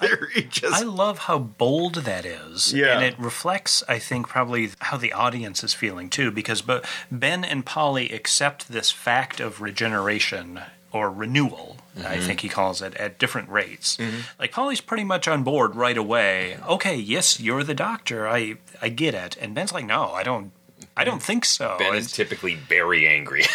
there. 0.00 0.28
Just 0.50 0.82
I 0.82 0.84
love 0.84 1.18
how 1.18 1.38
bold 1.38 1.96
that 1.96 2.24
is. 2.24 2.72
Yeah. 2.72 2.96
And 2.96 3.04
it 3.04 3.18
reflects, 3.18 3.82
I 3.88 3.98
think, 3.98 4.28
probably 4.28 4.70
how 4.80 4.96
the 4.96 5.12
audience 5.12 5.62
is 5.62 5.74
feeling 5.74 6.10
too, 6.10 6.30
because 6.30 6.62
bo- 6.62 6.82
Ben 7.12 7.44
and 7.44 7.64
Polly 7.64 8.10
accept 8.10 8.68
this 8.68 8.90
fact 8.90 9.38
of 9.40 9.60
regeneration 9.60 10.60
or 10.90 11.10
renewal, 11.10 11.76
I 12.06 12.16
mm-hmm. 12.16 12.26
think 12.26 12.40
he 12.40 12.48
calls 12.48 12.82
it, 12.82 12.94
at 12.96 13.18
different 13.18 13.48
rates. 13.48 13.96
Mm-hmm. 13.96 14.20
Like 14.38 14.52
Polly's 14.52 14.80
pretty 14.80 15.04
much 15.04 15.28
on 15.28 15.42
board 15.42 15.74
right 15.74 15.96
away. 15.96 16.58
Okay, 16.68 16.96
yes, 16.96 17.40
you're 17.40 17.64
the 17.64 17.74
doctor. 17.74 18.28
I 18.28 18.56
I 18.80 18.88
get 18.88 19.14
it. 19.14 19.36
And 19.40 19.54
Ben's 19.54 19.72
like, 19.72 19.86
no, 19.86 20.10
I 20.10 20.22
don't 20.22 20.52
I 20.96 21.04
don't 21.04 21.22
think 21.22 21.44
so. 21.44 21.76
Ben 21.78 21.88
It's- 21.88 22.06
is 22.06 22.12
typically 22.12 22.54
very 22.54 23.06
angry. 23.06 23.44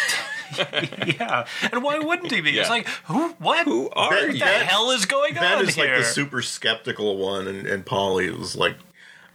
yeah, 1.06 1.46
and 1.72 1.82
why 1.82 1.98
wouldn't 1.98 2.30
he 2.30 2.40
be? 2.40 2.58
It's 2.58 2.68
like, 2.68 2.86
who? 3.06 3.30
What? 3.38 3.64
Who 3.64 3.90
are 3.90 4.10
what 4.10 4.32
you? 4.32 4.38
the 4.38 4.44
hell 4.44 4.90
is 4.90 5.04
going 5.04 5.36
on? 5.36 5.42
Ben 5.42 5.58
on 5.58 5.68
is 5.68 5.74
here? 5.74 5.86
like 5.86 5.98
the 5.98 6.04
super 6.04 6.42
skeptical 6.42 7.16
one, 7.16 7.48
and, 7.48 7.66
and 7.66 7.84
Polly 7.84 8.30
was 8.30 8.54
like, 8.54 8.76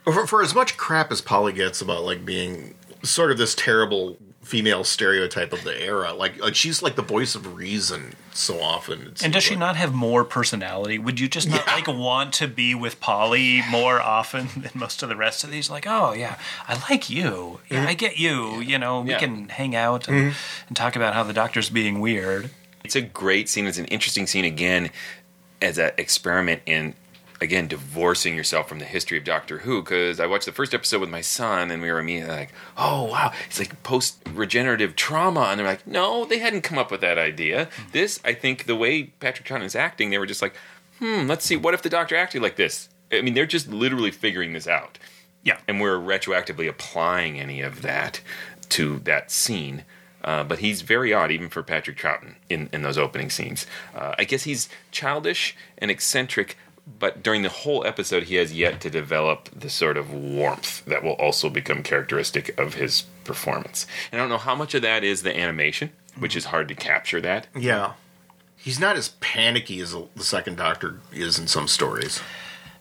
for, 0.06 0.26
for 0.28 0.42
as 0.42 0.56
much 0.56 0.78
crap 0.78 1.12
as 1.12 1.20
Polly 1.20 1.52
gets 1.52 1.82
about 1.82 2.04
like 2.04 2.26
being 2.26 2.76
sort 3.04 3.32
of 3.32 3.38
this 3.38 3.56
terrible 3.56 4.18
female 4.50 4.84
stereotype 4.84 5.54
of 5.54 5.64
the 5.64 5.80
era, 5.80 6.12
like 6.12 6.40
like 6.42 6.56
she's 6.56 6.82
like 6.82 6.96
the 6.96 7.04
voice 7.04 7.36
of 7.36 7.56
reason 7.56 8.14
so 8.34 8.60
often. 8.60 9.00
and 9.02 9.18
seems 9.20 9.34
does 9.36 9.44
she 9.44 9.52
like. 9.52 9.60
not 9.60 9.76
have 9.76 9.94
more 9.94 10.24
personality? 10.24 10.98
Would 10.98 11.20
you 11.20 11.28
just 11.30 11.48
not 11.48 11.64
Yeah. 11.68 11.76
like 11.76 11.88
want 11.88 12.34
to 12.36 12.48
be 12.48 12.74
with 12.74 13.00
Polly 13.00 13.62
more 13.70 14.02
often 14.02 14.48
than 14.58 14.72
most 14.74 15.04
of 15.04 15.10
the 15.10 15.16
rest 15.16 15.44
of 15.44 15.52
these? 15.52 15.70
Like, 15.70 15.86
oh 15.88 16.14
yeah, 16.14 16.40
I 16.68 16.82
like 16.90 17.12
you. 17.12 17.60
Yeah, 17.70 17.80
mm-hmm. 17.82 17.88
I 17.90 17.94
get 17.94 18.18
you. 18.18 18.60
You 18.60 18.80
know, 18.80 19.02
we 19.02 19.12
Yeah. 19.12 19.20
can 19.20 19.50
hang 19.50 19.76
out 19.76 20.08
and, 20.08 20.18
mm-hmm. 20.18 20.66
and 20.68 20.76
talk 20.76 20.96
about 20.96 21.14
how 21.14 21.22
the 21.24 21.34
doctor's 21.34 21.70
being 21.70 22.00
weird. 22.00 22.50
It's 22.84 22.96
a 22.96 23.02
great 23.02 23.50
scene. 23.50 23.68
It's 23.68 23.78
an 23.78 23.86
interesting 23.86 24.26
scene 24.26 24.46
again 24.46 24.90
as 25.62 25.78
an 25.78 25.92
experiment 25.98 26.64
in 26.66 26.96
again 27.42 27.68
divorcing 27.68 28.36
yourself 28.36 28.68
from 28.68 28.80
the 28.80 28.86
history 28.86 29.18
of 29.18 29.24
Doctor 29.24 29.60
Who. 29.60 29.82
Because 29.82 30.20
I 30.20 30.26
watched 30.26 30.46
the 30.46 30.52
first 30.52 30.74
episode 30.74 31.02
with 31.02 31.10
my 31.10 31.22
son, 31.22 31.72
and 31.72 31.82
we 31.82 31.92
were 31.92 32.00
immediately 32.00 32.36
like, 32.36 32.54
"Oh 32.78 33.04
wow, 33.06 33.32
it's 33.48 33.60
like 33.60 33.82
post 33.84 34.18
regenerative 34.34 34.96
trauma," 34.96 35.42
and 35.50 35.60
they're 35.60 35.68
like, 35.68 35.88
"No, 35.88 36.26
they 36.26 36.40
hadn't 36.40 36.62
come 36.62 36.78
up 36.78 36.92
with 36.92 37.02
that 37.02 37.18
idea." 37.18 37.70
This, 37.92 38.20
I 38.26 38.34
think, 38.34 38.66
the 38.66 38.76
way 38.76 39.04
Patrick 39.04 39.48
Troughton 39.48 39.64
is 39.64 39.76
acting, 39.76 40.10
they 40.10 40.18
were 40.18 40.26
just 40.26 40.42
like, 40.42 40.56
"Hmm, 41.00 41.28
let's 41.28 41.46
see, 41.46 41.56
what 41.56 41.74
if 41.74 41.82
the 41.82 41.90
Doctor 41.90 42.16
acted 42.16 42.42
like 42.42 42.56
this?" 42.56 42.90
I 43.12 43.22
mean, 43.22 43.34
they're 43.34 43.46
just 43.46 43.68
literally 43.68 44.12
figuring 44.12 44.54
this 44.54 44.68
out 44.68 45.00
Yeah, 45.44 45.58
and 45.68 45.80
we're 45.82 45.98
retroactively 45.98 46.68
applying 46.68 47.40
any 47.40 47.62
of 47.62 47.82
that 47.82 48.22
to 48.70 49.00
that 49.00 49.32
scene. 49.32 49.84
Uh, 50.22 50.44
but 50.44 50.60
he's 50.60 50.82
very 50.82 51.14
odd, 51.14 51.32
even 51.32 51.48
for 51.48 51.64
Patrick 51.64 51.98
Troughton, 51.98 52.36
in, 52.50 52.70
in 52.74 52.82
those 52.82 52.98
opening 52.98 53.30
scenes. 53.30 53.66
Uh, 53.96 54.16
I 54.20 54.26
guess 54.26 54.44
he's 54.44 54.68
childish 54.92 55.56
and 55.78 55.90
eccentric, 55.90 56.58
but 56.98 57.22
during 57.22 57.42
the 57.44 57.50
whole 57.50 57.86
episode, 57.86 58.24
he 58.24 58.36
has 58.36 58.54
yet 58.54 58.82
to 58.82 58.90
develop 58.90 59.50
the 59.56 59.70
sort 59.70 59.98
of 59.98 60.12
warmth 60.12 60.84
that 60.86 61.04
will 61.04 61.14
also 61.14 61.50
become 61.50 61.84
characteristic 61.84 62.58
of 62.60 62.74
his 62.76 63.04
performance. 63.24 63.86
And 64.12 64.20
I 64.20 64.24
don't 64.24 64.30
know 64.30 64.38
how 64.38 64.56
much 64.56 64.74
of 64.74 64.82
that 64.82 65.04
is 65.04 65.22
the 65.24 65.38
animation, 65.38 65.92
which 66.18 66.36
is 66.36 66.46
hard 66.46 66.68
to 66.70 66.76
capture 66.76 67.22
that. 67.22 67.48
Yeah, 67.56 67.94
he's 68.56 68.80
not 68.80 68.96
as 68.96 69.10
panicky 69.20 69.80
as 69.82 69.92
the 70.16 70.24
second 70.24 70.58
Doctor 70.58 71.00
is 71.14 71.38
in 71.38 71.48
some 71.48 71.68
stories. 71.68 72.22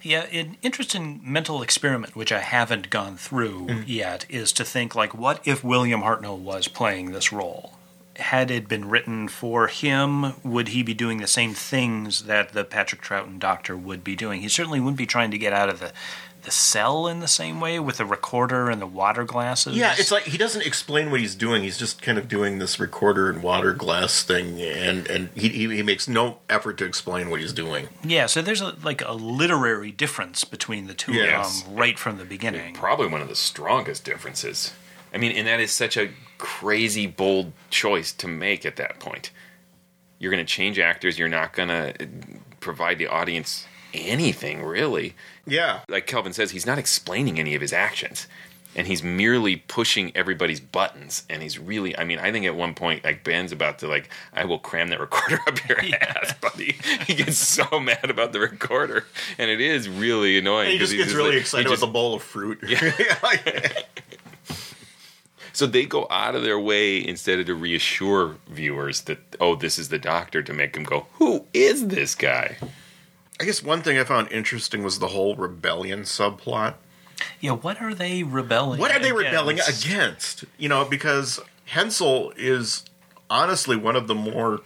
Yeah, 0.01 0.23
an 0.33 0.57
interesting 0.63 1.21
mental 1.25 1.61
experiment, 1.61 2.15
which 2.15 2.31
I 2.31 2.39
haven't 2.39 2.89
gone 2.89 3.17
through 3.17 3.67
Mm. 3.67 3.85
yet, 3.89 4.27
is 4.29 4.53
to 4.53 4.65
think 4.65 4.95
like, 4.95 5.13
what 5.13 5.41
if 5.45 5.65
William 5.65 6.03
Hartnell 6.03 6.39
was 6.39 6.69
playing 6.69 7.11
this 7.11 7.33
role? 7.33 7.75
Had 8.19 8.51
it 8.51 8.67
been 8.69 8.89
written 8.89 9.29
for 9.29 9.69
him, 9.69 10.35
would 10.43 10.69
he 10.69 10.83
be 10.83 10.93
doing 10.95 11.19
the 11.19 11.27
same 11.29 11.55
things 11.55 12.25
that 12.25 12.53
the 12.53 12.65
Patrick 12.65 13.01
Troughton 13.01 13.39
Doctor 13.39 13.77
would 13.77 14.03
be 14.03 14.17
doing? 14.17 14.41
He 14.41 14.49
certainly 14.49 14.81
wouldn't 14.81 14.97
be 14.99 15.07
trying 15.07 15.31
to 15.31 15.39
get 15.39 15.53
out 15.53 15.69
of 15.69 15.81
the 15.81 15.93
the 16.43 16.51
cell 16.53 17.09
in 17.09 17.19
the 17.19 17.29
same 17.29 17.61
way 17.61 17.81
with 17.81 17.97
the 17.97 18.05
recorder 18.07 18.71
and 18.71 18.81
the 18.81 18.87
water 18.87 19.25
glasses. 19.25 19.77
Yeah, 19.77 19.95
it's 19.99 20.13
like 20.13 20.23
he 20.23 20.39
doesn't 20.39 20.65
explain 20.65 21.11
what 21.11 21.19
he's 21.21 21.35
doing. 21.35 21.65
He's 21.65 21.77
just 21.77 22.01
kind 22.01 22.17
of 22.17 22.29
doing 22.29 22.59
this 22.59 22.79
recorder 22.79 23.29
and 23.29 23.43
water 23.43 23.73
glass 23.73 24.23
thing, 24.23 24.61
and 24.63 25.07
and 25.09 25.31
he 25.35 25.49
he, 25.49 25.77
he 25.77 25.83
makes 25.83 26.07
no 26.09 26.39
effort 26.49 26.79
to 26.79 26.85
explain 26.85 27.29
what 27.31 27.41
he's 27.41 27.53
doing. 27.53 27.89
yeah. 28.05 28.27
So 28.27 28.41
there's 28.41 28.61
a, 28.61 28.77
like 28.85 29.03
a 29.05 29.13
literary 29.13 29.91
difference 29.91 30.45
between 30.45 30.87
the 30.87 30.95
two 30.95 31.13
Yes. 31.13 31.61
of 31.63 31.67
them 31.69 31.77
right 31.77 31.99
from 31.99 32.19
the 32.19 32.25
beginning. 32.25 32.73
Probably 32.75 33.09
one 33.09 33.21
of 33.21 33.29
the 33.29 33.35
strongest 33.37 34.05
differences. 34.05 34.73
I 35.13 35.19
mean, 35.19 35.33
and 35.33 35.47
that 35.49 35.59
is 35.61 35.73
such 35.73 35.97
a 35.97 36.11
crazy, 36.39 37.07
bold 37.07 37.53
choice 37.71 38.13
to 38.15 38.29
make 38.29 38.65
at 38.65 38.77
that 38.77 38.99
point. 39.01 39.31
You're 40.19 40.33
going 40.33 40.45
to 40.45 40.51
change 40.53 40.79
actors. 40.79 41.19
You're 41.19 41.29
not 41.29 41.53
going 41.53 41.69
to 41.69 41.95
uh, 42.03 42.07
provide 42.61 42.99
the 42.99 43.07
audience 43.07 43.67
anything, 43.95 44.63
really. 44.63 45.15
Yeah, 45.47 45.81
Like 45.89 46.07
Kelvin 46.07 46.33
says, 46.33 46.51
he's 46.51 46.67
not 46.67 46.79
explaining 46.79 47.39
any 47.39 47.55
of 47.55 47.61
his 47.61 47.73
actions. 47.73 48.27
And 48.77 48.87
he's 48.87 49.03
merely 49.03 49.57
pushing 49.57 50.15
everybody's 50.15 50.61
buttons. 50.61 51.25
And 51.31 51.43
he's 51.43 51.59
really, 51.59 51.97
I 51.99 52.05
mean, 52.05 52.19
I 52.19 52.31
think 52.31 52.45
at 52.47 52.55
one 52.55 52.75
point, 52.75 53.03
like, 53.03 53.25
Ben's 53.25 53.51
about 53.51 53.79
to, 53.79 53.89
like, 53.89 54.11
I 54.35 54.45
will 54.45 54.59
cram 54.59 54.89
that 54.89 55.01
recorder 55.01 55.41
up 55.47 55.67
your 55.69 55.79
ass, 55.81 56.35
buddy. 56.41 56.77
He 57.07 57.15
gets 57.15 57.39
so 57.39 57.81
mad 57.81 58.11
about 58.11 58.33
the 58.33 58.41
recorder. 58.41 59.07
And 59.39 59.51
it 59.51 59.61
is 59.61 59.89
really 59.89 60.37
annoying. 60.39 60.67
and 60.67 60.73
he 60.73 60.79
just 60.79 60.95
gets 60.95 61.13
really 61.15 61.31
like- 61.31 61.41
excited 61.41 61.69
just- 61.69 61.81
with 61.83 61.89
a 61.89 61.93
bowl 61.93 62.15
of 62.15 62.23
fruit. 62.23 62.59
Yeah, 62.69 62.93
So 65.59 65.67
they 65.67 65.87
go 65.87 66.07
out 66.09 66.37
of 66.37 66.45
their 66.45 66.61
way 66.61 67.05
instead 67.05 67.41
of 67.41 67.47
to 67.47 67.55
reassure 67.57 68.37
viewers 68.47 69.01
that 69.03 69.19
oh, 69.41 69.57
this 69.57 69.77
is 69.77 69.89
the 69.89 69.99
doctor 69.99 70.41
to 70.41 70.53
make 70.53 70.75
them 70.75 70.85
go, 70.85 71.09
who 71.15 71.47
is 71.53 71.89
this 71.89 72.15
guy? 72.15 72.59
I 73.41 73.45
guess 73.45 73.61
one 73.61 73.83
thing 73.83 73.99
I 73.99 74.05
found 74.05 74.31
interesting 74.31 74.85
was 74.85 75.01
the 75.01 75.09
whole 75.09 75.35
rebellion 75.35 76.03
subplot. 76.03 76.75
Yeah, 77.41 77.55
what 77.55 77.83
are 77.83 77.93
they 77.93 78.23
rebelling? 78.23 78.79
What 78.79 78.93
are 78.93 79.01
they 79.01 79.11
rebelling 79.11 79.59
against? 79.59 79.85
against? 79.85 80.45
You 80.59 80.69
know, 80.69 80.85
because 80.85 81.41
Hensell 81.65 82.33
is 82.37 82.85
honestly 83.29 83.77
one 83.77 83.97
of 83.97 84.07
the 84.07 84.15
more 84.15 84.61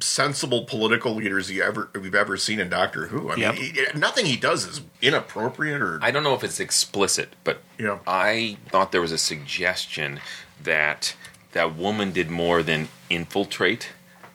sensible 0.00 0.64
political 0.64 1.14
leaders 1.14 1.50
you 1.50 1.62
ever 1.62 1.90
we've 1.94 2.14
ever 2.14 2.36
seen 2.36 2.58
in 2.58 2.68
Doctor 2.68 3.06
Who. 3.08 3.30
I 3.30 3.36
Yep. 3.36 3.54
mean, 3.54 3.74
he- 3.74 3.86
nothing 3.94 4.26
he 4.26 4.36
does 4.36 4.64
is 4.64 4.80
inappropriate 5.02 5.80
or 5.82 5.98
I 6.02 6.10
don't 6.10 6.24
know 6.24 6.34
if 6.34 6.42
it's 6.42 6.58
explicit, 6.60 7.34
but 7.44 7.62
Yeah. 7.78 7.98
I 8.06 8.56
thought 8.70 8.90
there 8.92 9.00
was 9.02 9.12
a 9.12 9.18
suggestion 9.18 10.20
that 10.62 11.14
that 11.52 11.74
woman 11.74 12.10
did 12.12 12.30
more 12.30 12.62
than 12.62 12.88
infiltrate 13.10 13.88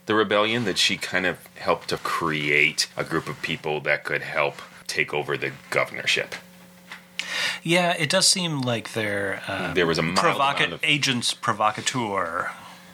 the 0.05 0.13
rebellion, 0.15 0.63
that 0.65 0.77
she 0.77 0.95
kind 0.95 1.25
of 1.25 1.37
helped 1.55 1.89
to 1.89 1.97
create 1.97 2.87
a 2.95 3.03
group 3.03 3.27
of 3.27 3.41
people 3.41 3.81
that 3.81 4.03
could 4.05 4.21
help 4.21 4.61
take 4.85 5.13
over 5.13 5.35
the 5.35 5.51
governorship. 5.69 6.35
Yeah, 7.63 7.91
it 7.97 8.09
does 8.09 8.25
seem 8.27 8.61
like 8.61 8.93
they're 8.93 9.41
uh, 9.47 9.73
There 9.73 9.85
was 9.87 9.97
a 9.97 10.01
mild 10.03 10.17
provoca- 10.39 10.71
of- 10.73 10.79
agents 10.83 11.33
provocateur. 11.33 12.51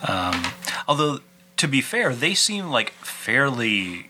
Um, 0.08 0.54
although, 0.88 1.20
to 1.64 1.68
be 1.70 1.80
fair, 1.80 2.14
they 2.14 2.34
seem 2.34 2.68
like 2.68 2.90
fairly 2.92 4.10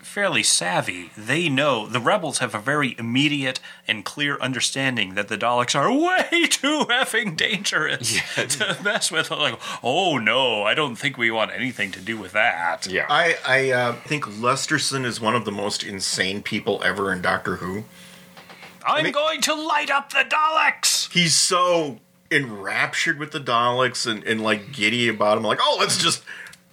fairly 0.00 0.42
savvy. 0.42 1.10
They 1.16 1.48
know 1.48 1.86
the 1.86 1.98
rebels 1.98 2.40
have 2.40 2.54
a 2.54 2.58
very 2.58 2.94
immediate 2.98 3.58
and 3.88 4.04
clear 4.04 4.36
understanding 4.38 5.14
that 5.14 5.28
the 5.28 5.38
Daleks 5.38 5.74
are 5.74 5.90
way 5.90 6.46
too 6.50 6.84
effing 6.90 7.38
dangerous 7.38 8.16
yeah. 8.16 8.44
to 8.46 8.82
mess 8.82 9.10
with. 9.10 9.30
Like, 9.30 9.58
oh 9.82 10.18
no, 10.18 10.64
I 10.64 10.74
don't 10.74 10.96
think 10.96 11.16
we 11.16 11.30
want 11.30 11.52
anything 11.52 11.90
to 11.92 12.00
do 12.00 12.18
with 12.18 12.32
that. 12.32 12.86
Yeah. 12.86 13.06
I, 13.08 13.38
I 13.46 13.70
uh, 13.70 13.92
think 13.94 14.26
Lesterson 14.26 15.06
is 15.06 15.22
one 15.22 15.34
of 15.34 15.46
the 15.46 15.52
most 15.52 15.82
insane 15.82 16.42
people 16.42 16.82
ever 16.84 17.14
in 17.14 17.22
Doctor 17.22 17.56
Who. 17.56 17.84
I'm 18.84 19.04
mean- 19.04 19.14
going 19.14 19.40
to 19.40 19.54
light 19.54 19.90
up 19.90 20.10
the 20.10 20.26
Daleks. 20.28 21.10
He's 21.14 21.34
so 21.34 21.98
enraptured 22.30 23.18
with 23.18 23.32
the 23.32 23.40
Daleks 23.40 24.06
and, 24.06 24.22
and 24.24 24.42
like 24.42 24.72
giddy 24.72 25.08
about 25.08 25.36
them, 25.36 25.44
like, 25.44 25.60
oh, 25.62 25.76
let's 25.80 25.96
just 25.96 26.22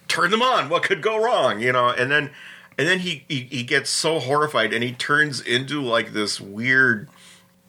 turn 0.08 0.30
them 0.30 0.42
on. 0.42 0.68
What 0.68 0.82
could 0.82 1.02
go 1.02 1.22
wrong? 1.22 1.60
You 1.60 1.72
know, 1.72 1.88
and 1.88 2.10
then 2.10 2.30
and 2.76 2.86
then 2.88 3.00
he, 3.00 3.24
he, 3.28 3.40
he 3.50 3.62
gets 3.64 3.90
so 3.90 4.18
horrified 4.20 4.72
and 4.72 4.82
he 4.84 4.92
turns 4.92 5.40
into 5.40 5.82
like 5.82 6.12
this 6.12 6.40
weird 6.40 7.08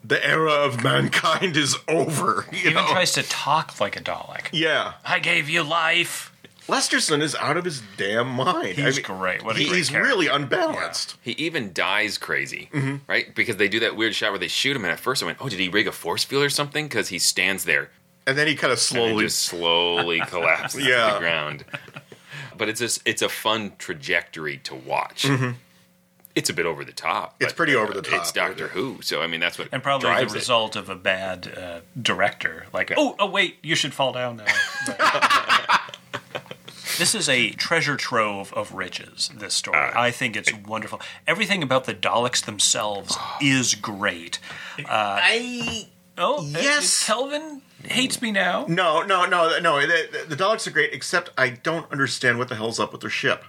the 0.04 0.24
era 0.26 0.52
of 0.54 0.84
mankind 0.84 1.58
is 1.58 1.76
over. 1.88 2.46
You 2.52 2.60
Even 2.72 2.74
know? 2.76 2.88
tries 2.88 3.12
to 3.14 3.24
talk 3.24 3.80
like 3.82 3.98
a 4.00 4.02
Dalek. 4.02 4.48
yeah. 4.54 4.94
I 5.06 5.20
gave 5.20 5.50
you 5.50 5.62
life. 5.64 6.32
Lesterson 6.68 7.22
is 7.22 7.34
out 7.36 7.58
of 7.58 7.66
his 7.66 7.82
damn 7.98 8.28
mind. 8.30 8.78
He's 8.78 9.00
great. 9.00 9.44
What 9.44 9.56
a 9.56 9.60
he- 9.60 9.66
great 9.66 9.78
he's 9.78 9.90
character. 9.90 10.08
really 10.08 10.28
unbalanced. 10.28 11.18
He 11.22 11.32
even 11.32 11.74
dies 11.74 12.18
crazy, 12.20 12.70
Mm-hmm. 12.72 12.98
right? 13.08 13.34
Because 13.34 13.58
they 13.58 13.68
do 13.68 13.80
that 13.80 13.96
weird 13.96 14.14
shot 14.14 14.30
where 14.30 14.38
they 14.40 14.48
shoot 14.48 14.76
him, 14.76 14.84
and 14.86 14.92
at 14.94 15.00
first 15.00 15.24
I 15.24 15.26
went, 15.26 15.40
"Oh, 15.42 15.50
did 15.50 15.60
he 15.60 15.68
rig 15.68 15.88
a 15.88 15.92
force 15.92 16.24
field 16.24 16.44
or 16.44 16.50
something?" 16.52 16.86
Because 16.88 17.08
he 17.10 17.18
stands 17.18 17.66
there 17.66 17.90
And 18.28 18.38
then 18.38 18.46
he 18.46 18.54
kind 18.54 18.72
of 18.72 18.78
and 18.78 18.80
slowly 18.80 19.26
just 19.26 19.40
slowly 19.40 20.20
collapses 20.28 20.84
to 20.84 20.88
Yeah. 20.88 21.14
the 21.14 21.20
ground. 21.20 21.66
But 22.60 22.70
it's 22.70 22.80
just, 22.80 23.02
it's 23.06 23.24
a 23.24 23.30
fun 23.30 23.74
trajectory 23.80 24.58
to 24.66 24.76
watch. 24.76 25.26
It's 26.36 26.50
a 26.50 26.54
bit 26.54 26.68
over 26.68 26.86
the 26.86 26.92
top. 26.94 27.34
Mm-hmm. 27.34 27.44
It's 27.46 27.54
pretty 27.54 27.74
over 27.76 27.92
the 27.94 28.04
top, 28.04 28.22
It's 28.22 28.32
Doctor 28.32 28.68
Who, 28.68 29.02
so 29.02 29.22
I 29.24 29.28
mean 29.28 29.40
that's 29.40 29.58
what 29.58 29.68
And 29.72 29.82
probably 29.82 30.08
drives 30.08 30.32
the 30.32 30.38
it. 30.38 30.42
result 30.42 30.76
of 30.76 30.88
a 30.88 30.96
bad 30.96 31.52
uh, 31.58 31.80
director. 32.00 32.68
Like, 32.72 32.94
oh, 32.96 33.16
oh, 33.18 33.26
wait, 33.30 33.58
you 33.64 33.74
should 33.76 33.94
fall 33.96 34.14
down 34.14 34.38
now. 34.38 34.46
This 36.98 37.16
is 37.16 37.30
a 37.30 37.52
treasure 37.52 37.96
trove 37.96 38.52
of 38.54 38.74
riches. 38.74 39.30
This 39.34 39.54
story, 39.54 39.78
Uh, 39.80 39.92
I 39.96 40.12
think 40.12 40.36
it's 40.36 40.52
wonderful. 40.54 41.00
Everything 41.26 41.64
about 41.64 41.86
the 41.86 41.94
Daleks 41.94 42.44
themselves 42.44 43.18
is 43.42 43.74
great. 43.74 44.40
I 44.80 45.88
Oh, 46.18 46.40
uh, 46.40 46.60
Yes. 46.62 47.06
Kelvin 47.06 47.62
hates 47.86 48.22
me 48.22 48.32
now. 48.32 48.66
No, 48.68 49.02
no, 49.04 49.26
no, 49.26 49.60
no. 49.60 49.80
The, 49.82 50.26
the 50.28 50.36
Daleks 50.36 50.68
are 50.68 50.72
great, 50.72 50.94
except 50.94 51.30
I 51.38 51.50
don't 51.50 51.90
understand 51.92 52.38
what 52.38 52.50
the 52.50 52.56
hell's 52.56 52.80
up 52.80 52.92
with 52.92 53.02
their 53.02 53.10
ship. 53.10 53.44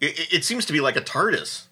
It, 0.00 0.18
it, 0.18 0.32
it 0.32 0.44
seems 0.44 0.64
to 0.66 0.72
be 0.72 0.80
like 0.80 0.96
a 0.96 1.00
TARDIS. 1.02 1.64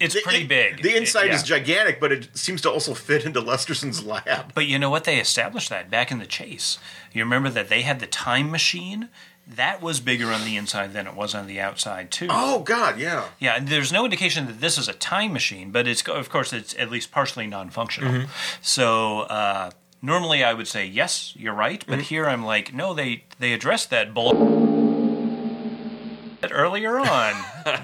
It's 0.00 0.14
The 0.14 0.22
pretty 0.22 0.42
in- 0.42 0.48
big. 0.48 0.82
The 0.82 0.90
It- 0.90 0.96
inside 0.96 1.30
is 1.30 1.42
gigantic, 1.42 2.00
but 2.00 2.10
it 2.12 2.36
seems 2.36 2.60
to 2.62 2.70
also 2.70 2.94
fit 2.94 3.24
into 3.24 3.40
Lesterson's 3.40 4.04
lab. 4.04 4.52
But 4.54 4.66
you 4.66 4.78
know 4.78 4.90
what? 4.90 5.04
They 5.04 5.18
established 5.20 5.68
that 5.70 5.90
back 5.90 6.10
in 6.10 6.18
the 6.18 6.26
chase. 6.26 6.78
You 7.12 7.22
remember 7.22 7.48
that 7.50 7.68
they 7.68 7.82
had 7.82 8.00
the 8.00 8.06
time 8.08 8.50
machine? 8.50 9.08
That 9.46 9.82
was 9.82 10.00
bigger 10.00 10.32
on 10.32 10.44
the 10.46 10.56
inside 10.56 10.94
than 10.94 11.06
it 11.06 11.14
was 11.14 11.34
on 11.34 11.46
the 11.46 11.60
outside, 11.60 12.10
too. 12.10 12.28
Oh 12.30 12.60
God, 12.60 12.98
yeah. 12.98 13.26
Yeah, 13.38 13.56
and 13.56 13.68
there's 13.68 13.92
no 13.92 14.04
indication 14.04 14.46
that 14.46 14.60
this 14.62 14.78
is 14.78 14.88
a 14.88 14.94
time 14.94 15.34
machine, 15.34 15.70
but 15.70 15.86
it's 15.86 16.02
of 16.08 16.30
course 16.30 16.54
it's 16.54 16.74
at 16.78 16.90
least 16.90 17.10
partially 17.12 17.46
non-functional. 17.46 18.10
Mm-hmm. 18.10 18.30
So 18.62 19.20
uh, 19.20 19.70
normally 20.04 20.44
I 20.44 20.54
would 20.54 20.68
say 20.68 20.86
yes, 20.86 21.32
you're 21.36 21.54
right, 21.54 21.80
Mm-hmm. 21.80 21.90
but 21.90 22.00
here 22.02 22.26
I'm 22.26 22.44
like, 22.44 22.72
no, 22.74 22.94
they 22.94 23.24
they 23.38 23.52
addressed 23.52 23.90
that 23.90 24.14
bull 24.14 24.32
earlier 26.50 26.98
on. 26.98 27.34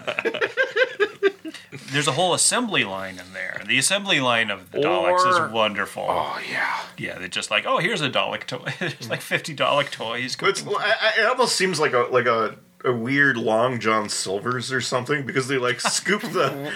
There's 1.93 2.07
a 2.09 2.13
whole 2.13 2.35
assembly 2.35 2.85
line 2.85 3.19
in 3.19 3.33
there. 3.33 3.63
The 3.67 3.79
assembly 3.79 4.21
line 4.21 4.51
of 4.51 4.71
the 4.71 4.79
Daleks 4.79 5.27
Or- 5.27 5.47
is 5.47 5.53
wonderful. 5.53 6.07
Oh 6.09 6.41
yeah. 6.49 6.81
Yeah, 6.97 7.19
they're 7.19 7.29
just 7.29 7.51
like, 7.51 7.65
oh, 7.67 7.79
here's 7.79 8.01
a 8.01 8.09
Dalek 8.11 8.47
toy. 8.47 8.73
There's 8.79 9.11
like 9.11 9.21
50 9.21 9.57
Dalek 9.57 9.91
toys. 9.91 10.37
It's, 10.41 10.63
it 10.63 11.27
almost 11.27 11.57
seems 11.57 11.81
like 11.81 11.93
a 11.93 12.07
like 12.11 12.27
a, 12.27 12.57
a 12.85 12.93
weird 12.93 13.37
Long 13.37 13.79
John 13.81 14.09
Silver's 14.09 14.73
or 14.73 14.81
something 14.81 15.25
because 15.27 15.49
they 15.49 15.59
like 15.59 15.81
scoop 15.81 16.23
the 16.23 16.73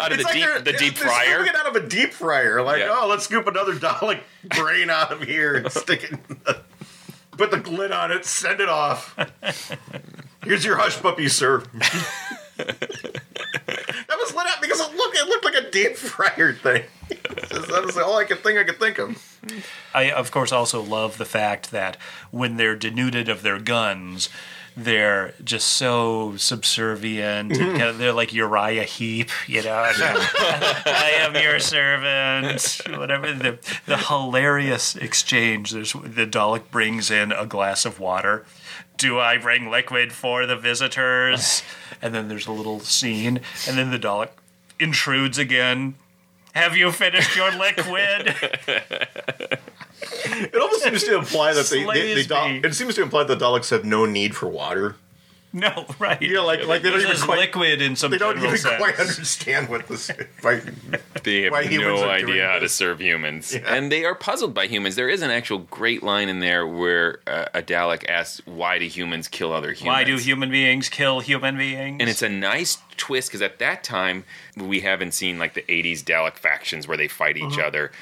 Out 0.00 0.12
of 0.12 0.18
the 0.18 0.24
like 0.24 0.32
deep 0.34 0.64
the 0.64 0.72
deep 0.72 0.96
fryer. 0.96 1.24
scooping 1.44 1.46
it 1.54 1.56
out 1.56 1.66
of 1.76 1.76
a 1.76 1.86
deep 1.86 2.12
fryer. 2.12 2.62
Like, 2.62 2.80
Yeah. 2.80 2.96
oh, 3.00 3.06
let's 3.08 3.24
scoop 3.24 3.46
another 3.46 3.74
Dalek 3.76 4.20
brain 4.56 4.90
out 4.90 5.12
of 5.12 5.22
here 5.22 5.54
and 5.56 5.70
stick 5.70 6.04
it. 6.04 6.12
In 6.12 6.18
the, 6.44 6.60
put 7.32 7.50
the 7.50 7.58
lid 7.70 7.92
on 7.92 8.10
it. 8.10 8.24
Send 8.24 8.60
it 8.60 8.68
off. 8.68 9.16
Here's 10.44 10.64
your 10.64 10.76
hush 10.76 11.00
puppy, 11.00 11.28
sir. 11.28 11.62
up 14.50 14.60
because 14.60 14.80
it 14.80 14.94
looked 14.94 15.16
it 15.16 15.26
looked 15.26 15.44
like 15.44 15.54
a 15.54 15.70
deep 15.70 15.96
fryer 15.96 16.52
thing. 16.54 16.82
that 17.08 17.82
was 17.84 17.94
the 17.94 18.04
only 18.04 18.24
thing 18.26 18.58
I 18.58 18.64
could 18.64 18.78
think 18.78 18.98
of. 18.98 19.38
I, 19.94 20.10
of 20.12 20.30
course, 20.30 20.52
also 20.52 20.80
love 20.82 21.18
the 21.18 21.24
fact 21.24 21.70
that 21.72 21.96
when 22.30 22.56
they're 22.56 22.76
denuded 22.76 23.28
of 23.28 23.42
their 23.42 23.58
guns, 23.58 24.28
they're 24.76 25.34
just 25.42 25.66
so 25.66 26.36
subservient. 26.36 27.56
and 27.56 27.70
kind 27.72 27.82
of- 27.82 27.98
they're 27.98 28.12
like 28.12 28.32
Uriah 28.32 28.84
Heep, 28.84 29.30
you 29.48 29.62
know. 29.62 29.72
I 29.94 31.12
am 31.16 31.34
your 31.34 31.58
servant. 31.58 32.80
Whatever 32.96 33.32
the 33.32 33.58
the 33.86 33.96
hilarious 33.96 34.94
exchange. 34.96 35.70
There's 35.72 35.92
the 35.92 36.26
Dalek 36.26 36.70
brings 36.70 37.10
in 37.10 37.32
a 37.32 37.46
glass 37.46 37.84
of 37.84 37.98
water. 37.98 38.44
Do 38.96 39.18
I 39.18 39.38
bring 39.38 39.70
liquid 39.70 40.12
for 40.12 40.46
the 40.46 40.56
visitors? 40.56 41.62
And 42.02 42.14
then 42.14 42.28
there's 42.28 42.46
a 42.46 42.52
little 42.52 42.80
scene, 42.80 43.40
and 43.66 43.76
then 43.78 43.90
the 43.90 43.98
Dalek 43.98 44.28
intrudes 44.80 45.38
again. 45.38 45.94
Have 46.54 46.76
you 46.76 46.90
finished 46.90 47.36
your 47.36 47.52
liquid? 47.52 48.34
It 50.02 50.54
almost 50.56 50.82
seems 50.82 51.04
to 51.04 51.18
imply 51.18 51.52
that 51.52 51.66
they, 51.66 51.84
they, 51.84 52.14
they 52.14 52.24
Dal- 52.24 52.64
it 52.64 52.74
seems 52.74 52.94
to 52.96 53.02
imply 53.02 53.24
that 53.24 53.38
Daleks 53.38 53.70
have 53.70 53.84
no 53.84 54.06
need 54.06 54.34
for 54.34 54.48
water. 54.48 54.96
No, 55.52 55.84
right. 55.98 56.22
You 56.22 56.34
know, 56.34 56.46
like 56.46 56.64
like 56.66 56.82
they 56.82 56.90
don't 56.90 57.00
There's 57.00 57.14
even 57.14 57.26
quite 57.26 57.40
liquid 57.40 57.82
in 57.82 57.96
some 57.96 58.12
they 58.12 58.18
don't 58.18 58.34
general 58.36 58.52
even 58.52 58.58
sense. 58.60 58.76
quite 58.80 59.00
understand 59.00 59.68
what 59.68 59.88
this. 59.88 60.08
Like, 60.44 60.62
They 61.24 61.42
have 61.42 61.52
why 61.52 61.64
no 61.64 62.08
idea 62.08 62.46
how 62.46 62.60
to 62.60 62.68
serve 62.68 63.00
humans, 63.00 63.52
Yeah. 63.52 63.62
and 63.66 63.90
they 63.90 64.04
are 64.04 64.14
puzzled 64.14 64.54
by 64.54 64.68
humans. 64.68 64.94
There 64.94 65.08
is 65.08 65.22
an 65.22 65.30
actual 65.32 65.58
great 65.58 66.04
line 66.04 66.28
in 66.28 66.38
there 66.38 66.64
where 66.66 67.18
uh, 67.26 67.46
a 67.52 67.62
Dalek 67.62 68.08
asks, 68.08 68.40
"Why 68.46 68.78
do 68.78 68.86
humans 68.86 69.26
kill 69.26 69.52
other 69.52 69.72
humans?" 69.72 69.86
Why 69.96 70.04
do 70.04 70.16
human 70.18 70.50
beings 70.52 70.88
kill 70.88 71.18
human 71.18 71.56
beings? 71.56 71.96
And 72.00 72.08
it's 72.08 72.22
a 72.22 72.28
nice 72.28 72.78
twist 72.96 73.28
because 73.30 73.42
at 73.42 73.58
that 73.58 73.82
time 73.82 74.24
we 74.56 74.80
haven't 74.80 75.14
seen 75.14 75.40
like 75.40 75.54
the 75.54 75.62
'80s 75.68 76.04
Dalek 76.04 76.36
factions 76.36 76.86
where 76.86 76.96
they 76.96 77.08
fight 77.08 77.36
each 77.36 77.58
Uh-huh. 77.58 77.66
other. 77.66 77.92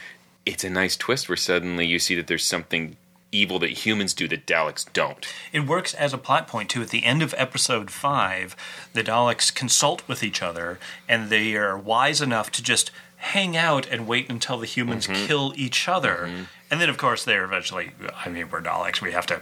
It's 0.45 0.65
a 0.65 0.71
nice 0.71 0.97
twist 0.99 1.31
where 1.31 1.37
suddenly 1.37 1.87
you 1.87 1.99
see 1.99 2.15
that 2.17 2.27
there's 2.27 2.45
something 2.45 2.97
evil 3.31 3.59
that 3.59 3.71
humans 3.85 4.15
do 4.15 4.27
that 4.29 4.47
Daleks 4.47 4.91
don't. 4.93 5.27
It 5.53 5.61
works 5.67 5.93
as 5.95 6.13
a 6.15 6.19
plot 6.19 6.49
point 6.49 6.71
too. 6.71 6.83
At 6.83 6.89
the 6.89 7.05
end 7.05 7.23
of 7.23 7.35
episode 7.37 7.91
five, 7.91 8.57
the 8.95 9.05
Daleks 9.05 9.55
consult 9.55 10.07
with 10.09 10.23
each 10.23 10.43
other, 10.43 10.79
and 11.09 11.29
they 11.29 11.55
are 11.55 11.77
wise 11.77 12.21
enough 12.23 12.51
to 12.53 12.63
just 12.63 12.91
hang 13.17 13.57
out 13.57 13.87
and 13.89 14.07
wait 14.07 14.31
until 14.31 14.59
the 14.59 14.67
humans 14.67 15.07
Mm-hmm. 15.07 15.27
kill 15.27 15.53
each 15.57 15.89
other. 15.89 16.31
And 16.71 16.81
then, 16.81 16.89
of 16.89 16.97
course, 16.99 17.25
they're 17.25 17.45
eventually. 17.45 17.91
I 18.25 18.29
mean, 18.29 18.49
we're 18.51 18.63
Daleks. 18.63 19.01
We 19.03 19.13
have 19.13 19.27
to. 19.27 19.41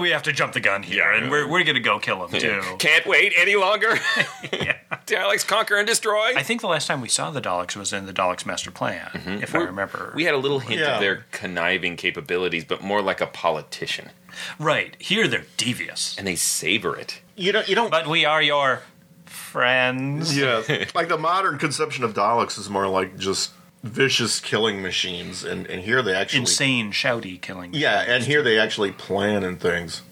We 0.00 0.10
have 0.10 0.22
to 0.24 0.32
jump 0.32 0.52
the 0.52 0.60
gun 0.60 0.82
here, 0.82 1.10
Yeah. 1.12 1.18
and 1.22 1.30
we're, 1.30 1.46
we're 1.48 1.62
going 1.64 1.74
to 1.76 1.80
go 1.80 1.98
kill 1.98 2.26
them 2.26 2.40
too. 2.40 2.60
Can't 2.78 3.06
wait 3.06 3.32
any 3.36 3.56
longer. 3.56 3.96
Daleks 5.06 5.46
conquer 5.46 5.76
and 5.76 5.86
destroy. 5.86 6.32
I 6.36 6.42
think 6.42 6.60
the 6.60 6.66
last 6.66 6.86
time 6.86 7.00
we 7.00 7.08
saw 7.08 7.30
the 7.30 7.40
Daleks 7.40 7.76
was 7.76 7.92
in 7.92 8.06
the 8.06 8.12
Daleks 8.12 8.44
Master 8.46 8.70
Plan, 8.70 9.06
mm-hmm. 9.12 9.42
if 9.42 9.54
I 9.54 9.58
We're- 9.58 9.70
remember. 9.70 10.12
we 10.14 10.24
had 10.24 10.34
a 10.34 10.38
little 10.38 10.58
hint 10.60 10.80
Yeah. 10.80 10.94
of 10.94 11.00
their 11.00 11.24
conniving 11.30 11.96
capabilities, 11.96 12.64
but 12.64 12.82
more 12.82 13.02
like 13.02 13.20
a 13.20 13.26
politician, 13.26 14.10
right 14.58 14.96
here, 14.98 15.28
they're 15.28 15.46
devious, 15.56 16.16
and 16.18 16.26
they 16.26 16.36
savor 16.36 16.96
it. 16.96 17.20
you 17.36 17.52
don't 17.52 17.68
you 17.68 17.74
don't 17.74 17.90
but 17.90 18.06
we 18.06 18.24
are 18.24 18.42
your 18.42 18.82
friends. 19.24 20.36
Yeah, 20.36 20.62
like 20.94 21.08
the 21.08 21.18
modern 21.18 21.58
conception 21.58 22.04
of 22.04 22.14
Daleks 22.14 22.58
is 22.58 22.68
more 22.68 22.86
like 22.88 23.16
just 23.18 23.52
vicious 23.86 24.40
killing 24.40 24.82
machines, 24.82 25.44
and, 25.44 25.66
and 25.66 25.82
here 25.82 26.02
they 26.02 26.14
actually 26.14 26.40
Insane, 26.40 26.92
shouty 26.92 27.40
killing. 27.40 27.72
Yeah, 27.72 28.00
and 28.06 28.24
here 28.24 28.42
they 28.42 28.58
actually 28.58 28.92
plan 28.92 29.42
and 29.44 29.60
things. 29.60 30.02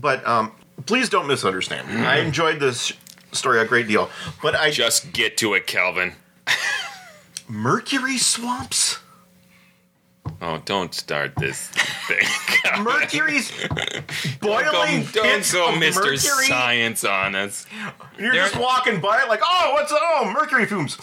But 0.00 0.26
um, 0.26 0.52
please 0.86 1.08
don't 1.08 1.26
misunderstand. 1.26 1.88
me. 1.88 2.00
I 2.00 2.18
enjoyed 2.18 2.60
this 2.60 2.92
story 3.32 3.58
a 3.60 3.64
great 3.64 3.88
deal, 3.88 4.08
but 4.40 4.54
I 4.54 4.70
Just 4.70 5.12
get 5.12 5.36
to 5.38 5.54
it, 5.54 5.66
Kelvin. 5.66 6.12
mercury 7.48 8.18
swamps. 8.18 8.98
Oh, 10.40 10.60
don't 10.64 10.94
start 10.94 11.32
this 11.36 11.68
thing. 12.06 12.24
Mercury's 12.82 13.50
Don't, 13.60 14.40
boiling 14.40 15.04
don't 15.12 15.24
pits 15.24 15.52
go, 15.52 15.68
of 15.68 15.74
Mr. 15.74 15.96
mercury. 15.96 16.16
Science 16.18 17.04
on 17.04 17.34
us. 17.34 17.66
You're 18.18 18.32
There- 18.32 18.42
just 18.44 18.56
walking 18.56 19.00
by 19.00 19.20
it 19.22 19.28
like, 19.28 19.40
oh, 19.44 19.70
what's 19.74 19.92
oh, 19.94 20.30
mercury 20.32 20.66
fumes. 20.66 20.96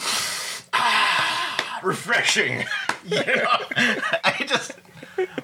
Refreshing. 1.83 2.65
you 3.05 3.17
know, 3.17 3.57
I 4.23 4.45
just 4.45 4.73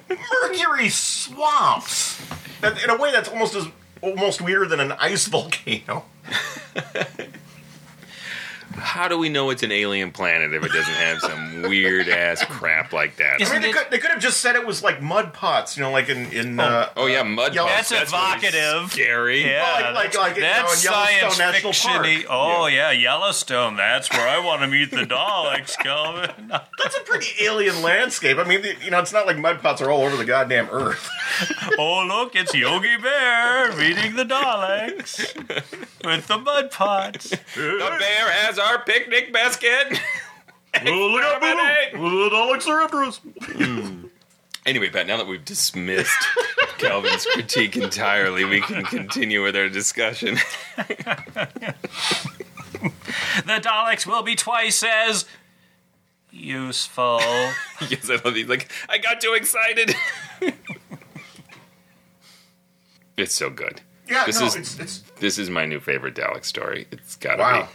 mercury 0.08 0.88
swamps. 0.88 2.20
In 2.62 2.90
a 2.90 2.96
way, 2.96 3.12
that's 3.12 3.28
almost 3.28 3.54
as 3.54 3.66
almost 4.02 4.40
weirder 4.40 4.66
than 4.66 4.80
an 4.80 4.92
ice 4.92 5.26
volcano. 5.26 6.04
How 8.78 9.08
do 9.08 9.18
we 9.18 9.28
know 9.28 9.50
it's 9.50 9.62
an 9.62 9.72
alien 9.72 10.10
planet 10.12 10.52
if 10.54 10.62
it 10.64 10.72
doesn't 10.72 10.94
have 10.94 11.20
some 11.20 11.62
weird 11.68 12.08
ass 12.08 12.44
crap 12.44 12.92
like 12.92 13.16
that? 13.16 13.40
I 13.40 13.52
mean, 13.52 13.62
they 13.62 13.72
could, 13.72 13.86
they 13.90 13.98
could 13.98 14.10
have 14.10 14.20
just 14.20 14.40
said 14.40 14.56
it 14.56 14.66
was 14.66 14.82
like 14.82 15.00
mud 15.02 15.32
pots, 15.32 15.76
you 15.76 15.82
know, 15.82 15.90
like 15.90 16.08
in 16.08 16.26
in. 16.32 16.60
uh, 16.60 16.90
oh 16.96 17.06
yeah, 17.06 17.22
mud. 17.22 17.54
Yeah, 17.54 17.62
pots. 17.66 17.88
That's 17.90 18.12
really 18.12 18.22
evocative. 18.24 18.92
scary. 18.92 19.44
Yeah, 19.44 19.62
Well, 19.62 19.94
like- 19.94 20.04
that's, 20.12 20.16
like- 20.16 20.26
like, 20.26 20.36
you 20.36 20.42
know, 20.42 20.66
science 20.74 21.38
National 21.38 21.72
fiction. 21.72 21.90
Park. 21.90 22.26
Oh 22.30 22.66
yeah. 22.66 22.90
Yellowstone. 22.92 23.76
That's 23.76 24.10
where 24.10 24.28
I 24.28 24.38
want 24.44 24.62
to 24.62 24.66
meet 24.68 24.90
the 24.90 24.98
Daleks, 25.04 25.76
Kelvin. 25.78 26.48
That's 26.48 26.96
a 26.96 27.00
pretty 27.02 27.28
alien 27.44 27.82
landscape. 27.82 28.38
I 28.38 28.44
mean, 28.44 28.62
the- 28.62 28.76
you 28.84 28.90
know, 28.90 29.00
it's 29.00 29.12
not 29.12 29.26
like 29.26 29.38
mud 29.38 29.60
pots 29.60 29.80
are 29.82 29.90
all 29.90 30.02
over 30.02 30.16
the 30.16 30.24
goddamn 30.24 30.68
earth. 30.70 31.08
oh 31.78 32.04
look, 32.06 32.34
it's 32.36 32.54
Yogi 32.54 32.96
Bear 32.96 33.74
meeting 33.76 34.16
the 34.16 34.24
Daleks 34.24 35.34
with 36.04 36.26
the 36.26 36.38
mud 36.38 36.70
pots. 36.70 37.30
The 37.30 37.96
bear 37.98 38.30
has 38.30 38.58
our 38.66 38.82
picnic 38.84 39.32
basket. 39.32 39.86
oh, 40.86 41.08
look 41.12 41.22
out, 41.22 41.36
Exterminate! 41.42 41.92
The 41.92 42.30
Daleks 42.36 42.66
are 42.68 42.82
after 42.82 43.02
us. 43.02 43.20
anyway, 44.66 44.90
Pat, 44.90 45.06
now 45.06 45.16
that 45.16 45.26
we've 45.26 45.44
dismissed 45.44 46.16
Kelvin's 46.78 47.26
critique 47.26 47.76
entirely, 47.76 48.44
we 48.44 48.60
can 48.60 48.84
continue 48.84 49.42
with 49.42 49.56
our 49.56 49.68
discussion. 49.68 50.36
The 53.44 53.60
Daleks 53.60 54.06
will 54.06 54.22
be 54.22 54.34
twice 54.34 54.82
as 54.82 55.24
useful. 56.30 57.20
yes, 57.88 58.08
I 58.10 58.18
love 58.24 58.34
these. 58.34 58.48
Like, 58.48 58.70
I 58.88 58.98
got 58.98 59.20
too 59.20 59.34
excited. 59.34 59.94
it's 63.16 63.34
so 63.34 63.50
good. 63.50 63.80
Yeah, 64.08 64.24
This 64.26 64.40
no, 64.40 64.46
is- 64.46 64.54
it's 64.56 64.78
it's 64.78 64.98
This 65.20 65.38
is 65.38 65.50
my 65.50 65.64
new 65.66 65.80
favorite 65.80 66.14
Dalek 66.14 66.44
story. 66.44 66.86
It's 66.90 67.16
gotta 67.16 67.42
wow. 67.42 67.68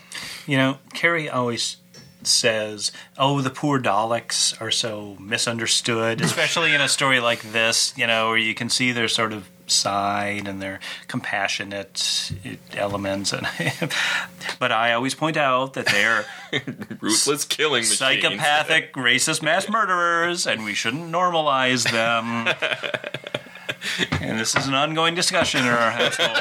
You 0.47 0.57
know, 0.57 0.77
Carrie 0.93 1.29
always 1.29 1.77
says, 2.23 2.91
"Oh, 3.17 3.41
the 3.41 3.49
poor 3.49 3.79
Daleks 3.81 4.59
are 4.61 4.71
so 4.71 5.17
misunderstood," 5.19 6.21
especially 6.29 6.73
in 6.75 6.81
a 6.81 6.87
story 6.89 7.19
like 7.19 7.41
this. 7.41 7.93
You 7.97 8.07
know, 8.07 8.29
where 8.29 8.37
you 8.37 8.53
can 8.53 8.69
see 8.69 8.91
their 8.91 9.07
sort 9.07 9.33
of 9.33 9.49
side 9.67 10.47
and 10.47 10.61
their 10.61 10.79
compassionate 11.07 12.31
elements, 12.73 13.33
and 13.33 13.47
but 14.59 14.71
I 14.71 14.93
always 14.93 15.15
point 15.15 15.37
out 15.37 15.73
that 15.73 15.87
they're. 15.87 16.25
Ruthless 17.01 17.45
killing 17.45 17.81
machines. 17.81 17.97
psychopathic, 17.97 18.93
racist 18.93 19.41
mass 19.41 19.67
murderers, 19.69 20.45
and 20.45 20.63
we 20.63 20.73
shouldn't 20.75 21.11
normalize 21.11 21.89
them. 21.89 22.47
And 24.19 24.39
this 24.39 24.55
is 24.55 24.67
an 24.67 24.73
ongoing 24.73 25.15
discussion 25.15 25.61
in 25.61 25.67
our 25.67 25.91
household. 25.91 26.37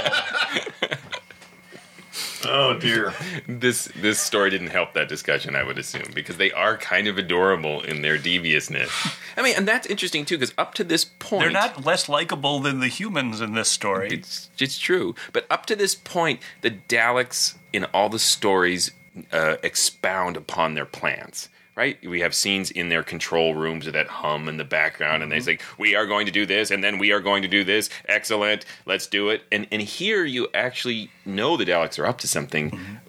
Oh 2.42 2.78
dear. 2.78 3.12
this 3.46 3.88
this 3.94 4.18
story 4.18 4.50
didn't 4.50 4.68
help 4.68 4.94
that 4.94 5.08
discussion, 5.08 5.54
I 5.54 5.62
would 5.62 5.78
assume, 5.78 6.06
because 6.14 6.38
they 6.38 6.50
are 6.52 6.76
kind 6.76 7.06
of 7.06 7.18
adorable 7.18 7.82
in 7.82 8.02
their 8.02 8.16
deviousness. 8.16 8.90
I 9.36 9.42
mean, 9.42 9.54
and 9.56 9.68
that's 9.68 9.86
interesting 9.86 10.24
too, 10.24 10.38
because 10.38 10.54
up 10.56 10.74
to 10.74 10.84
this 10.84 11.04
point, 11.04 11.42
They're 11.42 11.50
not 11.50 11.84
less 11.84 12.08
likable 12.08 12.60
than 12.60 12.80
the 12.80 12.88
humans 12.88 13.40
in 13.40 13.54
this 13.54 13.68
story. 13.68 14.08
It's 14.10 14.50
it's 14.58 14.78
true, 14.78 15.14
but 15.32 15.46
up 15.50 15.66
to 15.66 15.76
this 15.76 15.94
point, 15.94 16.40
the 16.62 16.70
Daleks 16.70 17.56
in 17.72 17.84
all 17.86 18.08
the 18.08 18.18
stories 18.18 18.90
uh, 19.32 19.56
expound 19.62 20.36
upon 20.36 20.74
their 20.74 20.86
plans. 20.86 21.48
Right, 21.80 21.96
we 22.06 22.20
have 22.20 22.34
scenes 22.34 22.70
in 22.70 22.90
their 22.90 23.02
control 23.02 23.54
rooms 23.54 23.86
with 23.86 23.94
that 23.94 24.06
hum 24.06 24.50
in 24.50 24.58
the 24.58 24.64
background, 24.64 25.22
and 25.22 25.32
they 25.32 25.40
say, 25.40 25.56
"We 25.78 25.94
are 25.94 26.04
going 26.04 26.26
to 26.26 26.32
do 26.32 26.44
this, 26.44 26.70
and 26.70 26.84
then 26.84 26.98
we 26.98 27.10
are 27.10 27.20
going 27.20 27.40
to 27.40 27.48
do 27.48 27.64
this. 27.64 27.88
Excellent, 28.06 28.66
let's 28.84 29.06
do 29.06 29.30
it." 29.30 29.44
And 29.50 29.66
and 29.72 29.80
here 29.80 30.26
you 30.26 30.48
actually 30.52 31.10
know 31.24 31.56
the 31.56 31.64
Daleks 31.64 31.98
are 31.98 32.04
up 32.04 32.18
to 32.18 32.28
something, 32.28 33.00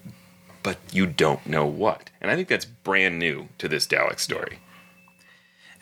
but 0.62 0.78
you 0.90 1.06
don't 1.06 1.44
know 1.46 1.66
what. 1.66 2.08
And 2.18 2.30
I 2.30 2.34
think 2.34 2.48
that's 2.48 2.64
brand 2.64 3.18
new 3.18 3.48
to 3.58 3.68
this 3.68 3.86
Dalek 3.86 4.18
story. 4.18 4.58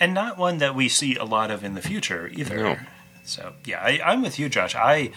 and 0.00 0.12
not 0.12 0.36
one 0.36 0.58
that 0.58 0.74
we 0.74 0.88
see 0.88 1.14
a 1.14 1.24
lot 1.24 1.52
of 1.52 1.62
in 1.62 1.74
the 1.74 1.82
future 1.82 2.28
either. 2.32 2.56
No. 2.56 2.76
So 3.22 3.52
yeah, 3.64 3.80
I, 3.80 4.00
I'm 4.04 4.20
with 4.20 4.36
you, 4.40 4.48
Josh. 4.48 4.74
I 4.74 5.12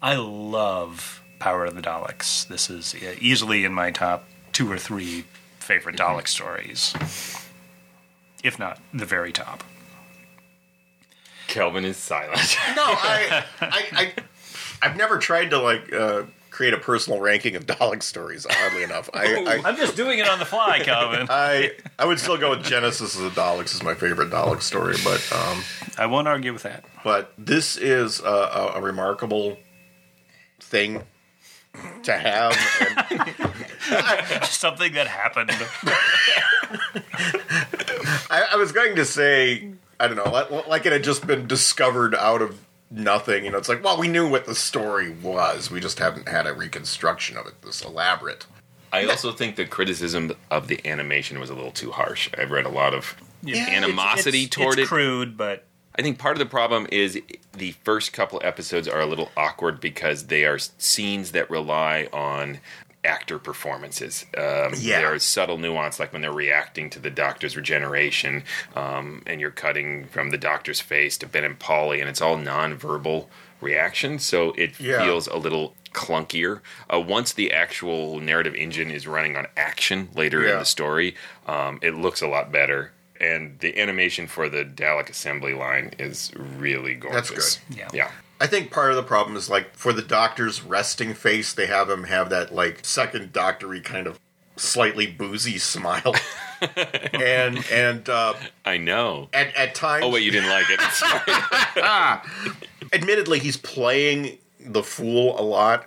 I 0.00 0.16
love 0.16 1.22
Power 1.40 1.66
of 1.66 1.74
the 1.74 1.82
Daleks. 1.82 2.48
This 2.48 2.70
is 2.70 2.94
uh, 2.94 3.16
easily 3.20 3.66
in 3.66 3.74
my 3.74 3.90
top 3.90 4.24
two 4.52 4.72
or 4.72 4.78
three 4.78 5.24
favorite 5.70 5.94
Dalek 5.96 6.26
stories, 6.26 6.92
if 8.42 8.58
not 8.58 8.80
the 8.92 9.06
very 9.06 9.30
top. 9.30 9.62
Kelvin 11.46 11.84
is 11.84 11.96
silent. 11.96 12.56
No, 12.74 12.82
I, 12.86 13.44
I, 13.60 13.82
I, 13.92 14.12
I've 14.82 14.96
never 14.96 15.18
tried 15.18 15.50
to 15.50 15.60
like 15.60 15.92
uh, 15.92 16.22
create 16.50 16.74
a 16.74 16.78
personal 16.78 17.20
ranking 17.20 17.54
of 17.54 17.66
Dalek 17.66 18.02
stories. 18.02 18.46
Oddly 18.66 18.82
enough, 18.82 19.08
I, 19.14 19.44
I, 19.44 19.60
I'm 19.64 19.76
just 19.76 19.94
doing 19.94 20.18
it 20.18 20.28
on 20.28 20.40
the 20.40 20.44
fly, 20.44 20.80
Kelvin. 20.80 21.26
I, 21.30 21.70
I 22.00 22.04
would 22.04 22.18
still 22.18 22.36
go 22.36 22.50
with 22.50 22.64
Genesis 22.64 23.14
of 23.16 23.22
the 23.22 23.40
Daleks 23.40 23.72
as 23.72 23.84
my 23.84 23.94
favorite 23.94 24.30
Dalek 24.30 24.62
story, 24.62 24.96
but 25.04 25.24
um, 25.32 25.62
I 25.96 26.06
won't 26.06 26.26
argue 26.26 26.52
with 26.52 26.64
that. 26.64 26.84
but 27.04 27.32
this 27.38 27.76
is 27.76 28.18
a, 28.18 28.24
a, 28.24 28.72
a 28.74 28.80
remarkable 28.80 29.56
thing 30.58 31.04
to 32.02 32.12
have. 32.12 32.56
And 33.10 33.49
Something 34.44 34.92
that 34.94 35.06
happened. 35.06 35.50
I, 38.30 38.48
I 38.52 38.56
was 38.56 38.72
going 38.72 38.96
to 38.96 39.04
say, 39.04 39.70
I 39.98 40.06
don't 40.06 40.16
know, 40.16 40.30
like, 40.30 40.66
like 40.66 40.86
it 40.86 40.92
had 40.92 41.04
just 41.04 41.26
been 41.26 41.46
discovered 41.46 42.14
out 42.14 42.42
of 42.42 42.58
nothing. 42.90 43.44
You 43.44 43.50
know, 43.50 43.58
it's 43.58 43.68
like, 43.68 43.82
well, 43.84 43.98
we 43.98 44.08
knew 44.08 44.28
what 44.28 44.46
the 44.46 44.54
story 44.54 45.10
was. 45.10 45.70
We 45.70 45.80
just 45.80 45.98
haven't 45.98 46.28
had 46.28 46.46
a 46.46 46.52
reconstruction 46.52 47.36
of 47.36 47.46
it 47.46 47.60
this 47.62 47.82
elaborate. 47.82 48.46
I 48.92 49.04
also 49.06 49.32
think 49.32 49.56
the 49.56 49.66
criticism 49.66 50.32
of 50.50 50.68
the 50.68 50.80
animation 50.84 51.38
was 51.38 51.50
a 51.50 51.54
little 51.54 51.70
too 51.70 51.92
harsh. 51.92 52.28
I've 52.36 52.50
read 52.50 52.66
a 52.66 52.70
lot 52.70 52.92
of 52.92 53.14
animosity 53.46 54.44
it's, 54.44 54.56
toward 54.56 54.78
it's 54.78 54.86
it. 54.86 54.88
crude, 54.88 55.36
but 55.36 55.64
I 55.94 56.02
think 56.02 56.18
part 56.18 56.34
of 56.34 56.38
the 56.38 56.46
problem 56.46 56.86
is 56.90 57.20
the 57.52 57.72
first 57.84 58.12
couple 58.12 58.40
episodes 58.42 58.88
are 58.88 59.00
a 59.00 59.06
little 59.06 59.30
awkward 59.36 59.80
because 59.80 60.26
they 60.26 60.44
are 60.44 60.58
scenes 60.58 61.32
that 61.32 61.50
rely 61.50 62.08
on 62.12 62.58
actor 63.04 63.38
performances. 63.38 64.26
Um, 64.36 64.74
Yeah. 64.76 65.00
There's 65.00 65.22
subtle 65.24 65.58
nuance, 65.58 65.98
like 65.98 66.12
when 66.12 66.22
they're 66.22 66.32
reacting 66.32 66.90
to 66.90 66.98
the 66.98 67.10
Doctor's 67.10 67.56
regeneration, 67.56 68.44
um, 68.76 69.22
and 69.26 69.40
you're 69.40 69.50
cutting 69.50 70.06
from 70.06 70.30
the 70.30 70.38
Doctor's 70.38 70.80
face 70.80 71.16
to 71.18 71.26
Ben 71.26 71.44
and 71.44 71.58
Polly, 71.58 72.00
and 72.00 72.08
it's 72.10 72.20
all 72.20 72.36
nonverbal 72.36 73.26
reaction, 73.60 74.18
so 74.18 74.52
it 74.52 74.78
Yeah. 74.78 75.04
feels 75.04 75.26
a 75.28 75.36
little 75.36 75.74
clunkier. 75.92 76.60
Uh, 76.92 77.00
once 77.00 77.32
the 77.32 77.52
actual 77.52 78.20
narrative 78.20 78.54
engine 78.54 78.90
is 78.90 79.06
running 79.06 79.36
on 79.36 79.46
action 79.56 80.08
later 80.14 80.44
in 80.46 80.58
the 80.58 80.64
story, 80.64 81.14
um, 81.46 81.78
it 81.82 81.94
looks 81.94 82.20
a 82.22 82.28
lot 82.28 82.52
better. 82.52 82.92
And 83.20 83.58
the 83.60 83.78
animation 83.78 84.26
for 84.28 84.48
the 84.48 84.64
Dalek 84.64 85.10
assembly 85.10 85.52
line 85.52 85.92
is 85.98 86.32
really 86.36 86.94
gorgeous. 86.94 87.28
That's 87.30 87.56
good. 87.68 87.78
Yeah. 87.78 87.88
Yeah. 87.92 88.10
I 88.40 88.46
think 88.46 88.70
part 88.70 88.90
of 88.90 88.96
the 88.96 89.02
problem 89.02 89.36
is 89.36 89.50
like 89.50 89.76
for 89.76 89.92
the 89.92 90.02
doctor's 90.02 90.62
resting 90.62 91.12
face, 91.14 91.52
they 91.52 91.66
have 91.66 91.90
him 91.90 92.04
have 92.04 92.30
that 92.30 92.54
like 92.54 92.84
second 92.84 93.32
doctory 93.32 93.80
kind 93.80 94.06
of 94.06 94.18
slightly 94.56 95.06
boozy 95.06 95.58
smile, 95.58 96.14
and 97.12 97.64
and 97.70 98.08
uh, 98.08 98.34
I 98.64 98.78
know. 98.78 99.28
at 99.34 99.54
at 99.54 99.74
times, 99.74 100.04
Oh 100.04 100.10
wait, 100.10 100.22
you 100.22 100.30
didn't 100.30 100.48
like 100.48 100.66
it. 100.70 100.80
Admittedly, 102.92 103.38
he's 103.38 103.56
playing 103.58 104.38
the 104.58 104.82
fool 104.82 105.38
a 105.38 105.42
lot, 105.42 105.86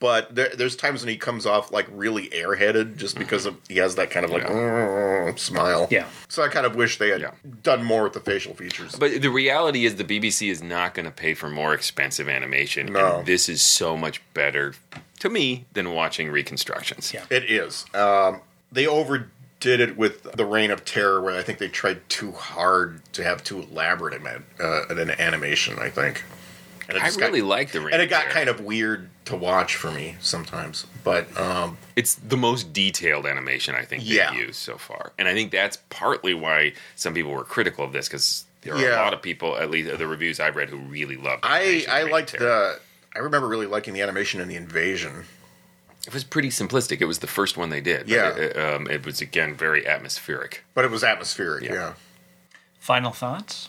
but 0.00 0.34
there, 0.34 0.48
there's 0.56 0.74
times 0.76 1.02
when 1.02 1.10
he 1.10 1.16
comes 1.18 1.46
off 1.46 1.70
like 1.70 1.86
really 1.92 2.28
airheaded 2.30 2.96
just 2.96 3.16
because 3.18 3.46
of, 3.46 3.56
he 3.68 3.76
has 3.76 3.94
that 3.96 4.10
kind 4.10 4.24
of 4.24 4.32
like 4.32 4.44
"Mm," 4.44 5.38
smile. 5.38 5.86
Yeah. 5.90 6.06
So 6.28 6.42
I 6.42 6.48
kind 6.48 6.66
of 6.66 6.74
wish 6.74 6.98
they 6.98 7.10
had 7.10 7.20
Yeah. 7.20 7.32
done 7.62 7.84
more 7.84 8.02
with 8.04 8.14
the 8.14 8.20
facial 8.20 8.54
features. 8.54 8.96
But 8.96 9.20
the 9.22 9.28
reality 9.30 9.84
is, 9.84 9.96
the 9.96 10.04
BBC 10.04 10.50
is 10.50 10.62
not 10.62 10.94
going 10.94 11.04
to 11.06 11.12
pay 11.12 11.34
for 11.34 11.48
more 11.48 11.74
expensive 11.74 12.28
animation. 12.28 12.92
No. 12.92 13.18
And 13.18 13.26
this 13.26 13.48
is 13.48 13.62
so 13.62 13.96
much 13.96 14.20
better 14.34 14.74
to 15.20 15.28
me 15.28 15.66
than 15.74 15.92
watching 15.92 16.30
reconstructions. 16.30 17.12
Yeah. 17.12 17.24
It 17.30 17.50
is. 17.50 17.84
Um, 17.94 18.40
they 18.72 18.86
overdid 18.86 19.80
it 19.80 19.96
with 19.98 20.22
the 20.32 20.46
Reign 20.46 20.70
of 20.70 20.84
Terror, 20.86 21.20
where 21.20 21.36
I 21.38 21.42
think 21.42 21.58
they 21.58 21.68
tried 21.68 22.08
too 22.08 22.32
hard 22.32 23.02
to 23.12 23.22
have 23.22 23.44
too 23.44 23.60
elaborate 23.70 24.14
an, 24.14 24.44
uh, 24.58 24.86
an 24.88 25.10
animation. 25.20 25.78
I 25.78 25.90
think. 25.90 26.24
And 26.88 26.96
it 26.96 27.04
I 27.04 27.08
really 27.10 27.40
got, 27.40 27.46
like 27.48 27.70
the 27.72 27.80
Reign 27.82 27.92
and 27.92 28.02
it 28.02 28.08
got 28.08 28.22
Terror. 28.22 28.32
kind 28.32 28.48
of 28.48 28.60
weird 28.62 29.10
to 29.30 29.36
watch 29.36 29.76
for 29.76 29.90
me 29.90 30.16
sometimes. 30.20 30.86
But 31.02 31.34
um, 31.38 31.78
It's 31.96 32.14
the 32.14 32.36
most 32.36 32.72
detailed 32.72 33.26
animation 33.26 33.74
I 33.74 33.84
think 33.84 34.04
they've 34.04 34.34
used 34.34 34.56
so 34.60 34.76
far, 34.78 35.12
and 35.18 35.26
I 35.28 35.34
think 35.34 35.50
that's 35.50 35.78
partly 35.88 36.34
why 36.34 36.74
some 36.96 37.14
people 37.14 37.32
were 37.32 37.44
critical 37.44 37.84
of 37.84 37.92
this 37.92 38.06
because 38.08 38.44
there 38.62 38.74
are 38.74 38.80
Yeah. 38.80 38.96
a 39.00 39.02
lot 39.02 39.14
of 39.14 39.22
people, 39.22 39.56
at 39.56 39.70
least 39.70 39.96
the 39.98 40.06
reviews 40.06 40.38
I've 40.40 40.56
read, 40.56 40.68
who 40.68 40.76
really 40.78 41.16
loved. 41.16 41.40
I 41.44 41.84
I 41.88 42.02
liked 42.04 42.30
Terror. 42.30 42.44
the. 42.44 42.80
I 43.16 43.18
remember 43.20 43.48
really 43.48 43.66
liking 43.66 43.92
the 43.94 44.02
animation 44.02 44.40
in 44.40 44.46
the 44.48 44.54
Invasion. 44.56 45.24
It 46.06 46.14
was 46.14 46.24
pretty 46.24 46.48
simplistic. 46.50 47.00
It 47.00 47.06
was 47.06 47.18
the 47.18 47.26
first 47.26 47.56
one 47.56 47.68
they 47.70 47.80
did. 47.80 48.00
but 48.00 48.08
Yeah. 48.08 48.34
It, 48.36 48.56
um, 48.56 48.86
it 48.88 49.04
was 49.04 49.20
again 49.20 49.54
very 49.54 49.86
atmospheric. 49.86 50.64
But 50.74 50.84
it 50.84 50.90
was 50.90 51.02
atmospheric, 51.04 51.64
Yeah. 51.64 51.72
yeah. 51.74 51.92
final 52.78 53.10
thoughts. 53.12 53.68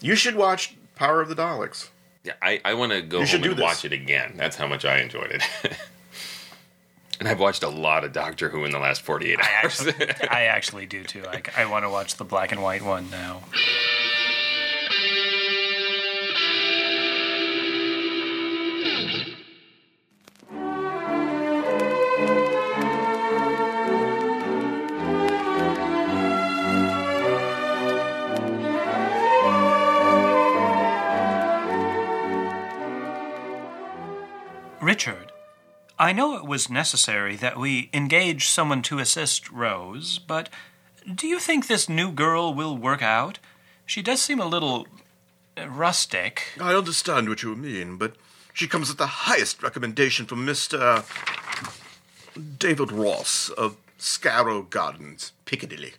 You 0.00 0.14
should 0.14 0.34
watch 0.36 0.74
Power 0.94 1.20
of 1.20 1.28
the 1.28 1.34
Daleks. 1.34 1.88
Yeah, 2.26 2.32
I, 2.42 2.60
I 2.64 2.74
want 2.74 2.92
to 2.92 3.00
go 3.02 3.20
You 3.20 3.26
home 3.26 3.40
do 3.42 3.50
and 3.50 3.58
this. 3.58 3.62
watch 3.62 3.84
it 3.84 3.92
again. 3.92 4.34
That's 4.36 4.56
how 4.56 4.66
much 4.66 4.84
I 4.84 4.98
enjoyed 4.98 5.30
it. 5.30 5.42
and 7.20 7.28
I've 7.28 7.38
watched 7.40 7.62
a 7.62 7.68
lot 7.68 8.02
of 8.04 8.12
Doctor 8.12 8.48
Who 8.48 8.64
in 8.64 8.72
the 8.72 8.78
last 8.80 9.00
48 9.02 9.38
I 9.38 9.42
hours. 9.62 9.86
actually, 9.86 10.28
I 10.28 10.42
actually 10.46 10.86
do 10.86 11.04
too. 11.04 11.22
I, 11.26 11.40
I 11.56 11.66
want 11.66 11.84
to 11.84 11.88
watch 11.90 12.16
the 12.16 12.24
black 12.24 12.50
and 12.52 12.62
white 12.62 12.82
one 12.82 13.08
now. 13.10 13.42
I 35.98 36.12
know 36.12 36.36
it 36.36 36.44
was 36.44 36.68
necessary 36.68 37.36
that 37.36 37.58
we 37.58 37.88
engage 37.94 38.48
someone 38.48 38.82
to 38.82 38.98
assist 38.98 39.50
Rose, 39.50 40.18
but 40.18 40.50
do 41.12 41.26
you 41.26 41.38
think 41.38 41.66
this 41.66 41.88
new 41.88 42.10
girl 42.12 42.52
will 42.52 42.76
work 42.76 43.02
out? 43.02 43.38
She 43.86 44.02
does 44.02 44.20
seem 44.20 44.38
a 44.38 44.46
little 44.46 44.86
rustic. 45.66 46.42
I 46.60 46.74
understand 46.74 47.28
what 47.28 47.42
you 47.42 47.54
mean, 47.56 47.96
but 47.96 48.16
she 48.52 48.68
comes 48.68 48.90
at 48.90 48.98
the 48.98 49.06
highest 49.06 49.62
recommendation 49.62 50.26
from 50.26 50.46
Mr. 50.46 51.04
David 52.58 52.92
Ross 52.92 53.48
of 53.50 53.76
Scarrow 53.98 54.68
Gardens, 54.68 55.32
Piccadilly. 55.46 55.94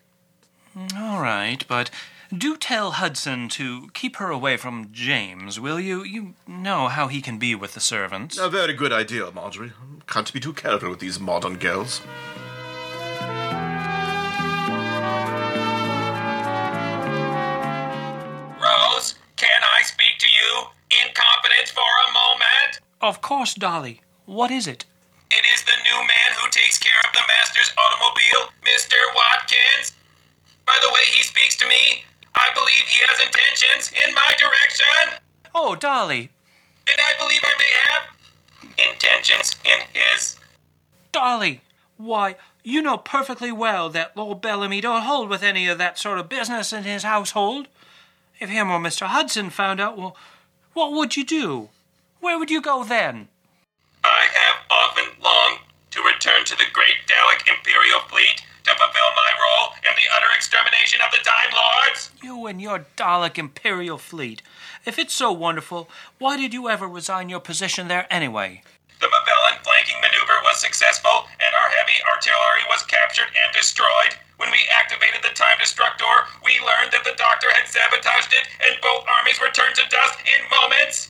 All 0.95 1.21
right, 1.21 1.65
but 1.67 1.89
do 2.35 2.57
tell 2.57 2.91
Hudson 2.91 3.47
to 3.49 3.89
keep 3.93 4.17
her 4.17 4.29
away 4.29 4.57
from 4.57 4.89
James, 4.91 5.59
will 5.59 5.79
you? 5.79 6.03
You 6.03 6.33
know 6.47 6.87
how 6.87 7.07
he 7.07 7.21
can 7.21 7.37
be 7.37 7.55
with 7.55 7.73
the 7.73 7.79
servants. 7.79 8.37
A 8.37 8.49
very 8.49 8.73
good 8.73 8.91
idea, 8.91 9.31
Marjorie. 9.31 9.73
Can't 10.07 10.31
be 10.33 10.39
too 10.39 10.53
careful 10.53 10.89
with 10.89 10.99
these 10.99 11.19
modern 11.19 11.57
girls. 11.57 12.01
Rose, 18.59 19.15
can 19.35 19.61
I 19.63 19.81
speak 19.83 20.17
to 20.19 20.27
you 20.27 20.65
in 21.01 21.13
confidence 21.13 21.71
for 21.71 21.81
a 21.81 22.13
moment? 22.13 22.79
Of 23.01 23.21
course, 23.21 23.53
Dolly. 23.53 24.01
What 24.25 24.51
is 24.51 24.67
it? 24.67 24.85
It 25.31 25.45
is 25.53 25.63
the 25.63 25.77
new 25.83 25.99
man 25.99 26.29
who 26.39 26.49
takes 26.49 26.77
care 26.77 26.99
of 27.05 27.13
the 27.13 27.21
master's 27.27 27.71
automobile, 27.77 28.51
Mr. 28.63 28.95
Watkins. 29.15 29.93
By 30.65 30.77
the 30.81 30.89
way 30.89 31.01
he 31.11 31.23
speaks 31.23 31.55
to 31.57 31.67
me, 31.67 32.03
I 32.37 32.49
believe 32.53 32.85
he 32.87 33.01
has 33.07 33.19
intentions 33.19 33.91
in 34.07 34.13
my 34.13 34.31
direction, 34.37 35.19
Oh, 35.55 35.75
Dolly. 35.75 36.29
and 36.87 36.99
I 36.99 37.13
believe 37.19 37.41
I 37.43 37.53
may 37.57 37.73
have 37.89 38.91
intentions 38.93 39.55
in 39.65 39.79
his. 39.93 40.37
Dolly, 41.11 41.61
why, 41.97 42.35
you 42.63 42.81
know 42.81 42.97
perfectly 42.97 43.51
well 43.51 43.89
that 43.89 44.15
Lord 44.15 44.41
Bellamy 44.41 44.81
don't 44.81 45.01
hold 45.01 45.29
with 45.29 45.41
any 45.41 45.67
of 45.67 45.77
that 45.79 45.97
sort 45.97 46.19
of 46.19 46.29
business 46.29 46.71
in 46.71 46.83
his 46.83 47.03
household. 47.03 47.67
If 48.39 48.49
him 48.49 48.69
or 48.69 48.79
Mr. 48.79 49.07
Hudson 49.07 49.49
found 49.49 49.79
out, 49.79 49.97
well, 49.97 50.15
what 50.73 50.91
would 50.91 51.17
you 51.17 51.25
do? 51.25 51.69
Where 52.19 52.37
would 52.37 52.51
you 52.51 52.61
go 52.61 52.83
then? 52.83 53.29
I 54.03 54.27
have 54.31 54.57
often 54.69 55.05
longed 55.23 55.59
to 55.91 56.01
return 56.03 56.45
to 56.45 56.55
the 56.55 56.69
great 56.71 56.97
Dalek 57.07 57.47
Imperial 57.49 57.99
fleet 58.09 58.43
to 58.65 58.71
fulfill 58.75 59.11
my 59.15 59.31
role 59.41 59.73
the 59.97 60.13
utter 60.13 60.29
extermination 60.37 61.01
of 61.01 61.09
the 61.09 61.25
Time 61.25 61.49
Lords. 61.49 62.13
You 62.21 62.45
and 62.45 62.61
your 62.61 62.85
Dalek 62.95 63.41
Imperial 63.41 63.97
fleet. 63.97 64.43
If 64.85 64.99
it's 65.01 65.13
so 65.13 65.33
wonderful, 65.33 65.89
why 66.21 66.37
did 66.37 66.53
you 66.53 66.69
ever 66.69 66.87
resign 66.87 67.29
your 67.29 67.41
position 67.41 67.87
there 67.89 68.05
anyway? 68.13 68.61
The 69.01 69.09
Magellan 69.09 69.57
flanking 69.65 69.97
maneuver 69.97 70.37
was 70.45 70.61
successful, 70.61 71.25
and 71.41 71.49
our 71.49 71.69
heavy 71.73 71.97
artillery 72.13 72.61
was 72.69 72.85
captured 72.85 73.33
and 73.33 73.49
destroyed. 73.57 74.21
When 74.37 74.53
we 74.53 74.69
activated 74.69 75.25
the 75.25 75.33
Time 75.33 75.57
Destructor, 75.57 76.29
we 76.45 76.61
learned 76.61 76.93
that 76.93 77.01
the 77.01 77.17
Doctor 77.17 77.49
had 77.49 77.65
sabotaged 77.65 78.37
it, 78.37 78.45
and 78.61 78.77
both 78.85 79.01
armies 79.09 79.41
were 79.41 79.49
turned 79.49 79.81
to 79.81 79.89
dust 79.89 80.21
in 80.29 80.45
moments. 80.53 81.09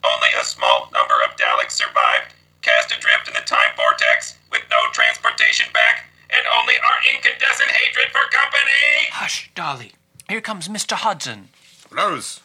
Only 0.00 0.32
a 0.40 0.48
small 0.48 0.88
number 0.96 1.20
of 1.28 1.36
Daleks 1.36 1.76
survived, 1.76 2.32
cast 2.64 2.88
adrift 2.88 3.28
in 3.28 3.36
the 3.36 3.44
time 3.44 3.76
vortex, 3.76 4.40
with 4.48 4.64
no 4.72 4.80
transportation 4.96 5.68
back, 5.76 6.08
and 6.30 6.46
only 6.58 6.74
our 6.74 7.14
incandescent 7.14 7.70
hatred 7.70 8.08
for 8.12 8.28
company. 8.30 9.10
Hush, 9.10 9.50
Dolly. 9.54 9.92
Here 10.28 10.40
comes 10.40 10.68
Mr. 10.68 10.92
Hudson. 10.94 11.48
Rose, 11.90 12.40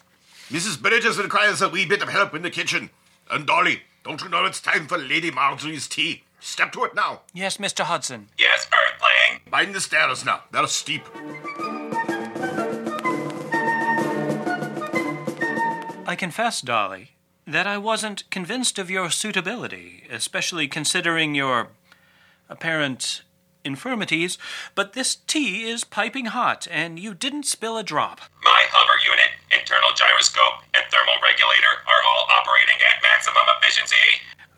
Mrs. 0.50 0.80
Bridges 0.80 1.18
requires 1.18 1.62
a 1.62 1.68
wee 1.68 1.86
bit 1.86 2.02
of 2.02 2.08
help 2.08 2.34
in 2.34 2.42
the 2.42 2.50
kitchen. 2.50 2.90
And 3.30 3.46
Dolly, 3.46 3.82
don't 4.04 4.22
you 4.22 4.28
know 4.28 4.44
it's 4.44 4.60
time 4.60 4.86
for 4.86 4.98
Lady 4.98 5.30
Marjorie's 5.30 5.86
tea? 5.88 6.24
Step 6.40 6.72
to 6.72 6.84
it 6.84 6.94
now. 6.94 7.20
Yes, 7.34 7.58
Mr. 7.58 7.84
Hudson. 7.84 8.28
Yes, 8.38 8.66
Earthling. 8.66 9.40
Mind 9.50 9.74
the 9.74 9.80
stairs 9.80 10.24
now. 10.24 10.42
They're 10.50 10.66
steep. 10.66 11.02
I 16.06 16.16
confess, 16.16 16.60
Dolly, 16.60 17.12
that 17.46 17.66
I 17.66 17.78
wasn't 17.78 18.28
convinced 18.30 18.78
of 18.78 18.90
your 18.90 19.10
suitability, 19.10 20.04
especially 20.10 20.66
considering 20.66 21.34
your 21.34 21.68
apparent 22.48 23.22
infirmities, 23.64 24.38
but 24.74 24.92
this 24.92 25.16
tea 25.26 25.68
is 25.68 25.84
piping 25.84 26.26
hot, 26.26 26.66
and 26.70 26.98
you 26.98 27.14
didn't 27.14 27.46
spill 27.46 27.76
a 27.76 27.82
drop. 27.82 28.20
My 28.42 28.64
hover 28.70 28.98
unit, 29.04 29.30
internal 29.50 29.90
gyroscope, 29.94 30.64
and 30.74 30.84
thermal 30.90 31.14
regulator 31.22 31.74
are 31.86 32.02
all 32.08 32.26
operating 32.30 32.76
at 32.88 33.02
maximum 33.02 33.44
efficiency. 33.58 33.96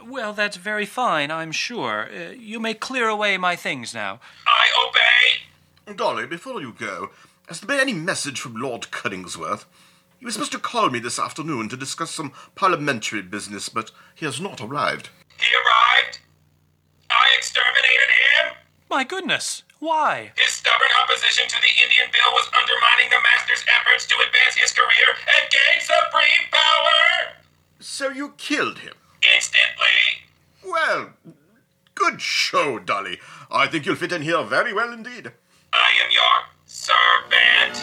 Well, 0.05 0.33
that's 0.33 0.57
very 0.57 0.87
fine, 0.87 1.31
I'm 1.31 1.53
sure. 1.53 2.09
Uh, 2.11 2.31
you 2.33 2.59
may 2.59 2.75
clear 2.75 3.09
away 3.09 3.39
my 3.39 3.57
things 3.57 3.95
now. 3.95 4.21
I 4.47 4.89
obey. 4.89 5.95
Dolly, 5.97 6.27
before 6.27 6.61
you 6.61 6.73
go, 6.73 7.11
has 7.49 7.61
there 7.61 7.69
been 7.69 7.81
any 7.81 7.93
message 7.93 8.41
from 8.41 8.57
Lord 8.57 8.83
Cunningsworth? 8.91 9.65
He 10.19 10.25
was 10.25 10.35
supposed 10.35 10.53
to 10.53 10.59
call 10.59 10.89
me 10.91 11.01
this 11.01 11.19
afternoon 11.19 11.69
to 11.69 11.77
discuss 11.77 12.13
some 12.13 12.33
parliamentary 12.55 13.23
business, 13.23 13.69
but 13.69 13.91
he 14.15 14.25
has 14.25 14.41
not 14.41 14.61
arrived. 14.61 15.09
He 15.41 15.53
arrived. 15.53 16.21
I 17.11 17.25
exterminated 17.37 18.09
him. 18.09 18.53
My 18.93 19.05
goodness, 19.05 19.63
why? 19.79 20.33
His 20.37 20.51
stubborn 20.53 20.91
opposition 21.03 21.49
to 21.49 21.57
the 21.57 21.83
Indian 21.83 22.11
bill 22.13 22.31
was 22.33 22.47
undermining 22.53 23.09
the 23.09 23.23
Master's 23.23 23.65
efforts 23.75 24.07
to 24.09 24.15
advance 24.17 24.55
his 24.55 24.71
career 24.71 25.17
and 25.35 25.49
gain 25.51 25.81
supreme 25.81 26.45
power. 26.53 27.41
So 27.81 28.11
you 28.11 28.35
killed 28.37 28.81
him? 28.81 28.93
Instantly. 29.35 30.29
Well, 30.63 31.15
good 31.95 32.21
show, 32.21 32.79
Dolly. 32.81 33.19
I 33.51 33.67
think 33.67 33.87
you'll 33.87 33.97
fit 33.97 34.13
in 34.13 34.21
here 34.21 34.43
very 34.43 34.75
well 34.75 34.93
indeed. 34.93 35.33
I 35.73 35.93
am 36.05 36.11
your 36.13 36.45
servant. 36.67 37.79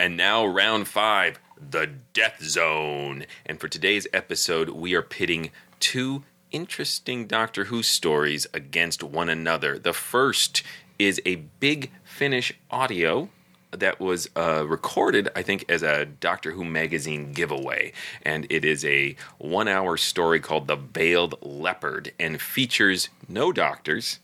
And 0.00 0.16
now, 0.16 0.46
round 0.46 0.88
five, 0.88 1.38
the 1.60 1.86
Death 2.14 2.42
Zone. 2.42 3.26
And 3.44 3.60
for 3.60 3.68
today's 3.68 4.06
episode, 4.14 4.70
we 4.70 4.94
are 4.94 5.02
pitting 5.02 5.50
two 5.78 6.24
interesting 6.50 7.26
Doctor 7.26 7.64
Who 7.64 7.82
stories 7.82 8.46
against 8.54 9.02
one 9.02 9.28
another. 9.28 9.78
The 9.78 9.92
first 9.92 10.62
is 10.98 11.20
a 11.26 11.34
big 11.34 11.90
finish 12.02 12.50
audio 12.70 13.28
that 13.72 14.00
was 14.00 14.30
uh, 14.34 14.64
recorded, 14.66 15.28
I 15.36 15.42
think, 15.42 15.66
as 15.68 15.82
a 15.82 16.06
Doctor 16.06 16.52
Who 16.52 16.64
magazine 16.64 17.34
giveaway. 17.34 17.92
And 18.22 18.46
it 18.48 18.64
is 18.64 18.86
a 18.86 19.16
one 19.36 19.68
hour 19.68 19.98
story 19.98 20.40
called 20.40 20.66
The 20.66 20.76
Veiled 20.76 21.34
Leopard 21.42 22.12
and 22.18 22.40
features 22.40 23.10
no 23.28 23.52
doctors. 23.52 24.18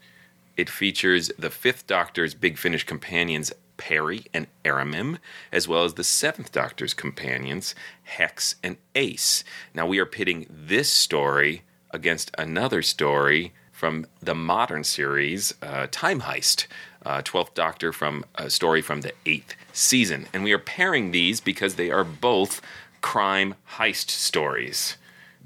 It 0.57 0.71
features 0.71 1.31
the 1.39 1.51
fifth 1.51 1.87
Doctor's 1.87 2.33
Big 2.33 2.57
Finish 2.57 2.85
companions, 2.85 3.53
Peri 3.77 4.27
and 4.33 4.47
Erimem, 4.65 5.19
as 5.53 5.69
well 5.69 5.85
as 5.85 5.95
the 5.95 6.05
seventh 6.05 6.53
Doctor's 6.53 6.95
companions, 6.95 7.75
Hex 8.05 8.57
and 8.63 8.77
Ace. 8.95 9.45
Now 9.75 9.87
we 9.87 9.99
are 9.99 10.07
pitting 10.07 10.47
this 10.51 10.93
story 10.93 11.63
against 11.91 12.31
another 12.39 12.83
story 12.83 13.53
from 13.73 14.07
the 14.21 14.35
modern 14.35 14.85
series, 14.85 15.55
uh, 15.63 15.87
Time 15.91 16.23
Heist. 16.23 16.67
Uh, 17.05 17.23
12th 17.23 17.55
Doctor 17.55 17.93
from 17.93 18.25
a 18.35 18.51
story 18.51 18.83
from 18.83 19.03
the 19.03 19.13
eighth 19.27 19.55
season. 19.73 20.27
And 20.33 20.43
we 20.43 20.53
are 20.53 20.59
pairing 20.59 21.13
these 21.13 21.41
because 21.41 21.77
they 21.77 21.89
are 21.89 22.03
both 22.03 22.61
crime 23.01 23.55
heist 23.79 24.11
stories. 24.11 24.97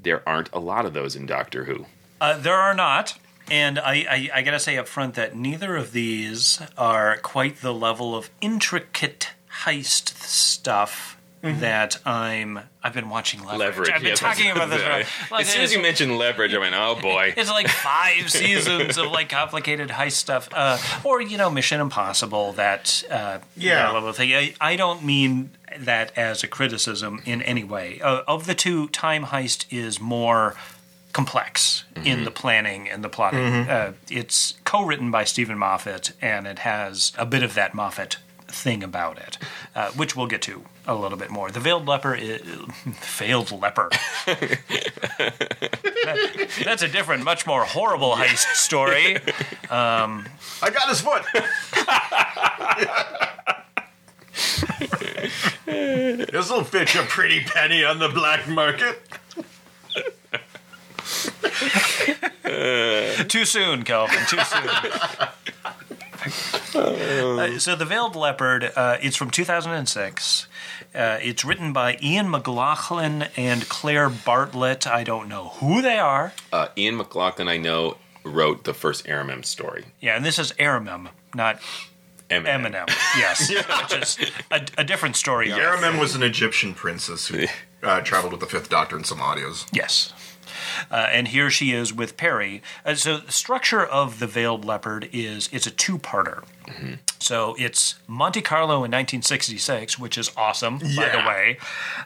There 0.01 0.27
aren't 0.27 0.51
a 0.51 0.57
lot 0.57 0.87
of 0.87 0.93
those 0.93 1.15
in 1.15 1.27
Doctor 1.27 1.65
Who. 1.65 1.85
Uh, 2.19 2.35
there 2.37 2.55
are 2.55 2.73
not. 2.73 3.19
And 3.51 3.77
I, 3.79 4.05
I, 4.09 4.29
I 4.35 4.41
gotta 4.43 4.59
say 4.59 4.77
up 4.77 4.87
front 4.87 5.15
that 5.15 5.35
neither 5.35 5.75
of 5.75 5.91
these 5.91 6.61
are 6.77 7.17
quite 7.17 7.59
the 7.61 7.73
level 7.73 8.15
of 8.15 8.29
intricate 8.39 9.31
heist 9.63 10.17
stuff 10.23 11.17
that 11.41 11.97
I'm. 12.05 12.59
I've 12.83 12.93
been 12.93 13.09
watching 13.09 13.41
Leverage. 13.43 13.59
Leverage. 13.59 13.89
I've 13.89 14.01
been 14.01 14.09
yes, 14.09 14.19
talking 14.19 14.51
about 14.51 14.69
this. 14.69 15.07
like, 15.31 15.41
as 15.41 15.49
soon 15.49 15.63
as 15.63 15.73
you 15.73 15.81
mentioned 15.81 16.17
leverage, 16.17 16.53
I 16.53 16.59
went, 16.59 16.75
oh 16.75 16.95
boy. 17.01 17.33
It's 17.37 17.49
like 17.49 17.67
five 17.67 18.29
seasons 18.31 18.97
of 18.97 19.11
like 19.11 19.29
complicated 19.29 19.89
heist 19.89 20.13
stuff, 20.13 20.49
uh, 20.53 20.77
or 21.03 21.19
you 21.21 21.37
know, 21.37 21.49
Mission 21.49 21.81
Impossible. 21.81 22.53
That 22.53 23.03
uh, 23.09 23.39
Yeah. 23.57 23.87
that 23.87 23.93
level 23.93 24.09
of 24.09 24.15
thing. 24.15 24.33
I, 24.33 24.53
I 24.61 24.75
don't 24.75 25.03
mean 25.03 25.51
that 25.79 26.15
as 26.17 26.43
a 26.43 26.47
criticism 26.47 27.21
in 27.25 27.41
any 27.41 27.63
way. 27.63 27.99
Uh, 28.01 28.21
of 28.27 28.45
the 28.45 28.55
two, 28.55 28.87
Time 28.89 29.25
Heist 29.25 29.65
is 29.71 29.99
more 29.99 30.55
complex 31.13 31.83
in 32.03 32.23
the 32.23 32.31
planning 32.31 32.89
and 32.89 33.03
the 33.03 33.09
plotting. 33.09 33.39
Uh, 33.69 33.93
it's 34.09 34.55
co-written 34.65 35.11
by 35.11 35.23
Steven 35.23 35.57
Moffat, 35.57 36.13
and 36.21 36.47
it 36.47 36.59
has 36.59 37.13
a 37.17 37.25
bit 37.25 37.43
of 37.43 37.53
that 37.55 37.73
Moffat 37.73 38.17
thing 38.47 38.83
about 38.83 39.17
it, 39.17 39.37
uh, 39.75 39.91
which 39.91 40.15
we'll 40.15 40.27
get 40.27 40.41
to 40.41 40.63
a 40.85 40.95
little 40.95 41.17
bit 41.17 41.29
more. 41.29 41.49
The 41.51 41.59
Veiled 41.61 41.87
Leper, 41.87 42.15
is, 42.15 42.41
Veiled 42.85 43.51
Leper. 43.51 43.89
That- 46.03 46.49
that's 46.65 46.81
a 46.81 46.87
different, 46.87 47.23
much 47.23 47.45
more 47.45 47.63
horrible 47.63 48.15
heist 48.15 48.55
story. 48.55 49.17
I 49.69 50.69
got 50.71 50.89
his 50.89 50.99
foot. 51.01 51.23
This'll 56.31 56.63
fetch 56.63 56.95
a 56.95 57.03
pretty 57.03 57.41
penny 57.41 57.83
on 57.83 57.99
the 57.99 58.09
black 58.09 58.47
market. 58.47 59.01
Too 63.31 63.45
soon, 63.45 63.83
Kelvin. 63.83 64.19
Too 64.27 64.39
soon. 64.41 64.69
Uh, 66.73 67.57
so, 67.57 67.75
The 67.75 67.83
Veiled 67.83 68.15
Leopard, 68.15 68.71
uh, 68.75 68.97
it's 69.01 69.17
from 69.17 69.31
2006. 69.31 70.47
Uh, 70.93 71.17
it's 71.21 71.43
written 71.43 71.73
by 71.73 71.97
Iain 72.01 72.29
McLaughlin 72.29 73.23
and 73.35 73.67
Claire 73.67 74.09
Bartlett. 74.09 74.85
I 74.85 75.03
don't 75.03 75.27
know 75.27 75.49
who 75.55 75.81
they 75.81 75.97
are. 75.97 76.31
Uh, 76.53 76.67
Iain 76.77 76.95
McLaughlin, 76.97 77.47
I 77.47 77.57
know, 77.57 77.97
wrote 78.23 78.63
the 78.65 78.73
first 78.73 79.05
Erimem 79.05 79.43
story. 79.43 79.85
Yeah, 79.99 80.15
and 80.15 80.23
this 80.23 80.37
is 80.37 80.51
Erimem, 80.53 81.09
not 81.33 81.59
Eminem. 82.29 82.71
Eminem. 82.71 82.87
Yes, 83.17 83.49
which 83.81 84.01
is 84.01 84.31
a, 84.51 84.61
a 84.77 84.83
different 84.83 85.15
story. 85.15 85.51
arc. 85.51 85.61
Erimem 85.61 85.99
was 85.99 86.15
an 86.15 86.23
Egyptian 86.23 86.73
princess 86.73 87.27
who 87.27 87.45
uh, 87.83 88.01
traveled 88.01 88.31
with 88.31 88.41
the 88.41 88.47
Fifth 88.47 88.69
Doctor 88.69 88.95
in 88.95 89.03
some 89.03 89.17
audios. 89.19 89.67
Yes. 89.73 90.13
Uh, 90.89 91.07
and 91.11 91.27
here 91.27 91.49
she 91.49 91.71
is 91.71 91.93
with 91.93 92.17
Peri. 92.17 92.61
Uh, 92.85 92.95
so 92.95 93.17
the 93.17 93.31
structure 93.31 93.85
of 93.85 94.19
the 94.19 94.27
Veiled 94.27 94.65
Leopard 94.65 95.09
is 95.11 95.49
it's 95.51 95.67
a 95.67 95.71
two-parter. 95.71 96.43
So 97.19 97.55
it's 97.59 97.95
Monte 98.07 98.41
Carlo 98.41 98.75
in 98.75 98.91
1966, 98.91 99.99
which 99.99 100.17
is 100.17 100.31
awesome, 100.37 100.79
by 100.79 101.09
the 101.09 101.23
way. 101.27 101.57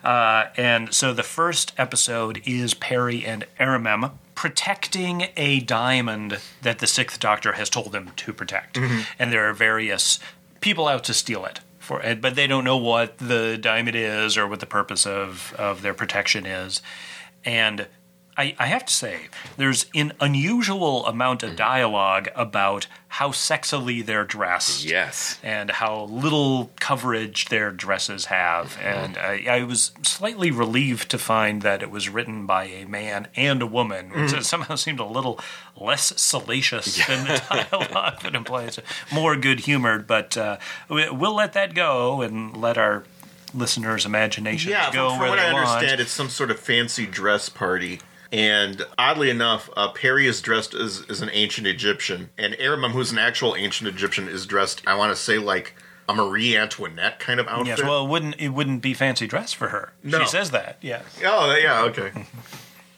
Uh, 0.03 0.45
and 0.57 0.93
so 0.93 1.13
the 1.13 1.23
first 1.23 1.71
episode 1.77 2.41
is 2.45 2.73
Peri 2.73 3.25
and 3.25 3.45
Erimem. 3.59 4.11
protecting 4.33 5.27
a 5.37 5.59
diamond 5.61 6.39
that 6.61 6.79
the 6.79 6.87
Sixth 6.87 7.19
Doctor 7.19 7.53
has 7.53 7.69
told 7.69 7.91
them 7.91 8.11
to 8.17 8.33
protect, 8.33 8.77
and 9.19 9.31
there 9.31 9.47
are 9.49 9.53
various 9.53 10.19
people 10.61 10.87
out 10.87 11.03
to 11.05 11.13
steal 11.13 11.45
it. 11.45 11.59
For, 11.79 12.01
it, 12.01 12.19
but 12.19 12.35
they 12.35 12.47
don't 12.47 12.63
know 12.63 12.77
what 12.77 13.17
the 13.19 13.57
diamond 13.61 13.95
is 13.95 14.37
or 14.37 14.47
what 14.47 14.59
the 14.59 14.65
purpose 14.65 15.05
of, 15.05 15.53
of 15.57 15.83
their 15.83 15.93
protection 15.93 16.45
is. 16.47 16.81
And 17.45 17.87
I, 18.37 18.55
I 18.59 18.65
have 18.67 18.85
to 18.85 18.93
say, 18.93 19.27
there's 19.55 19.85
an 19.95 20.11
unusual 20.19 21.05
amount 21.05 21.41
of 21.43 21.55
dialogue 21.55 22.27
about 22.35 22.87
how 23.07 23.29
sexily 23.29 24.05
they're 24.05 24.25
dressed 24.25 24.83
Yes. 24.83 25.39
and 25.41 25.71
how 25.71 26.03
little 26.03 26.69
coverage 26.81 27.45
their 27.47 27.71
dresses 27.71 28.25
have. 28.25 28.77
And 28.83 29.17
I, 29.17 29.45
I 29.49 29.63
was 29.63 29.91
slightly 30.01 30.51
relieved 30.51 31.09
to 31.11 31.17
find 31.17 31.61
that 31.61 31.81
it 31.81 31.89
was 31.89 32.09
written 32.09 32.45
by 32.45 32.65
a 32.65 32.85
man 32.85 33.29
and 33.37 33.61
a 33.61 33.65
woman, 33.67 34.09
which 34.09 34.31
somehow 34.43 34.75
seemed 34.75 34.99
a 34.99 35.05
little 35.05 35.39
less 35.79 36.11
salacious 36.21 37.07
than 37.07 37.25
the 37.25 37.41
dialogue 37.71 38.21
that 38.23 38.35
implies 38.35 38.77
more 39.13 39.37
good 39.37 39.61
humored. 39.61 40.07
But 40.07 40.35
uh, 40.35 40.57
we, 40.89 41.09
we'll 41.09 41.35
let 41.35 41.53
that 41.53 41.73
go 41.73 42.21
and 42.21 42.57
let 42.57 42.77
our 42.77 43.05
listeners' 43.53 44.05
imaginations 44.05 44.69
Yeah, 44.71 44.91
go 44.91 45.07
from, 45.11 45.19
from 45.19 45.19
where 45.21 45.29
what 45.29 45.35
they 45.37 45.47
I 45.47 45.53
want. 45.53 45.67
understand, 45.69 46.01
it's 46.01 46.11
some 46.11 46.27
sort 46.27 46.51
of 46.51 46.59
fancy 46.59 47.05
dress 47.05 47.47
party. 47.47 48.01
And 48.31 48.85
oddly 48.97 49.29
enough, 49.29 49.69
uh, 49.77 49.89
Peri 49.91 50.27
is 50.27 50.41
dressed 50.41 50.73
as, 50.73 51.03
as 51.09 51.21
an 51.21 51.29
ancient 51.31 51.67
Egyptian, 51.67 52.29
and 52.37 52.53
Erimem, 52.55 52.91
who's 52.91 53.11
an 53.11 53.17
actual 53.17 53.55
ancient 53.55 53.87
Egyptian, 53.87 54.27
is 54.27 54.45
dressed, 54.45 54.81
I 54.87 54.95
want 54.95 55.11
to 55.11 55.15
say, 55.15 55.37
like 55.37 55.75
a 56.07 56.13
Marie 56.13 56.55
Antoinette 56.55 57.19
kind 57.19 57.39
of 57.39 57.47
outfit. 57.47 57.67
Yes, 57.79 57.83
well, 57.83 58.05
it 58.05 58.09
wouldn't 58.09 58.35
it 58.39 58.49
wouldn't 58.49 58.81
be 58.81 58.93
fancy 58.93 59.27
dress 59.27 59.53
for 59.53 59.69
her. 59.69 59.93
No. 60.03 60.19
She 60.19 60.27
says 60.27 60.51
that. 60.51 60.77
Yes. 60.81 61.03
oh, 61.23 61.55
yeah, 61.55 61.83
okay. 61.83 62.11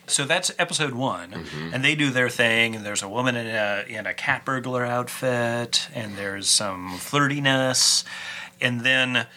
So 0.09 0.23
that's 0.23 0.51
episode 0.57 0.93
one, 0.93 1.34
and 1.73 1.84
they 1.84 1.93
do 1.93 2.11
their 2.11 2.30
thing. 2.30 2.78
And 2.78 2.86
there's 2.86 3.03
a 3.03 3.09
woman 3.09 3.36
in 3.36 3.45
a 3.47 3.84
in 3.89 4.07
a 4.07 4.13
cat 4.13 4.45
burglar 4.45 4.86
outfit, 4.86 5.89
and 5.93 6.15
there's 6.15 6.47
some 6.47 6.93
flirtiness, 6.93 8.05
and 8.61 8.86
then 8.86 9.28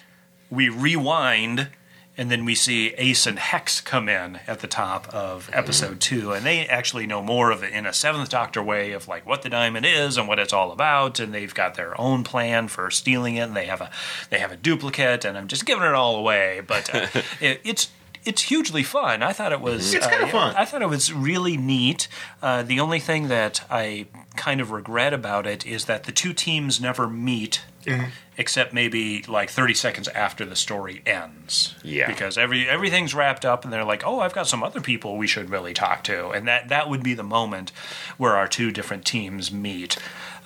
we 0.48 0.68
rewind, 0.68 1.70
and 2.16 2.30
then 2.30 2.44
we 2.44 2.54
see 2.54 2.88
Ace 2.98 3.26
and 3.26 3.38
Hex 3.38 3.80
come 3.80 4.08
in 4.08 4.40
at 4.46 4.60
the 4.60 4.66
top 4.66 5.08
of 5.14 5.48
episode 5.52 6.00
two, 6.00 6.32
and 6.32 6.44
they 6.44 6.66
actually 6.66 7.06
know 7.06 7.22
more 7.22 7.50
of 7.50 7.62
it 7.62 7.72
in 7.72 7.86
a 7.86 7.92
Seventh 7.92 8.28
Doctor 8.28 8.62
way 8.62 8.92
of 8.92 9.08
like 9.08 9.24
what 9.26 9.42
the 9.42 9.48
diamond 9.48 9.86
is 9.86 10.16
and 10.18 10.28
what 10.28 10.38
it's 10.38 10.52
all 10.52 10.72
about, 10.72 11.18
and 11.20 11.32
they've 11.32 11.54
got 11.54 11.74
their 11.76 11.98
own 12.00 12.24
plan 12.24 12.68
for 12.68 12.90
stealing 12.90 13.36
it, 13.36 13.42
and 13.42 13.56
they 13.56 13.66
have 13.66 13.80
a 13.80 13.90
they 14.28 14.38
have 14.38 14.52
a 14.52 14.56
duplicate, 14.56 15.24
and 15.24 15.38
I'm 15.38 15.48
just 15.48 15.64
giving 15.64 15.84
it 15.84 15.94
all 15.94 16.16
away, 16.16 16.60
but 16.66 16.94
uh, 16.94 17.06
it, 17.40 17.60
it's. 17.64 17.90
It's 18.22 18.42
hugely 18.42 18.82
fun. 18.82 19.22
I 19.22 19.32
thought 19.32 19.50
it 19.50 19.62
was. 19.62 19.94
It's 19.94 20.06
kinda 20.06 20.26
uh, 20.26 20.28
fun. 20.28 20.54
I 20.54 20.66
thought 20.66 20.82
it 20.82 20.90
was 20.90 21.10
really 21.10 21.56
neat. 21.56 22.06
Uh, 22.42 22.62
the 22.62 22.78
only 22.78 23.00
thing 23.00 23.28
that 23.28 23.64
I 23.70 24.08
kind 24.36 24.60
of 24.60 24.70
regret 24.70 25.14
about 25.14 25.46
it 25.46 25.64
is 25.64 25.86
that 25.86 26.04
the 26.04 26.12
two 26.12 26.34
teams 26.34 26.82
never 26.82 27.08
meet, 27.08 27.62
Mm-hmm. 27.84 28.10
except 28.36 28.72
maybe 28.72 29.22
like 29.22 29.50
30 29.50 29.74
seconds 29.74 30.08
after 30.08 30.44
the 30.44 30.56
story 30.56 31.02
ends. 31.06 31.74
Yeah. 31.82 32.06
because 32.06 32.36
every 32.38 32.68
everything's 32.68 33.14
wrapped 33.14 33.44
up, 33.44 33.64
and 33.64 33.72
they're 33.72 33.84
like, 33.84 34.02
"Oh, 34.06 34.20
I've 34.20 34.34
got 34.34 34.46
some 34.46 34.62
other 34.62 34.80
people 34.80 35.16
we 35.16 35.26
should 35.26 35.50
really 35.50 35.72
talk 35.74 36.04
to," 36.04 36.30
and 36.30 36.46
that 36.48 36.68
that 36.68 36.88
would 36.88 37.02
be 37.02 37.14
the 37.14 37.22
moment 37.22 37.72
where 38.18 38.36
our 38.36 38.48
two 38.48 38.70
different 38.70 39.04
teams 39.04 39.50
meet. 39.50 39.96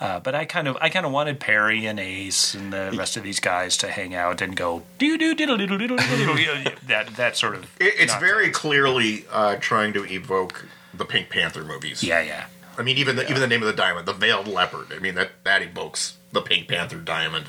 Uh, 0.01 0.21
but 0.21 0.35
I 0.35 0.45
kind 0.45 0.69
of 0.69 0.77
I 0.81 0.89
kind 0.89 1.07
of 1.07 1.13
wanted 1.13 1.39
Peri 1.41 1.87
and 1.87 2.01
Ace 2.01 2.55
and 2.55 2.73
the 2.73 2.93
rest 2.97 3.17
of 3.17 3.23
these 3.23 3.41
guys 3.41 3.77
to 3.79 3.89
hang 3.89 4.15
out 4.15 4.41
and 4.41 4.57
go 4.57 4.83
do 4.99 5.17
do 5.17 5.35
diddle 5.35 5.57
diddle 5.57 5.79
diddle 5.79 5.97
diddle 5.97 6.73
that 6.87 7.15
that 7.17 7.37
sort 7.37 7.55
of. 7.55 7.65
It, 7.81 7.95
it's 7.97 8.13
nonsense. 8.13 8.21
very 8.21 8.51
clearly 8.51 9.25
uh, 9.31 9.57
trying 9.57 9.93
to 9.95 10.05
evoke 10.05 10.67
the 10.93 11.05
Pink 11.05 11.31
Panther 11.31 11.65
movies. 11.65 12.03
yeah 12.03 12.21
yeah. 12.23 12.47
I 12.77 12.83
mean, 12.83 12.97
even 12.97 13.15
the, 13.15 13.23
even 13.31 13.41
the 13.41 13.47
name 13.47 13.63
of 13.63 13.69
the 13.69 13.73
diamond, 13.73 14.07
the 14.07 14.13
Veiled 14.13 14.49
Leopard. 14.49 14.93
I 14.93 14.99
mean, 14.99 15.15
that 15.15 15.31
that 15.45 15.63
evokes 15.63 16.17
the 16.35 16.43
Pink 16.43 16.69
Panther 16.69 16.99
diamond. 16.99 17.47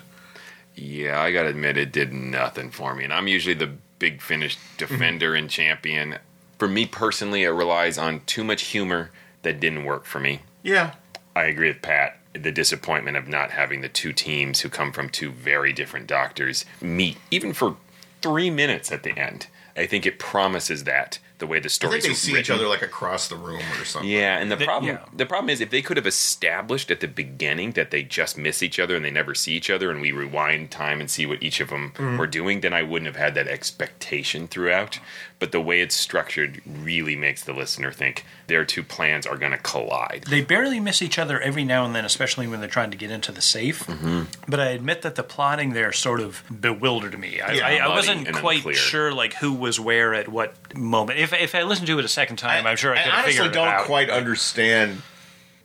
Yeah, 0.75 1.19
I 1.19 1.31
gotta 1.31 1.49
admit 1.49 1.77
it 1.77 1.91
did 1.91 2.13
nothing 2.13 2.71
for 2.71 2.95
me. 2.95 3.03
And 3.03 3.13
I'm 3.13 3.27
usually 3.27 3.55
the 3.55 3.73
big 3.99 4.21
finish 4.21 4.57
defender 4.77 5.35
and 5.35 5.49
champion. 5.49 6.19
For 6.57 6.67
me 6.69 6.85
personally, 6.85 7.43
it 7.43 7.49
relies 7.49 7.97
on 7.97 8.21
too 8.25 8.43
much 8.43 8.63
humor 8.63 9.11
that 9.41 9.59
didn't 9.59 9.83
work 9.83 10.05
for 10.05 10.19
me. 10.19 10.41
Yeah, 10.63 10.93
I 11.35 11.45
agree 11.45 11.67
with 11.67 11.81
Pat. 11.81 12.17
The 12.33 12.51
disappointment 12.51 13.17
of 13.17 13.27
not 13.27 13.51
having 13.51 13.81
the 13.81 13.89
two 13.89 14.13
teams 14.13 14.61
who 14.61 14.69
come 14.69 14.91
from 14.91 15.09
two 15.09 15.31
very 15.31 15.73
different 15.73 16.07
doctors 16.07 16.65
meet, 16.81 17.17
even 17.31 17.53
for 17.53 17.77
three 18.21 18.49
minutes 18.49 18.91
at 18.91 19.03
the 19.03 19.17
end. 19.17 19.47
I 19.75 19.85
think 19.85 20.05
it 20.05 20.19
promises 20.19 20.85
that 20.85 21.19
the 21.39 21.47
way 21.47 21.59
the 21.59 21.69
story. 21.69 21.97
I 21.97 21.99
story 21.99 22.13
think 22.15 22.21
they 22.23 22.31
see 22.33 22.39
each 22.39 22.49
other 22.49 22.67
like 22.67 22.81
across 22.81 23.27
the 23.27 23.35
room 23.35 23.61
or 23.79 23.85
something. 23.85 24.09
Yeah, 24.09 24.37
and 24.37 24.51
the 24.51 24.55
The- 24.55 24.65
problem 24.65 24.95
yeah. 24.95 25.05
the 25.13 25.25
problem 25.25 25.49
is 25.49 25.59
if 25.61 25.69
they 25.69 25.81
could 25.81 25.97
have 25.97 26.07
established 26.07 26.89
at 26.91 26.99
the 27.01 27.07
beginning 27.07 27.71
that 27.73 27.91
they 27.91 28.03
just 28.03 28.37
miss 28.37 28.63
each 28.63 28.79
other 28.79 28.95
and 28.95 29.03
they 29.03 29.11
never 29.11 29.35
see 29.35 29.53
each 29.53 29.69
other, 29.69 29.91
and 29.91 30.01
we 30.01 30.11
rewind 30.11 30.71
time 30.71 30.99
and 30.99 31.09
see 31.11 31.25
what 31.25 31.41
each 31.43 31.59
of 31.59 31.69
them 31.69 31.91
Mm-hmm. 31.95 32.17
were 32.17 32.27
doing, 32.27 32.61
then 32.61 32.73
I 32.73 32.83
wouldn't 32.83 33.07
have 33.07 33.15
had 33.21 33.35
that 33.35 33.47
expectation 33.47 34.47
throughout. 34.47 34.99
But 35.37 35.51
the 35.51 35.59
way 35.59 35.81
it's 35.81 35.95
structured 35.95 36.61
really 36.65 37.15
makes 37.17 37.43
the 37.43 37.51
listener 37.51 37.91
think 37.91 38.23
their 38.47 38.63
two 38.63 38.83
plans 38.83 39.27
are 39.27 39.35
going 39.37 39.51
to 39.51 39.57
collide. 39.57 40.23
They 40.29 40.41
barely 40.41 40.79
miss 40.79 41.01
each 41.01 41.19
other 41.19 41.41
every 41.41 41.65
now 41.65 41.83
and 41.83 41.93
then, 41.93 42.05
especially 42.05 42.47
when 42.47 42.61
they're 42.61 42.69
trying 42.69 42.91
to 42.91 42.97
get 42.97 43.11
into 43.11 43.33
the 43.33 43.41
safe. 43.41 43.85
Mm-hmm. 43.85 44.23
But 44.47 44.59
I 44.61 44.67
admit 44.69 45.01
that 45.01 45.15
the 45.15 45.23
plotting 45.23 45.73
there 45.73 45.91
sort 45.91 46.21
of 46.21 46.41
bewildered 46.61 47.19
me. 47.19 47.41
I, 47.41 47.51
Yeah, 47.53 47.67
I, 47.67 47.75
I 47.85 47.87
wasn't 47.89 48.31
quite 48.33 48.57
unclear. 48.57 48.75
sure 48.75 49.13
like 49.13 49.33
who 49.35 49.51
was 49.53 49.77
where 49.77 50.13
at 50.13 50.29
what 50.29 50.55
moment. 50.73 51.19
If 51.25 51.33
if 51.33 51.55
I 51.55 51.63
listened 51.63 51.87
to 51.87 51.97
it 51.97 52.05
a 52.05 52.09
second 52.09 52.37
time, 52.37 52.67
I, 52.67 52.71
am 52.71 52.77
sure 52.77 52.93
I 52.93 53.01
could 53.01 53.11
have 53.11 53.25
honestly 53.25 53.49
don't 53.49 53.67
out. 53.67 53.85
quite 53.85 54.09
understand 54.11 55.01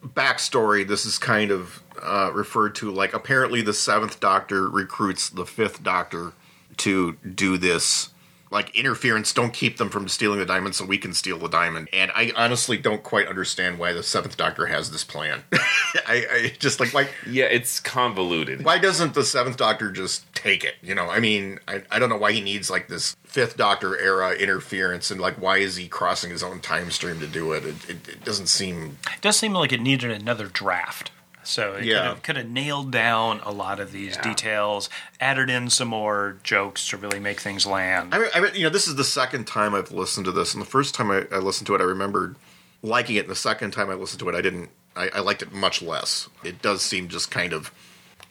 backstory. 0.03 0.89
This 0.89 1.05
is 1.05 1.19
kind 1.19 1.51
of 1.51 1.83
uh, 2.03 2.31
referred 2.33 2.75
to 2.77 2.91
like 2.91 3.13
apparently 3.13 3.61
the 3.61 3.75
seventh 3.75 4.21
Doctor 4.21 4.69
recruits 4.69 5.29
the 5.29 5.45
fifth 5.45 5.83
Doctor 5.83 6.33
to 6.79 7.13
do 7.13 7.59
this. 7.59 8.11
Like 8.51 8.75
interference, 8.77 9.33
don't 9.33 9.53
keep 9.53 9.77
them 9.77 9.91
from 9.91 10.09
stealing 10.09 10.41
the 10.41 10.45
diamond, 10.47 10.75
so 10.75 10.85
we 10.85 10.99
can 10.99 11.13
steal 11.15 11.39
the 11.39 11.49
diamond. 11.49 11.89
And 11.93 12.11
I 12.15 12.33
honestly 12.37 12.77
don't 12.77 13.03
quite 13.03 13.29
understand 13.29 13.79
why 13.79 13.93
the 13.93 14.03
seventh 14.03 14.37
Doctor 14.37 14.67
has 14.67 14.91
this 14.91 15.05
plan. 15.05 15.45
I, 15.53 16.27
I 16.31 16.53
just 16.59 16.81
like 16.81 16.93
like 16.93 17.11
Yeah, 17.29 17.45
it's 17.45 17.79
convoluted. 17.79 18.65
why 18.65 18.79
doesn't 18.79 19.15
the 19.15 19.25
seventh 19.25 19.57
Doctor 19.57 19.93
just 19.93 20.33
take 20.35 20.65
it? 20.65 20.75
You 20.83 20.95
know, 20.97 21.09
I 21.09 21.21
mean, 21.21 21.61
I, 21.69 21.83
I 21.93 21.99
don't 22.01 22.09
know 22.09 22.17
why 22.17 22.33
he 22.33 22.41
needs 22.41 22.71
like 22.71 22.89
this 22.89 23.17
fifth 23.25 23.57
Doctor 23.57 23.97
era 23.99 24.33
interference, 24.35 25.13
and 25.13 25.21
like 25.21 25.41
why 25.41 25.59
is 25.59 25.77
he 25.77 25.87
crossing 25.87 26.31
his 26.31 26.43
own 26.43 26.59
time 26.61 26.91
stream 26.91 27.21
to 27.21 27.29
do 27.29 27.53
it? 27.53 27.65
It, 27.65 27.89
it, 27.89 28.09
it 28.09 28.25
doesn't 28.25 28.49
seem. 28.49 28.99
It 29.15 29.21
does 29.21 29.37
seem 29.37 29.53
like 29.53 29.73
it 29.73 29.81
needed 29.81 30.11
another 30.11 30.47
draft. 30.49 31.13
So 31.51 31.75
it 31.75 31.85
Yeah. 31.85 31.97
could, 31.97 32.05
have, 32.07 32.23
could 32.23 32.37
have 32.37 32.49
nailed 32.49 32.91
down 32.93 33.41
a 33.45 33.51
lot 33.51 33.81
of 33.81 33.93
these 33.93 34.15
Yeah. 34.17 34.23
details, 34.23 34.89
added 35.21 35.51
in 35.51 35.69
some 35.71 35.89
more 35.89 36.39
jokes 36.43 36.89
to 36.89 36.97
really 36.97 37.21
make 37.21 37.41
things 37.41 37.67
land. 37.67 38.15
I 38.15 38.19
mean, 38.19 38.29
I 38.35 38.41
mean, 38.41 38.55
you 38.55 38.63
know, 38.63 38.71
this 38.71 38.87
is 38.89 38.95
the 38.97 39.05
second 39.05 39.47
time 39.47 39.75
I've 39.75 39.91
listened 39.93 40.27
to 40.27 40.33
this, 40.33 40.55
and 40.55 40.63
the 40.63 40.67
first 40.67 40.95
time 40.95 41.11
I, 41.11 41.27
I 41.33 41.39
listened 41.39 41.67
to 41.67 41.75
it, 41.75 41.81
I 41.81 41.85
remembered 41.85 42.37
liking 42.83 43.17
it, 43.17 43.21
and 43.21 43.31
the 43.31 43.35
second 43.37 43.73
time 43.73 43.91
I 43.91 43.95
listened 43.95 44.21
to 44.21 44.29
it, 44.29 44.35
I 44.35 44.41
didn't. 44.41 44.71
I, 44.97 45.11
I 45.15 45.21
liked 45.21 45.43
it 45.43 45.53
much 45.53 45.83
less. 45.83 46.29
It 46.43 46.63
does 46.63 46.83
seem 46.83 47.09
just 47.09 47.31
kind 47.31 47.53
of 47.53 47.69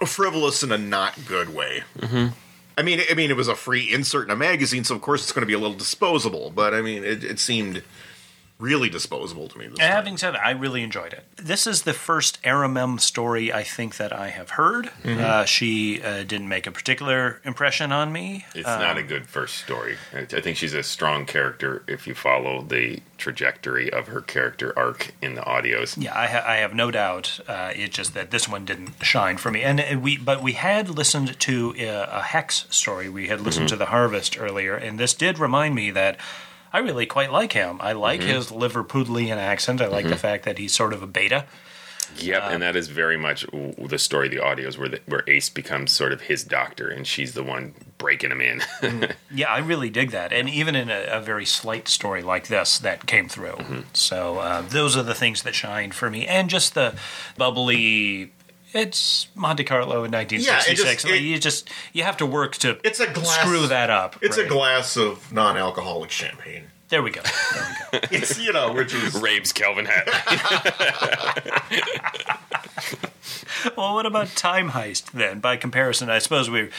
frivolous 0.05 0.63
in 0.63 0.71
a 0.71 0.77
not 0.77 1.25
good 1.25 1.53
way. 1.53 1.83
Mm-hmm. 1.97 2.27
I 2.77 2.81
mean, 2.81 3.01
I 3.09 3.13
mean, 3.13 3.29
it 3.31 3.35
was 3.37 3.47
a 3.47 3.55
free 3.55 3.91
insert 3.93 4.25
in 4.25 4.31
a 4.31 4.35
magazine, 4.35 4.83
so 4.85 4.95
of 4.95 5.01
course 5.01 5.23
it's 5.23 5.31
going 5.31 5.41
to 5.41 5.47
be 5.47 5.53
a 5.53 5.59
little 5.59 5.75
disposable. 5.77 6.49
But 6.53 6.73
I 6.73 6.81
mean, 6.81 7.03
it, 7.03 7.23
it 7.23 7.39
seemed 7.39 7.83
really 8.59 8.89
disposable 8.89 9.47
to 9.47 9.57
me. 9.57 9.65
And 9.65 9.77
time. 9.77 9.89
having 9.89 10.17
said 10.17 10.31
that, 10.31 10.45
I 10.45 10.51
really 10.51 10.83
enjoyed 10.83 11.13
it. 11.13 11.23
This 11.37 11.65
is 11.65 11.83
the 11.83 11.93
first 11.93 12.43
Erimem 12.43 12.99
story 12.99 13.53
I 13.53 13.63
think 13.63 13.95
that 13.97 14.11
I 14.11 14.29
have 14.29 14.51
heard. 14.51 14.91
Uh, 15.05 15.45
she 15.45 16.01
uh, 16.01 16.23
didn't 16.23 16.49
make 16.49 16.67
a 16.67 16.71
particular 16.71 17.41
impression 17.45 17.91
on 17.91 18.11
me. 18.11 18.45
It's 18.53 18.67
not 18.67 18.97
a 18.97 19.03
good 19.03 19.27
first 19.27 19.57
story. 19.57 19.95
I 20.13 20.25
think 20.25 20.57
she's 20.57 20.73
a 20.73 20.83
strong 20.83 21.25
character 21.25 21.83
if 21.87 22.05
you 22.05 22.13
follow 22.13 22.61
the 22.61 23.01
trajectory 23.17 23.91
of 23.91 24.07
her 24.07 24.21
character 24.21 24.77
arc 24.77 25.13
in 25.21 25.35
the 25.35 25.41
audios. 25.41 26.01
Yeah, 26.01 26.17
I, 26.17 26.27
ha- 26.27 26.43
I 26.45 26.55
have 26.57 26.73
no 26.73 26.91
doubt. 26.91 27.39
Uh, 27.47 27.71
it's 27.73 27.95
just 27.95 28.13
that 28.13 28.31
this 28.31 28.47
one 28.47 28.65
didn't 28.65 29.03
shine 29.03 29.37
for 29.37 29.51
me. 29.51 29.61
And 29.61 29.79
uh, 29.79 29.99
we, 29.99 30.17
but 30.17 30.43
we 30.43 30.53
had 30.53 30.89
listened 30.89 31.39
to 31.39 31.75
a, 31.77 31.87
a 31.87 32.21
hex 32.21 32.65
story. 32.69 33.07
We 33.07 33.27
had 33.27 33.39
listened 33.39 33.69
to 33.69 33.77
the 33.77 33.87
Harvest 33.87 34.39
earlier, 34.39 34.75
and 34.75 34.99
this 34.99 35.13
did 35.13 35.39
remind 35.39 35.75
me 35.75 35.91
that 35.91 36.17
I 36.71 36.79
really 36.79 37.05
quite 37.05 37.31
like 37.31 37.53
him. 37.53 37.77
I 37.81 37.93
like 37.93 38.21
mm-hmm. 38.21 38.29
his 38.29 38.47
Liverpudlian 38.51 39.37
accent. 39.37 39.81
I 39.81 39.87
like 39.87 40.05
the 40.05 40.11
mm-hmm. 40.11 40.19
fact 40.19 40.45
that 40.45 40.57
he's 40.57 40.73
sort 40.73 40.93
of 40.93 41.01
a 41.01 41.07
beta. 41.07 41.45
Yep, 42.17 42.43
and 42.43 42.55
um, 42.55 42.59
that 42.61 42.75
is 42.75 42.87
very 42.87 43.17
much 43.17 43.45
the 43.77 43.99
story 43.99 44.27
of 44.27 44.31
the 44.31 44.39
audios 44.39 44.77
where 44.77 44.89
the, 44.89 44.99
where 45.05 45.23
Ace 45.27 45.49
becomes 45.49 45.91
sort 45.91 46.11
of 46.11 46.21
his 46.21 46.43
doctor 46.43 46.87
and 46.87 47.05
she's 47.05 47.33
the 47.33 47.43
one 47.43 47.73
breaking 47.97 48.31
him 48.31 48.41
in. 48.41 48.61
Mm-hmm. 48.79 49.11
Yeah, 49.35 49.51
I 49.51 49.59
really 49.59 49.89
dig 49.89 50.11
that, 50.11 50.31
and 50.31 50.49
even 50.49 50.73
in 50.73 50.89
a, 50.89 51.05
a 51.09 51.21
very 51.21 51.45
slight 51.45 51.89
story 51.89 52.21
like 52.21 52.47
this, 52.47 52.79
that 52.79 53.05
came 53.05 53.27
through. 53.27 53.57
So 53.91 54.37
uh, 54.37 54.61
those 54.61 54.95
are 54.95 55.03
the 55.03 55.13
things 55.13 55.43
that 55.43 55.53
shine 55.53 55.91
for 55.91 56.09
me, 56.09 56.25
and 56.25 56.49
just 56.49 56.75
the 56.75 56.95
bubbly. 57.37 58.31
It's 58.73 59.27
Monte 59.35 59.63
Carlo 59.63 60.03
in 60.03 60.11
1966. 60.11 60.45
Yeah, 60.45 60.71
it 60.71 60.75
just- 60.77 61.05
it- 61.05 61.21
you 61.21 61.39
just 61.39 61.69
you 61.93 62.03
have 62.03 62.17
to 62.17 62.25
work 62.25 62.55
to 62.57 62.77
It's 62.83 62.99
a 62.99 63.07
glass- 63.07 63.39
screw 63.41 63.65
that 63.67 63.89
up. 63.89 64.17
It's 64.21 64.37
a 64.37 64.45
glass 64.45 64.95
of 64.97 65.31
non-alcoholic 65.31 66.11
champagne. 66.11 66.65
There 66.89 67.01
we 67.03 67.11
go. 67.11 67.21
There 67.21 67.67
we 67.91 67.99
go. 67.99 68.07
It's 68.11 68.39
you 68.39 68.51
know, 68.53 68.71
which 68.73 68.93
is 68.93 69.13
Rabe's 69.21 69.53
Kelvin 69.53 69.85
hat. 69.85 70.07
well, 73.77 73.93
what 73.95 74.05
about 74.05 74.27
Time 74.35 74.71
Heist 74.71 75.11
then? 75.11 75.39
By 75.39 75.57
comparison, 75.57 76.09
I 76.09 76.19
suppose 76.19 76.49
we 76.49 76.69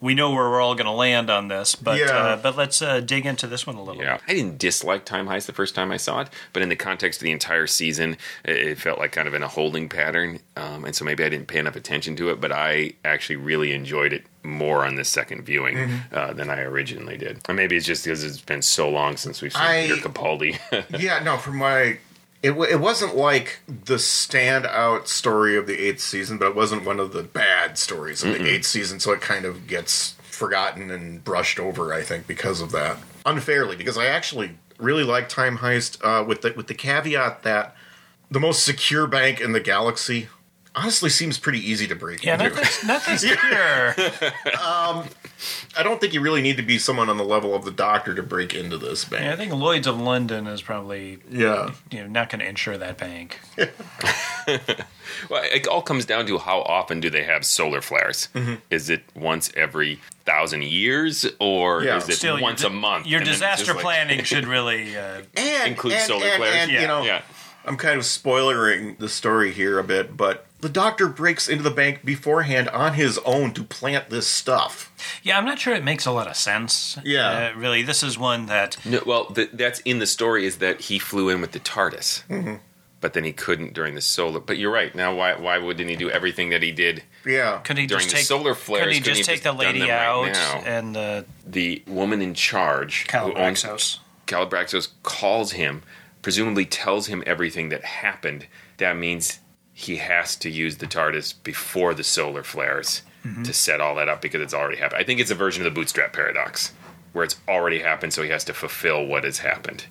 we 0.00 0.14
know 0.14 0.30
where 0.30 0.48
we're 0.50 0.60
all 0.60 0.74
going 0.74 0.86
to 0.86 0.92
land 0.92 1.30
on 1.30 1.48
this, 1.48 1.74
but 1.74 1.98
Yeah. 1.98 2.06
uh, 2.06 2.36
but 2.36 2.56
let's 2.56 2.82
uh, 2.82 3.00
dig 3.00 3.24
into 3.24 3.46
this 3.46 3.66
one 3.66 3.76
a 3.76 3.82
little. 3.82 4.02
Yeah, 4.02 4.18
I 4.28 4.34
didn't 4.34 4.58
dislike 4.58 5.04
Time 5.04 5.26
Heist 5.26 5.46
the 5.46 5.52
first 5.52 5.74
time 5.74 5.90
I 5.90 5.96
saw 5.96 6.20
it, 6.20 6.28
but 6.52 6.62
in 6.62 6.68
the 6.68 6.76
context 6.76 7.20
of 7.20 7.24
the 7.24 7.30
entire 7.32 7.66
season, 7.66 8.16
it, 8.44 8.56
it 8.56 8.78
felt 8.78 8.98
like 8.98 9.12
kind 9.12 9.26
of 9.26 9.34
in 9.34 9.42
a 9.42 9.48
holding 9.48 9.88
pattern, 9.88 10.40
um, 10.56 10.84
and 10.84 10.94
so 10.94 11.04
maybe 11.04 11.24
I 11.24 11.28
didn't 11.28 11.46
pay 11.48 11.58
enough 11.58 11.76
attention 11.76 12.14
to 12.16 12.30
it. 12.30 12.40
But 12.40 12.52
I 12.52 12.92
actually 13.04 13.36
really 13.36 13.72
enjoyed 13.72 14.12
it 14.12 14.24
more 14.42 14.84
on 14.84 14.94
this 14.96 15.08
second 15.08 15.42
viewing 15.44 15.76
Mm-hmm. 15.76 16.14
uh, 16.14 16.32
than 16.34 16.50
I 16.50 16.60
originally 16.60 17.16
did. 17.16 17.40
Or 17.48 17.54
maybe 17.54 17.76
it's 17.76 17.86
just 17.86 18.04
because 18.04 18.22
it's 18.22 18.40
been 18.40 18.62
so 18.62 18.88
long 18.88 19.16
since 19.16 19.42
we've 19.42 19.52
seen 19.52 19.62
I- 19.62 19.86
Peter 19.88 20.08
Capaldi. 20.08 20.58
yeah. 21.00 21.18
No, 21.22 21.36
from 21.36 21.56
my 21.56 21.98
it 22.46 22.50
w- 22.50 22.70
it 22.70 22.80
wasn't 22.80 23.16
like 23.16 23.60
the 23.66 23.94
standout 23.96 25.06
story 25.08 25.56
of 25.56 25.66
the 25.66 25.78
eighth 25.78 26.00
season, 26.00 26.38
but 26.38 26.48
it 26.48 26.54
wasn't 26.54 26.84
one 26.84 27.00
of 27.00 27.12
the 27.12 27.22
bad 27.22 27.78
stories 27.78 28.22
of 28.22 28.32
the 28.34 28.48
eighth 28.48 28.66
season. 28.66 29.00
So 29.00 29.12
it 29.12 29.20
kind 29.20 29.44
of 29.44 29.66
gets 29.66 30.14
forgotten 30.22 30.90
and 30.90 31.22
brushed 31.24 31.58
over. 31.58 31.92
I 31.92 32.02
think 32.02 32.26
because 32.26 32.60
of 32.60 32.70
that 32.72 32.98
unfairly, 33.24 33.76
because 33.76 33.98
I 33.98 34.06
actually 34.06 34.58
really 34.78 35.04
like 35.04 35.28
Time 35.28 35.58
Heist 35.58 35.98
uh, 36.04 36.24
with 36.24 36.42
the 36.42 36.52
with 36.56 36.66
the 36.68 36.74
caveat 36.74 37.42
that 37.42 37.74
the 38.30 38.40
most 38.40 38.64
secure 38.64 39.06
bank 39.06 39.40
in 39.40 39.52
the 39.52 39.60
galaxy 39.60 40.28
honestly 40.74 41.08
seems 41.08 41.38
pretty 41.38 41.58
easy 41.60 41.86
to 41.86 41.94
break 41.96 42.22
Yeah, 42.22 42.34
into. 42.34 42.50
nothing's, 42.50 42.84
nothing's 42.84 43.20
secure. 43.30 43.94
I 45.76 45.82
don't 45.82 46.00
think 46.00 46.14
you 46.14 46.20
really 46.20 46.40
need 46.42 46.56
to 46.56 46.62
be 46.62 46.78
someone 46.78 47.08
on 47.10 47.16
the 47.18 47.24
level 47.24 47.54
of 47.54 47.64
the 47.64 47.70
doctor 47.70 48.14
to 48.14 48.22
break 48.22 48.54
into 48.54 48.78
this 48.78 49.04
bank. 49.04 49.24
Yeah, 49.24 49.32
I 49.32 49.36
think 49.36 49.52
Lloyd's 49.52 49.86
of 49.86 50.00
London 50.00 50.46
is 50.46 50.62
probably 50.62 51.18
Yeah. 51.30 51.72
you 51.90 52.00
know 52.02 52.06
not 52.08 52.30
going 52.30 52.40
to 52.40 52.48
insure 52.48 52.78
that 52.78 52.96
bank. 52.98 53.38
well, 55.30 55.42
it 55.52 55.66
all 55.66 55.82
comes 55.82 56.04
down 56.04 56.26
to 56.26 56.38
how 56.38 56.60
often 56.62 57.00
do 57.00 57.10
they 57.10 57.24
have 57.24 57.44
solar 57.44 57.80
flares? 57.80 58.28
Mm-hmm. 58.34 58.54
Is 58.70 58.90
it 58.90 59.02
once 59.14 59.50
every 59.56 60.00
thousand 60.24 60.64
years, 60.64 61.26
or 61.38 61.82
Yeah. 61.82 61.98
is 61.98 62.08
it 62.08 62.16
Still, 62.16 62.40
once 62.40 62.62
your, 62.62 62.70
a 62.70 62.74
month? 62.74 63.06
Your 63.06 63.18
And 63.20 63.26
then 63.26 63.32
it's 63.32 63.40
disaster 63.40 63.64
just 63.66 63.76
like- 63.76 63.84
planning 63.84 64.24
should 64.24 64.46
really. 64.46 64.96
Uh, 64.96 65.22
and 65.36 65.68
Include 65.68 65.94
and, 65.94 66.02
solar 66.02 66.26
and, 66.26 66.36
flares? 66.36 66.54
and, 66.56 66.70
Yeah. 66.72 66.80
you 66.80 66.86
know, 66.86 67.04
Yeah. 67.04 67.22
I'm 67.66 67.76
kind 67.76 67.98
of 67.98 68.04
spoilering 68.04 68.98
the 68.98 69.08
story 69.08 69.52
here 69.52 69.78
a 69.78 69.84
bit, 69.84 70.16
but 70.16 70.46
the 70.60 70.68
doctor 70.68 71.08
breaks 71.08 71.48
into 71.48 71.62
the 71.62 71.70
bank 71.70 72.04
beforehand 72.04 72.68
on 72.70 72.94
his 72.94 73.18
own 73.18 73.52
to 73.54 73.62
plant 73.64 74.08
this 74.08 74.26
stuff. 74.26 74.92
yeah, 75.22 75.36
I'm 75.36 75.44
not 75.44 75.58
sure 75.58 75.74
it 75.74 75.84
makes 75.84 76.06
a 76.06 76.12
lot 76.12 76.28
of 76.28 76.36
sense. 76.36 76.98
Yeah. 77.04 77.52
uh, 77.54 77.58
really, 77.58 77.82
this 77.82 78.02
is 78.02 78.16
one 78.18 78.46
that 78.46 78.76
No, 78.84 79.02
well, 79.04 79.26
th- 79.26 79.50
that's 79.52 79.80
in 79.80 79.98
the 79.98 80.06
story 80.06 80.46
is 80.46 80.56
that 80.58 80.82
he 80.82 80.98
flew 80.98 81.28
in 81.28 81.40
with 81.40 81.52
the 81.52 81.60
TARDIS, 81.60 82.24
Mm-hmm. 82.28 82.54
but 83.00 83.12
then 83.12 83.24
he 83.24 83.32
couldn't 83.32 83.74
during 83.74 83.94
the 83.94 84.00
solar. 84.00 84.40
But 84.40 84.56
you're 84.58 84.72
right. 84.72 84.94
Now, 84.94 85.14
why 85.14 85.34
why 85.34 85.58
wouldn't 85.58 85.90
he 85.90 85.96
do 85.96 86.08
everything 86.10 86.50
that 86.50 86.62
he 86.62 86.72
did? 86.72 87.02
Yeah. 87.26 87.58
could 87.58 87.76
he 87.78 87.86
During 87.86 88.00
just 88.02 88.10
the 88.10 88.16
take 88.18 88.26
solar 88.26 88.54
flares, 88.54 88.84
Could 88.86 88.94
he 88.94 89.00
just 89.00 89.18
he 89.18 89.24
take 89.24 89.42
have 89.42 89.56
the 89.56 89.62
lady 89.64 89.80
them 89.80 89.88
right 89.90 90.34
out 90.34 90.64
and 90.66 90.96
uh, 90.96 91.22
The 91.46 91.82
woman 91.86 92.22
in 92.22 92.32
charge, 92.34 93.06
who 93.10 93.34
owns 93.34 93.62
Karabraxos? 93.64 93.98
Karabraxos, 94.26 94.88
calls 95.02 95.52
him, 95.52 95.82
presumably 96.26 96.64
tells 96.64 97.06
him 97.06 97.22
everything 97.24 97.68
that 97.68 97.84
happened. 97.84 98.48
That 98.78 98.96
means 98.96 99.38
he 99.72 99.98
has 99.98 100.34
to 100.34 100.50
use 100.50 100.78
the 100.78 100.86
TARDIS 100.88 101.34
before 101.44 101.94
the 101.94 102.02
solar 102.02 102.42
flares 102.42 103.02
Mm-hmm. 103.24 103.42
to 103.44 103.52
set 103.52 103.80
all 103.80 103.94
that 103.96 104.08
up 104.08 104.20
because 104.20 104.40
it's 104.40 104.54
already 104.54 104.76
happened. 104.76 105.00
I 105.00 105.04
think 105.04 105.18
it's 105.18 105.32
a 105.32 105.36
version 105.36 105.64
of 105.66 105.72
the 105.72 105.80
bootstrap 105.80 106.12
paradox 106.12 106.72
where 107.12 107.24
it's 107.24 107.36
already 107.48 107.80
happened, 107.80 108.12
so 108.12 108.22
he 108.22 108.30
has 108.30 108.44
to 108.44 108.54
fulfill 108.54 109.04
what 109.04 109.24
has 109.24 109.38
happened. 109.38 109.86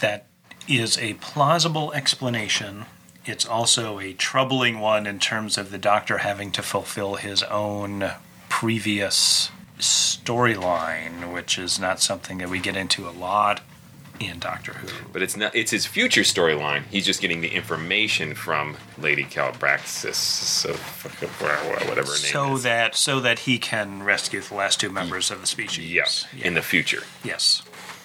That 0.00 0.26
is 0.68 0.98
a 0.98 1.14
plausible 1.14 1.92
explanation. 1.92 2.86
It's 3.26 3.46
also 3.46 4.00
a 4.00 4.12
troubling 4.12 4.80
one 4.80 5.06
in 5.06 5.20
terms 5.20 5.56
of 5.56 5.70
the 5.70 5.78
Doctor 5.78 6.18
having 6.18 6.50
to 6.52 6.62
fulfill 6.62 7.14
his 7.14 7.44
own 7.44 8.10
previous 8.48 9.50
storyline, 9.78 11.32
which 11.32 11.58
is 11.58 11.78
not 11.78 12.00
something 12.00 12.38
that 12.38 12.48
we 12.50 12.58
get 12.58 12.76
into 12.76 13.08
a 13.08 13.10
lot 13.10 13.60
in 14.20 14.38
Doctor 14.38 14.72
Who. 14.74 14.88
But 15.12 15.22
it's 15.22 15.36
not. 15.36 15.54
It's 15.54 15.70
his 15.70 15.86
future 15.86 16.22
storyline. 16.22 16.84
He's 16.90 17.04
just 17.04 17.20
getting 17.20 17.40
the 17.40 17.48
information 17.48 18.34
from 18.34 18.76
Lady 18.98 19.24
Karabraxos, 19.24 20.14
so 20.14 20.70
whatever 20.72 21.94
her 21.94 21.96
name 21.96 22.04
So 22.06 22.54
is. 22.54 22.62
that 22.62 22.94
so 22.94 23.20
that 23.20 23.40
he 23.40 23.58
can 23.58 24.02
rescue 24.02 24.40
the 24.40 24.54
last 24.54 24.80
two 24.80 24.90
members 24.90 25.30
of 25.30 25.40
the 25.40 25.46
species. 25.46 25.92
yes, 25.92 26.26
in 26.40 26.54
the 26.54 26.62
future. 26.62 27.02
Yes. 27.22 27.62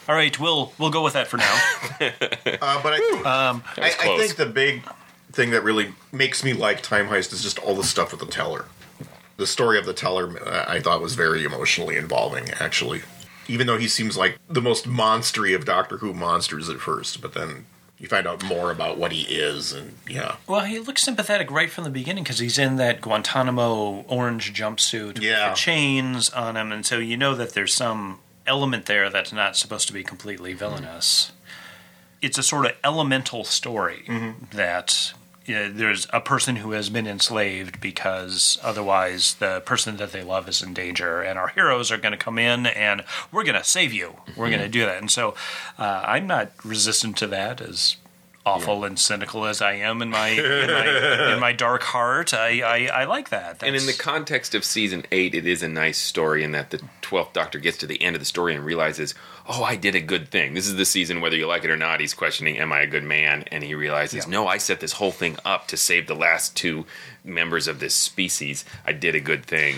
All 0.08 0.16
right, 0.16 0.38
we'll 0.40 0.74
we'll 0.80 0.90
go 0.90 1.04
with 1.04 1.14
that 1.14 1.28
for 1.28 1.38
now. 1.38 1.60
Uh, 2.62 2.82
but 2.82 2.94
I, 2.94 3.50
Um, 3.50 3.64
I, 3.78 3.88
I 4.00 4.18
think 4.18 4.36
the 4.36 4.46
big 4.46 4.82
thing 5.32 5.52
that 5.52 5.64
really 5.64 5.94
makes 6.12 6.44
me 6.44 6.54
like 6.54 6.82
Time 6.82 7.08
Heist 7.08 7.32
is 7.32 7.42
just 7.44 7.60
all 7.60 7.76
the 7.76 7.84
stuff 7.84 8.12
with 8.12 8.20
the 8.20 8.26
teller. 8.26 8.66
The 9.38 9.48
story 9.48 9.78
of 9.78 9.86
the 9.86 9.94
teller 9.94 10.38
uh, 10.46 10.66
I 10.68 10.80
thought 10.82 11.02
was 11.02 11.14
very 11.16 11.44
emotionally 11.46 11.96
involving, 11.96 12.50
actually. 12.60 13.02
Even 13.50 13.68
though 13.68 13.78
he 13.78 13.88
seems 13.88 14.16
like 14.16 14.38
the 14.48 14.62
most 14.62 14.86
monstery 14.86 15.56
of 15.56 15.66
Doctor 15.66 15.98
Who 15.98 16.14
monsters 16.14 16.70
at 16.70 16.80
first, 16.80 17.22
but 17.22 17.34
then 17.34 17.66
you 17.98 18.08
find 18.08 18.26
out 18.26 18.44
more 18.44 18.72
about 18.72 18.98
what 18.98 19.12
he 19.12 19.24
is, 19.24 19.74
and 19.74 19.98
yeah. 20.08 20.38
Well, 20.48 20.62
he 20.62 20.80
looks 20.80 21.02
sympathetic 21.02 21.52
right 21.52 21.70
from 21.70 21.84
the 21.84 21.90
beginning 21.90 22.24
because 22.24 22.40
he's 22.40 22.58
in 22.58 22.78
that 22.78 23.02
Guantanamo 23.02 24.06
orange 24.08 24.54
jumpsuit 24.54 25.22
Yeah. 25.22 25.50
with 25.50 25.58
the 25.58 25.62
chains 25.62 26.30
on 26.30 26.56
him, 26.56 26.72
and 26.72 26.86
so 26.86 26.98
you 26.98 27.18
know 27.18 27.36
that 27.36 27.54
there's 27.54 27.74
some 27.74 28.20
element 28.48 28.86
there 28.86 29.10
that's 29.10 29.34
not 29.34 29.58
supposed 29.58 29.88
to 29.88 29.94
be 29.94 30.04
completely 30.04 30.54
villainous. 30.54 31.26
Mm-hmm. 31.26 31.36
It's 32.22 32.38
a 32.38 32.44
sort 32.44 32.66
of 32.66 32.74
elemental 32.84 33.44
story 33.44 34.04
mm-hmm. 34.08 34.56
that 34.56 35.14
uh, 35.48 35.70
there's 35.72 36.08
a 36.12 36.20
person 36.20 36.58
who 36.58 36.72
has 36.72 36.90
been 36.90 37.08
enslaved 37.08 37.80
because 37.82 38.58
otherwise 38.62 39.36
the 39.36 39.62
person 39.62 39.98
that 39.98 40.12
they 40.12 40.24
love 40.24 40.48
is 40.48 40.62
in 40.62 40.74
danger, 40.74 41.22
and 41.22 41.40
our 41.40 41.48
heroes 41.50 41.92
are 41.92 41.98
going 41.98 42.12
to 42.12 42.18
come 42.18 42.38
in 42.38 42.66
and 42.66 43.04
we're 43.32 43.44
going 43.44 43.56
to 43.56 43.64
save 43.64 43.94
you. 43.94 44.16
We're 44.36 44.50
going 44.50 44.62
to 44.62 44.70
do 44.70 44.86
that, 44.86 44.98
and 44.98 45.10
so 45.10 45.36
uh, 45.78 46.04
I'm 46.06 46.28
not 46.28 46.52
resistant 46.64 47.18
to 47.18 47.28
that 47.28 47.62
as 47.62 47.98
awful 48.46 48.84
and 48.84 48.98
cynical 48.98 49.46
as 49.46 49.62
I 49.62 49.74
am 49.74 50.02
in 50.02 50.10
my 50.10 50.30
in 50.30 50.68
my, 50.72 51.34
in 51.34 51.40
my 51.40 51.52
dark 51.54 51.84
heart. 51.84 52.34
I, 52.34 52.62
I, 52.62 53.02
I 53.02 53.06
like 53.06 53.30
that. 53.30 53.62
And 53.62 53.76
in 53.76 53.86
the 53.86 53.94
context 53.94 54.56
of 54.56 54.64
season 54.64 55.06
eight, 55.12 55.36
it 55.36 55.46
is 55.46 55.62
a 55.62 55.68
nice 55.68 55.98
story 55.98 56.44
in 56.44 56.52
that 56.54 56.72
the 56.72 56.82
twelfth 57.02 57.34
Doctor 57.34 57.60
gets 57.60 57.78
to 57.78 57.88
the 57.88 58.02
end 58.02 58.16
of 58.16 58.20
the 58.22 58.26
story 58.26 58.56
and 58.56 58.64
realizes, 58.64 59.14
"Oh, 59.48 59.64
I 59.64 59.76
did 59.76 59.96
a 59.96 60.02
good 60.02 60.30
thing." 60.30 60.54
This 60.54 60.68
is 60.68 60.76
the 60.76 60.86
season, 60.86 61.22
whether 61.22 61.36
you 61.36 61.48
like 61.48 61.64
it 61.64 61.70
or 61.70 61.78
not. 61.78 62.00
He's 62.00 62.14
questioning, 62.14 62.58
"Am 62.58 62.72
I 62.72 62.82
a 62.82 62.88
good 62.88 63.04
man?" 63.04 63.44
And 63.52 63.64
he 63.64 63.76
realizes, 63.76 64.26
Yeah. 64.26 64.32
"No, 64.32 64.48
I 64.48 64.58
set 64.58 64.80
this 64.80 64.94
whole 64.94 65.12
thing 65.12 65.38
up 65.46 65.68
to 65.68 65.78
save 65.78 66.08
the 66.08 66.16
last 66.16 66.56
two 66.56 66.86
members 67.24 67.68
of 67.68 67.80
this 67.80 67.94
species. 67.94 68.66
I 68.86 68.94
did 68.94 69.16
a 69.16 69.20
good 69.20 69.46
thing." 69.46 69.76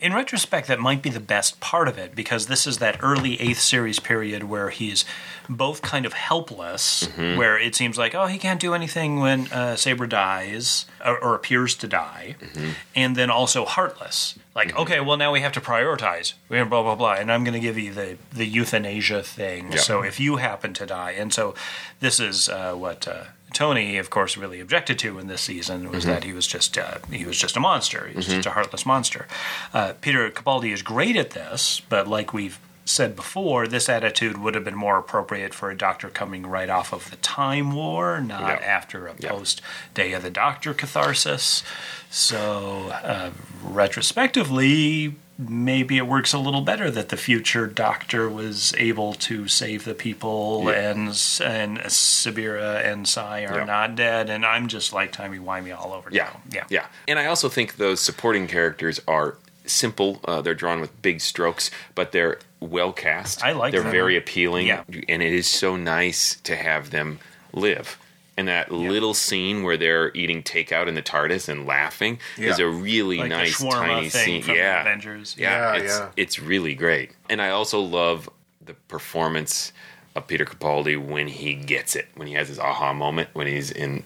In 0.00 0.12
retrospect, 0.14 0.68
that 0.68 0.80
might 0.80 1.02
be 1.02 1.10
the 1.10 1.20
best 1.20 1.60
part 1.60 1.88
of 1.88 1.98
it 1.98 2.14
because 2.14 2.46
this 2.46 2.66
is 2.66 2.78
that 2.78 2.98
early 3.02 3.40
eighth 3.40 3.60
series 3.60 3.98
period 3.98 4.44
where 4.44 4.70
he's 4.70 5.04
both 5.48 5.82
kind 5.82 6.06
of 6.06 6.12
helpless, 6.12 7.04
Mm-hmm. 7.12 7.36
where 7.38 7.58
it 7.58 7.74
seems 7.74 7.98
like, 7.98 8.14
oh, 8.14 8.26
he 8.26 8.38
can't 8.38 8.60
do 8.60 8.74
anything 8.74 9.20
when 9.20 9.40
uh, 9.52 9.74
Saibra 9.76 10.08
dies 10.08 10.86
or, 11.04 11.18
or 11.18 11.34
appears 11.34 11.74
to 11.76 11.88
die, 11.88 12.36
Mm-hmm. 12.40 12.70
and 12.94 13.16
then 13.16 13.30
also 13.30 13.64
heartless. 13.64 14.38
Like, 14.54 14.76
okay, 14.76 15.00
well, 15.00 15.16
now 15.16 15.32
we 15.32 15.40
have 15.40 15.52
to 15.52 15.60
prioritize, 15.60 16.34
blah, 16.48 16.64
blah, 16.64 16.82
blah, 16.82 16.94
blah, 16.94 17.14
and 17.14 17.32
I'm 17.32 17.42
going 17.42 17.54
to 17.54 17.60
give 17.60 17.78
you 17.78 17.92
the, 17.94 18.18
the 18.32 18.44
euthanasia 18.46 19.22
thing. 19.22 19.72
Yeah. 19.72 19.78
So 19.78 20.02
if 20.02 20.20
you 20.20 20.36
happen 20.36 20.74
to 20.74 20.84
die, 20.86 21.12
and 21.12 21.32
so 21.32 21.54
this 22.00 22.20
is 22.20 22.48
uh, 22.48 22.74
what. 22.74 23.08
Uh, 23.08 23.24
Tony, 23.52 23.98
of 23.98 24.10
course, 24.10 24.36
really 24.36 24.60
objected 24.60 24.98
to 25.00 25.18
in 25.18 25.26
this 25.28 25.42
season 25.42 25.90
was 25.90 26.04
that 26.04 26.24
he 26.24 26.32
was 26.32 26.46
just 26.46 26.76
uh, 26.78 26.98
he 27.10 27.24
was 27.24 27.38
just 27.38 27.56
a 27.56 27.60
monster. 27.60 28.08
He 28.08 28.16
was 28.16 28.26
just 28.26 28.46
a 28.46 28.50
heartless 28.50 28.84
monster. 28.86 29.26
Uh, 29.72 29.92
Peter 30.00 30.30
Capaldi 30.30 30.72
is 30.72 30.82
great 30.82 31.16
at 31.16 31.30
this, 31.30 31.80
but 31.88 32.06
like 32.08 32.32
we've 32.32 32.58
said 32.84 33.14
before, 33.14 33.68
this 33.68 33.88
attitude 33.88 34.36
would 34.38 34.56
have 34.56 34.64
been 34.64 34.74
more 34.74 34.98
appropriate 34.98 35.54
for 35.54 35.70
a 35.70 35.76
doctor 35.76 36.08
coming 36.08 36.44
right 36.44 36.68
off 36.68 36.92
of 36.92 37.10
the 37.10 37.16
Time 37.16 37.70
War, 37.72 38.20
not 38.20 38.40
Yeah. 38.60 38.66
after 38.66 39.06
a 39.06 39.14
Yeah. 39.18 39.28
post 39.30 39.62
Day 39.94 40.12
of 40.14 40.24
the 40.24 40.30
Doctor 40.30 40.74
catharsis. 40.74 41.62
So, 42.10 42.88
uh, 43.04 43.30
retrospectively, 43.62 45.14
maybe 45.38 45.96
it 45.98 46.06
works 46.06 46.32
a 46.32 46.38
little 46.38 46.60
better 46.60 46.90
that 46.90 47.08
the 47.08 47.16
future 47.16 47.66
Doctor 47.66 48.28
was 48.28 48.74
able 48.76 49.14
to 49.14 49.48
save 49.48 49.84
the 49.84 49.94
people, 49.94 50.62
Yeah. 50.66 50.90
and 50.90 51.08
and 51.42 51.78
Saibra 51.88 52.84
and 52.84 53.06
Psi 53.08 53.44
are 53.46 53.58
Yeah. 53.58 53.64
not 53.64 53.94
dead, 53.96 54.30
and 54.30 54.44
I'm 54.44 54.68
just 54.68 54.92
like 54.92 55.12
timey 55.12 55.38
wimey 55.38 55.76
all 55.76 55.92
over. 55.92 56.08
Yeah, 56.12 56.24
now. 56.24 56.40
yeah, 56.52 56.64
yeah. 56.68 56.86
And 57.08 57.18
I 57.18 57.26
also 57.26 57.48
think 57.48 57.76
those 57.76 58.00
supporting 58.00 58.46
characters 58.46 59.00
are 59.08 59.36
simple. 59.64 60.20
Uh, 60.24 60.42
they're 60.42 60.54
drawn 60.54 60.80
with 60.80 61.00
big 61.02 61.20
strokes, 61.20 61.70
but 61.94 62.12
they're 62.12 62.38
well 62.60 62.92
cast. 62.92 63.42
I 63.44 63.52
like 63.52 63.72
They're 63.72 63.82
them. 63.82 63.92
very 63.92 64.16
appealing, 64.16 64.66
Yeah. 64.66 64.82
and 65.08 65.22
it 65.22 65.32
is 65.32 65.48
so 65.48 65.76
nice 65.76 66.36
to 66.44 66.56
have 66.56 66.90
them 66.90 67.18
live. 67.52 67.96
And 68.42 68.48
that 68.48 68.72
little 68.72 69.14
scene 69.14 69.62
where 69.62 69.76
they're 69.76 70.10
eating 70.16 70.42
takeout 70.42 70.88
in 70.88 70.94
the 70.96 71.02
TARDIS 71.02 71.48
and 71.48 71.64
laughing 71.64 72.18
is 72.36 72.58
a 72.58 72.66
really 72.66 73.18
Like 73.18 73.28
nice 73.28 73.62
tiny 73.62 74.08
scene. 74.08 74.42
yeah, 74.48 74.80
Avengers. 74.80 75.36
Yeah, 75.38 75.76
Yeah, 75.76 75.80
it's 75.80 75.98
yeah. 75.98 76.08
it's 76.16 76.38
really 76.40 76.74
great. 76.74 77.12
And 77.30 77.40
I 77.40 77.50
also 77.50 77.78
love 77.80 78.28
the 78.60 78.74
performance 78.88 79.72
of 80.14 80.26
Peter 80.26 80.44
Capaldi 80.44 80.96
when 81.02 81.26
he 81.28 81.54
gets 81.54 81.96
it, 81.96 82.08
when 82.16 82.28
he 82.28 82.34
has 82.34 82.48
his 82.48 82.58
aha 82.58 82.92
moment, 82.92 83.30
when 83.32 83.46
he's 83.46 83.70
in, 83.70 84.04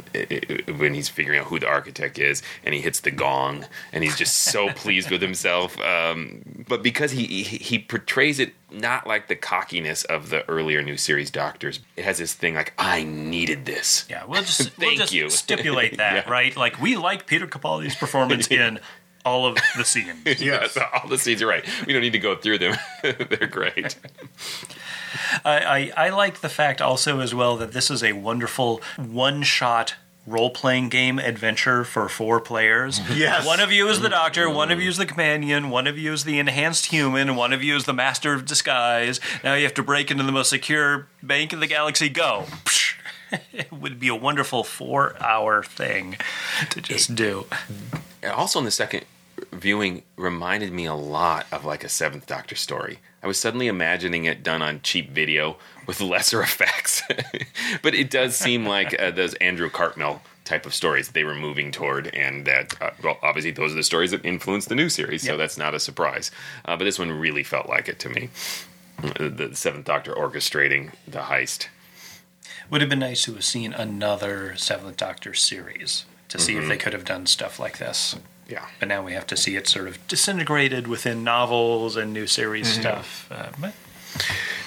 when 0.76 0.94
he's 0.94 1.08
figuring 1.08 1.40
out 1.40 1.46
who 1.46 1.58
the 1.58 1.66
architect 1.66 2.18
is, 2.18 2.42
and 2.64 2.74
he 2.74 2.80
hits 2.80 3.00
the 3.00 3.10
gong, 3.10 3.64
and 3.92 4.04
he's 4.04 4.16
just 4.16 4.36
so 4.36 4.68
pleased 4.74 5.10
with 5.10 5.20
himself. 5.22 5.78
Um, 5.80 6.64
but 6.68 6.82
because 6.82 7.10
he, 7.12 7.26
he 7.26 7.56
he 7.58 7.78
portrays 7.78 8.38
it 8.38 8.54
not 8.70 9.06
like 9.06 9.28
the 9.28 9.36
cockiness 9.36 10.04
of 10.04 10.30
the 10.30 10.48
earlier 10.48 10.82
new 10.82 10.96
series 10.96 11.30
Doctors, 11.30 11.80
it 11.96 12.04
has 12.04 12.18
this 12.18 12.34
thing 12.34 12.54
like 12.54 12.72
I 12.78 13.02
needed 13.02 13.64
this. 13.64 14.06
Yeah, 14.08 14.24
we'll 14.26 14.42
just 14.42 14.78
we'll 14.78 14.88
Thank 14.88 15.00
just 15.00 15.12
you. 15.12 15.28
stipulate 15.30 15.96
that, 15.98 16.14
Yeah. 16.26 16.30
right? 16.32 16.56
Like 16.56 16.80
we 16.80 16.96
like 16.96 17.26
Peter 17.26 17.46
Capaldi's 17.46 17.94
performance 17.96 18.46
in 18.50 18.78
all 19.26 19.44
of 19.44 19.58
the 19.76 19.84
scenes. 19.84 20.06
Yes, 20.40 20.78
all 20.94 21.08
the 21.08 21.18
scenes 21.18 21.40
You're 21.40 21.50
right. 21.50 21.64
We 21.86 21.92
don't 21.92 22.02
need 22.02 22.12
to 22.12 22.18
go 22.18 22.36
through 22.36 22.58
them; 22.58 22.76
they're 23.02 23.48
great. 23.48 23.96
I, 25.44 25.90
I, 25.96 26.06
I 26.06 26.08
like 26.10 26.40
the 26.40 26.48
fact 26.48 26.80
also 26.80 27.20
as 27.20 27.34
well 27.34 27.56
that 27.56 27.72
this 27.72 27.90
is 27.90 28.02
a 28.02 28.12
wonderful 28.12 28.80
one 28.96 29.42
shot 29.42 29.96
role 30.26 30.50
playing 30.50 30.88
game 30.88 31.18
adventure 31.18 31.84
for 31.84 32.08
four 32.08 32.40
players. 32.40 33.00
Yes. 33.14 33.46
One 33.46 33.60
of 33.60 33.72
you 33.72 33.88
is 33.88 34.00
the 34.00 34.08
doctor, 34.08 34.50
one 34.50 34.70
of 34.70 34.80
you 34.80 34.88
is 34.88 34.96
the 34.96 35.06
companion, 35.06 35.70
one 35.70 35.86
of 35.86 35.96
you 35.96 36.12
is 36.12 36.24
the 36.24 36.38
enhanced 36.38 36.86
human, 36.86 37.28
and 37.28 37.36
one 37.36 37.52
of 37.52 37.62
you 37.62 37.76
is 37.76 37.84
the 37.84 37.92
master 37.92 38.34
of 38.34 38.44
disguise. 38.44 39.20
Now 39.42 39.54
you 39.54 39.64
have 39.64 39.74
to 39.74 39.82
break 39.82 40.10
into 40.10 40.24
the 40.24 40.32
most 40.32 40.50
secure 40.50 41.08
bank 41.22 41.52
in 41.52 41.60
the 41.60 41.66
galaxy. 41.66 42.08
Go. 42.08 42.46
It 43.52 43.72
would 43.72 43.98
be 43.98 44.08
a 44.08 44.14
wonderful 44.14 44.62
four 44.62 45.20
hour 45.20 45.62
thing 45.62 46.16
to 46.70 46.80
just 46.80 47.14
do. 47.14 47.46
also 48.24 48.58
in 48.58 48.64
the 48.64 48.70
second 48.70 49.04
viewing 49.56 50.02
reminded 50.16 50.72
me 50.72 50.84
a 50.86 50.94
lot 50.94 51.46
of 51.52 51.64
like 51.64 51.84
a 51.84 51.88
seventh 51.88 52.26
doctor 52.26 52.54
story. 52.54 52.98
I 53.22 53.26
was 53.26 53.38
suddenly 53.38 53.66
imagining 53.66 54.24
it 54.24 54.42
done 54.42 54.62
on 54.62 54.80
cheap 54.82 55.10
video 55.10 55.56
with 55.86 56.00
lesser 56.12 56.42
effects. 56.42 57.02
But 57.82 57.94
it 57.94 58.10
does 58.10 58.36
seem 58.36 58.64
like 58.66 58.94
uh, 59.00 59.10
those 59.10 59.34
andrew 59.34 59.68
cartmel 59.70 60.22
type 60.44 60.64
of 60.66 60.74
stories 60.74 61.08
they 61.08 61.24
were 61.24 61.34
moving 61.34 61.72
toward 61.72 62.06
and 62.14 62.46
that 62.46 62.80
uh, 62.80 62.90
well 63.02 63.18
obviously 63.22 63.50
those 63.50 63.72
are 63.72 63.76
the 63.76 63.82
stories 63.82 64.12
that 64.12 64.24
influenced 64.24 64.68
the 64.68 64.76
new 64.76 64.88
series 64.88 65.22
so 65.22 65.30
Yep. 65.32 65.38
that's 65.38 65.58
not 65.58 65.74
a 65.74 65.80
surprise. 65.80 66.30
Uh, 66.64 66.76
but 66.76 66.84
this 66.84 66.98
one 66.98 67.10
really 67.10 67.42
felt 67.42 67.68
like 67.68 67.88
it 67.88 67.98
to 68.00 68.08
me. 68.08 68.28
Uh, 69.02 69.28
the 69.28 69.50
seventh 69.54 69.84
doctor 69.84 70.12
orchestrating 70.14 70.92
the 71.06 71.18
heist. 71.22 71.66
Would 72.70 72.80
have 72.80 72.90
been 72.90 73.00
nice 73.00 73.24
to 73.24 73.34
have 73.34 73.44
seen 73.44 73.72
another 73.72 74.56
Seventh 74.56 74.96
Doctor 74.96 75.34
series 75.34 76.04
to 76.28 76.38
see 76.38 76.56
if 76.56 76.66
they 76.66 76.76
could 76.76 76.92
have 76.94 77.04
done 77.04 77.26
stuff 77.26 77.60
like 77.60 77.78
this. 77.78 78.16
Yeah 78.48 78.66
But 78.78 78.88
now 78.88 79.02
we 79.02 79.12
have 79.12 79.26
to 79.28 79.36
see 79.36 79.56
it 79.56 79.66
sort 79.68 79.88
of 79.88 79.98
disintegrated 80.08 80.86
within 80.86 81.24
novels 81.24 81.96
and 81.96 82.12
new 82.12 82.26
series 82.26 82.68
stuff. 82.68 83.28
Uh, 83.30 83.48
but 83.60 83.74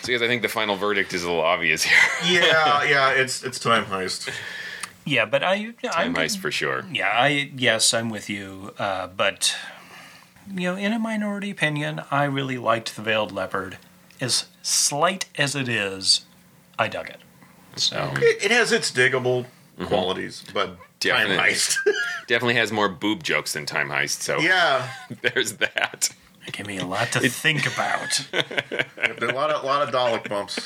so 0.04 0.12
guys 0.14 0.22
i 0.22 0.28
think 0.28 0.42
the 0.44 0.48
final 0.50 0.76
verdict 0.76 1.14
is 1.14 1.24
a 1.24 1.28
little 1.28 1.44
obvious 1.44 1.84
here 1.84 1.98
Yeah, 2.42 2.84
yeah, 2.84 3.12
it's 3.12 3.44
it's 3.44 3.58
time 3.60 3.86
heist. 3.86 4.30
yeah, 5.06 5.26
but 5.26 5.44
I, 5.44 5.72
time 5.72 5.82
I'm, 5.96 6.14
heist 6.16 6.38
for 6.40 6.52
sure 6.52 6.86
Yeah, 6.92 7.10
I 7.10 7.52
yes, 7.56 7.94
I'm 7.94 8.10
with 8.10 8.30
you. 8.30 8.74
Uh, 8.78 9.08
but 9.08 9.56
you 10.52 10.64
know, 10.72 10.76
in 10.76 10.94
a 10.94 11.00
minority 11.00 11.50
opinion, 11.52 12.02
I 12.10 12.24
really 12.26 12.58
liked 12.58 12.96
the 12.96 13.02
Veiled 13.04 13.32
Leopard. 13.32 13.78
As 14.20 14.46
slight 14.64 15.26
as 15.38 15.56
it 15.56 15.70
is, 15.70 16.26
I 16.78 16.88
dug 16.88 17.08
it. 17.10 17.20
So 17.76 18.14
It, 18.18 18.46
it 18.46 18.52
has 18.52 18.72
its 18.72 18.92
diggable 18.92 19.46
qualities, 19.86 20.44
but 20.54 20.78
time 21.00 21.28
heist. 21.28 21.76
definitely 22.28 22.56
has 22.56 22.72
more 22.72 22.90
boob 22.90 23.24
jokes 23.24 23.54
than 23.54 23.66
time 23.66 23.90
heist 23.90 24.22
so 24.22 24.40
yeah, 24.40 24.90
there's 25.22 25.54
that 25.54 26.10
give 26.52 26.68
me 26.68 26.78
a 26.78 26.86
lot 26.86 27.12
to 27.12 27.30
think 27.30 27.66
about. 27.72 28.28
a 28.34 29.34
lot 29.34 29.52
of 29.52 29.64
lot 29.64 29.82
of 29.82 29.94
Dalek 29.94 30.28
bumps. 30.28 30.60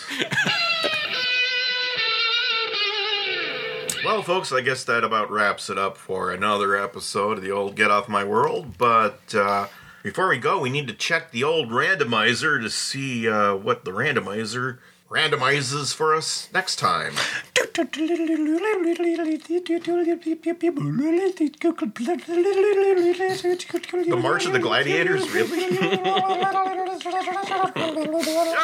Well, 4.06 4.22
folks, 4.22 4.52
I 4.52 4.62
guess 4.62 4.84
that 4.84 5.06
about 5.06 5.32
wraps 5.32 5.70
it 5.70 5.78
up 5.78 5.98
for 5.98 6.32
another 6.32 6.76
episode 6.76 7.38
of 7.38 7.44
the 7.44 7.52
old 7.52 7.76
Get 7.76 7.90
Off 7.90 8.10
My 8.10 8.26
World. 8.26 8.78
But 8.78 9.34
uh, 9.34 9.68
before 10.04 10.28
we 10.28 10.38
go, 10.38 10.60
we 10.60 10.70
need 10.70 10.88
to 10.90 10.94
check 10.94 11.32
the 11.32 11.46
old 11.46 11.70
randomizer 11.70 12.62
to 12.62 12.70
see 12.70 13.30
uh, 13.30 13.56
what 13.56 13.86
the 13.86 13.92
randomizer 13.92 14.80
randomizes 15.14 15.94
for 15.94 16.16
us 16.16 16.50
next 16.54 16.78
time. 16.78 17.14
The 24.06 24.18
March 24.18 24.46
of 24.48 24.54
the 24.54 24.60
Gladiators, 24.60 25.30
really? 25.32 25.66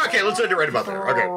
okay, 0.08 0.24
let's 0.24 0.40
end 0.40 0.52
it 0.52 0.56
right 0.56 0.70
about 0.70 0.88
there. 0.88 1.10
Okay. 1.10 1.28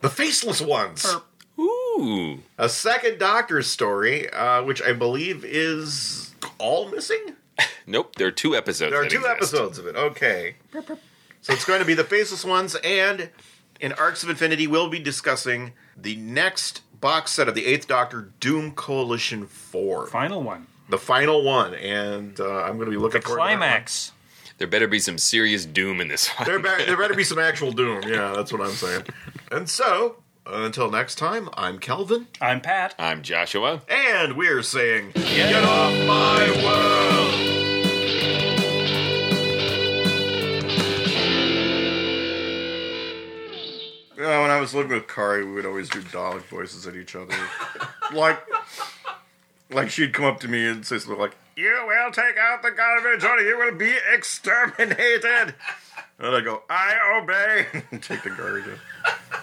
the 0.00 0.08
Faceless 0.08 0.60
Ones. 0.60 1.16
Ooh. 1.58 2.38
A 2.58 2.68
second 2.68 3.18
Doctor's 3.18 3.66
story, 3.66 4.30
uh, 4.30 4.62
which 4.62 4.80
I 4.82 4.92
believe 4.92 5.44
is 5.44 6.34
all 6.58 6.88
missing? 6.88 7.34
Nope, 7.86 8.16
there 8.16 8.28
are 8.28 8.32
two 8.32 8.56
episodes. 8.56 8.92
There 8.92 9.02
are 9.02 9.06
two 9.06 9.18
exist. 9.18 9.36
episodes 9.36 9.78
of 9.78 9.86
it. 9.86 9.94
Okay. 9.94 10.54
So 11.44 11.52
it's 11.52 11.66
going 11.66 11.80
to 11.80 11.84
be 11.84 11.92
the 11.92 12.04
Faceless 12.04 12.42
Ones, 12.42 12.74
and 12.82 13.28
in 13.78 13.92
Arcs 13.92 14.22
of 14.22 14.30
Infinity, 14.30 14.66
we'll 14.66 14.88
be 14.88 14.98
discussing 14.98 15.72
the 15.94 16.16
next 16.16 16.80
box 17.02 17.32
set 17.32 17.48
of 17.48 17.54
the 17.54 17.66
Eighth 17.66 17.86
Doctor 17.86 18.32
Doom 18.40 18.72
Coalition 18.72 19.46
4. 19.46 20.06
Final 20.06 20.42
one, 20.42 20.66
The 20.88 20.96
final 20.96 21.44
one, 21.44 21.74
and 21.74 22.40
uh, 22.40 22.62
I'm 22.62 22.76
going 22.76 22.86
to 22.86 22.90
be 22.90 22.96
looking 22.96 23.20
forward 23.20 23.36
to 23.40 23.42
climax. 23.42 24.12
There 24.56 24.66
better 24.66 24.88
be 24.88 24.98
some 24.98 25.18
serious 25.18 25.66
doom 25.66 26.00
in 26.00 26.08
this 26.08 26.28
one. 26.30 26.48
There, 26.48 26.58
be- 26.58 26.84
there 26.86 26.96
better 26.96 27.12
be 27.12 27.24
some 27.32 27.38
actual 27.38 27.72
Doom. 27.72 28.04
Yeah, 28.06 28.32
that's 28.34 28.50
what 28.50 28.62
I'm 28.62 28.70
saying. 28.70 29.02
And 29.52 29.68
so, 29.68 30.22
until 30.46 30.90
next 30.90 31.16
time, 31.16 31.50
I'm 31.58 31.78
Kelvin, 31.78 32.26
I'm 32.40 32.62
Pat. 32.62 32.94
I'm 32.98 33.20
Joshua. 33.22 33.82
and 33.90 34.34
we're 34.38 34.62
saying, 34.62 35.10
Get 35.14 35.62
off 35.62 36.06
my 36.06 36.62
world! 36.64 38.33
When 44.24 44.50
I 44.50 44.58
was 44.58 44.74
living 44.74 44.92
with 44.92 45.06
Kari, 45.06 45.44
we 45.44 45.52
would 45.52 45.66
always 45.66 45.90
do 45.90 46.00
Dalek 46.00 46.44
voices 46.44 46.86
at 46.86 46.96
each 46.96 47.14
other. 47.14 47.34
like, 48.14 48.42
like 49.70 49.90
she'd 49.90 50.14
come 50.14 50.24
up 50.24 50.40
to 50.40 50.48
me 50.48 50.66
and 50.66 50.84
say 50.86 50.98
something 50.98 51.20
like, 51.20 51.36
You 51.56 51.84
will 51.86 52.10
take 52.10 52.38
out 52.38 52.62
the 52.62 52.70
garbage 52.70 53.22
or 53.22 53.38
you 53.40 53.58
will 53.58 53.74
be 53.76 53.94
exterminated! 54.12 55.54
And 56.18 56.36
I 56.36 56.40
go, 56.40 56.62
I 56.70 57.20
obey! 57.20 57.66
take 57.98 58.22
the 58.22 58.30
garbage 58.30 58.64
out. 58.64 59.40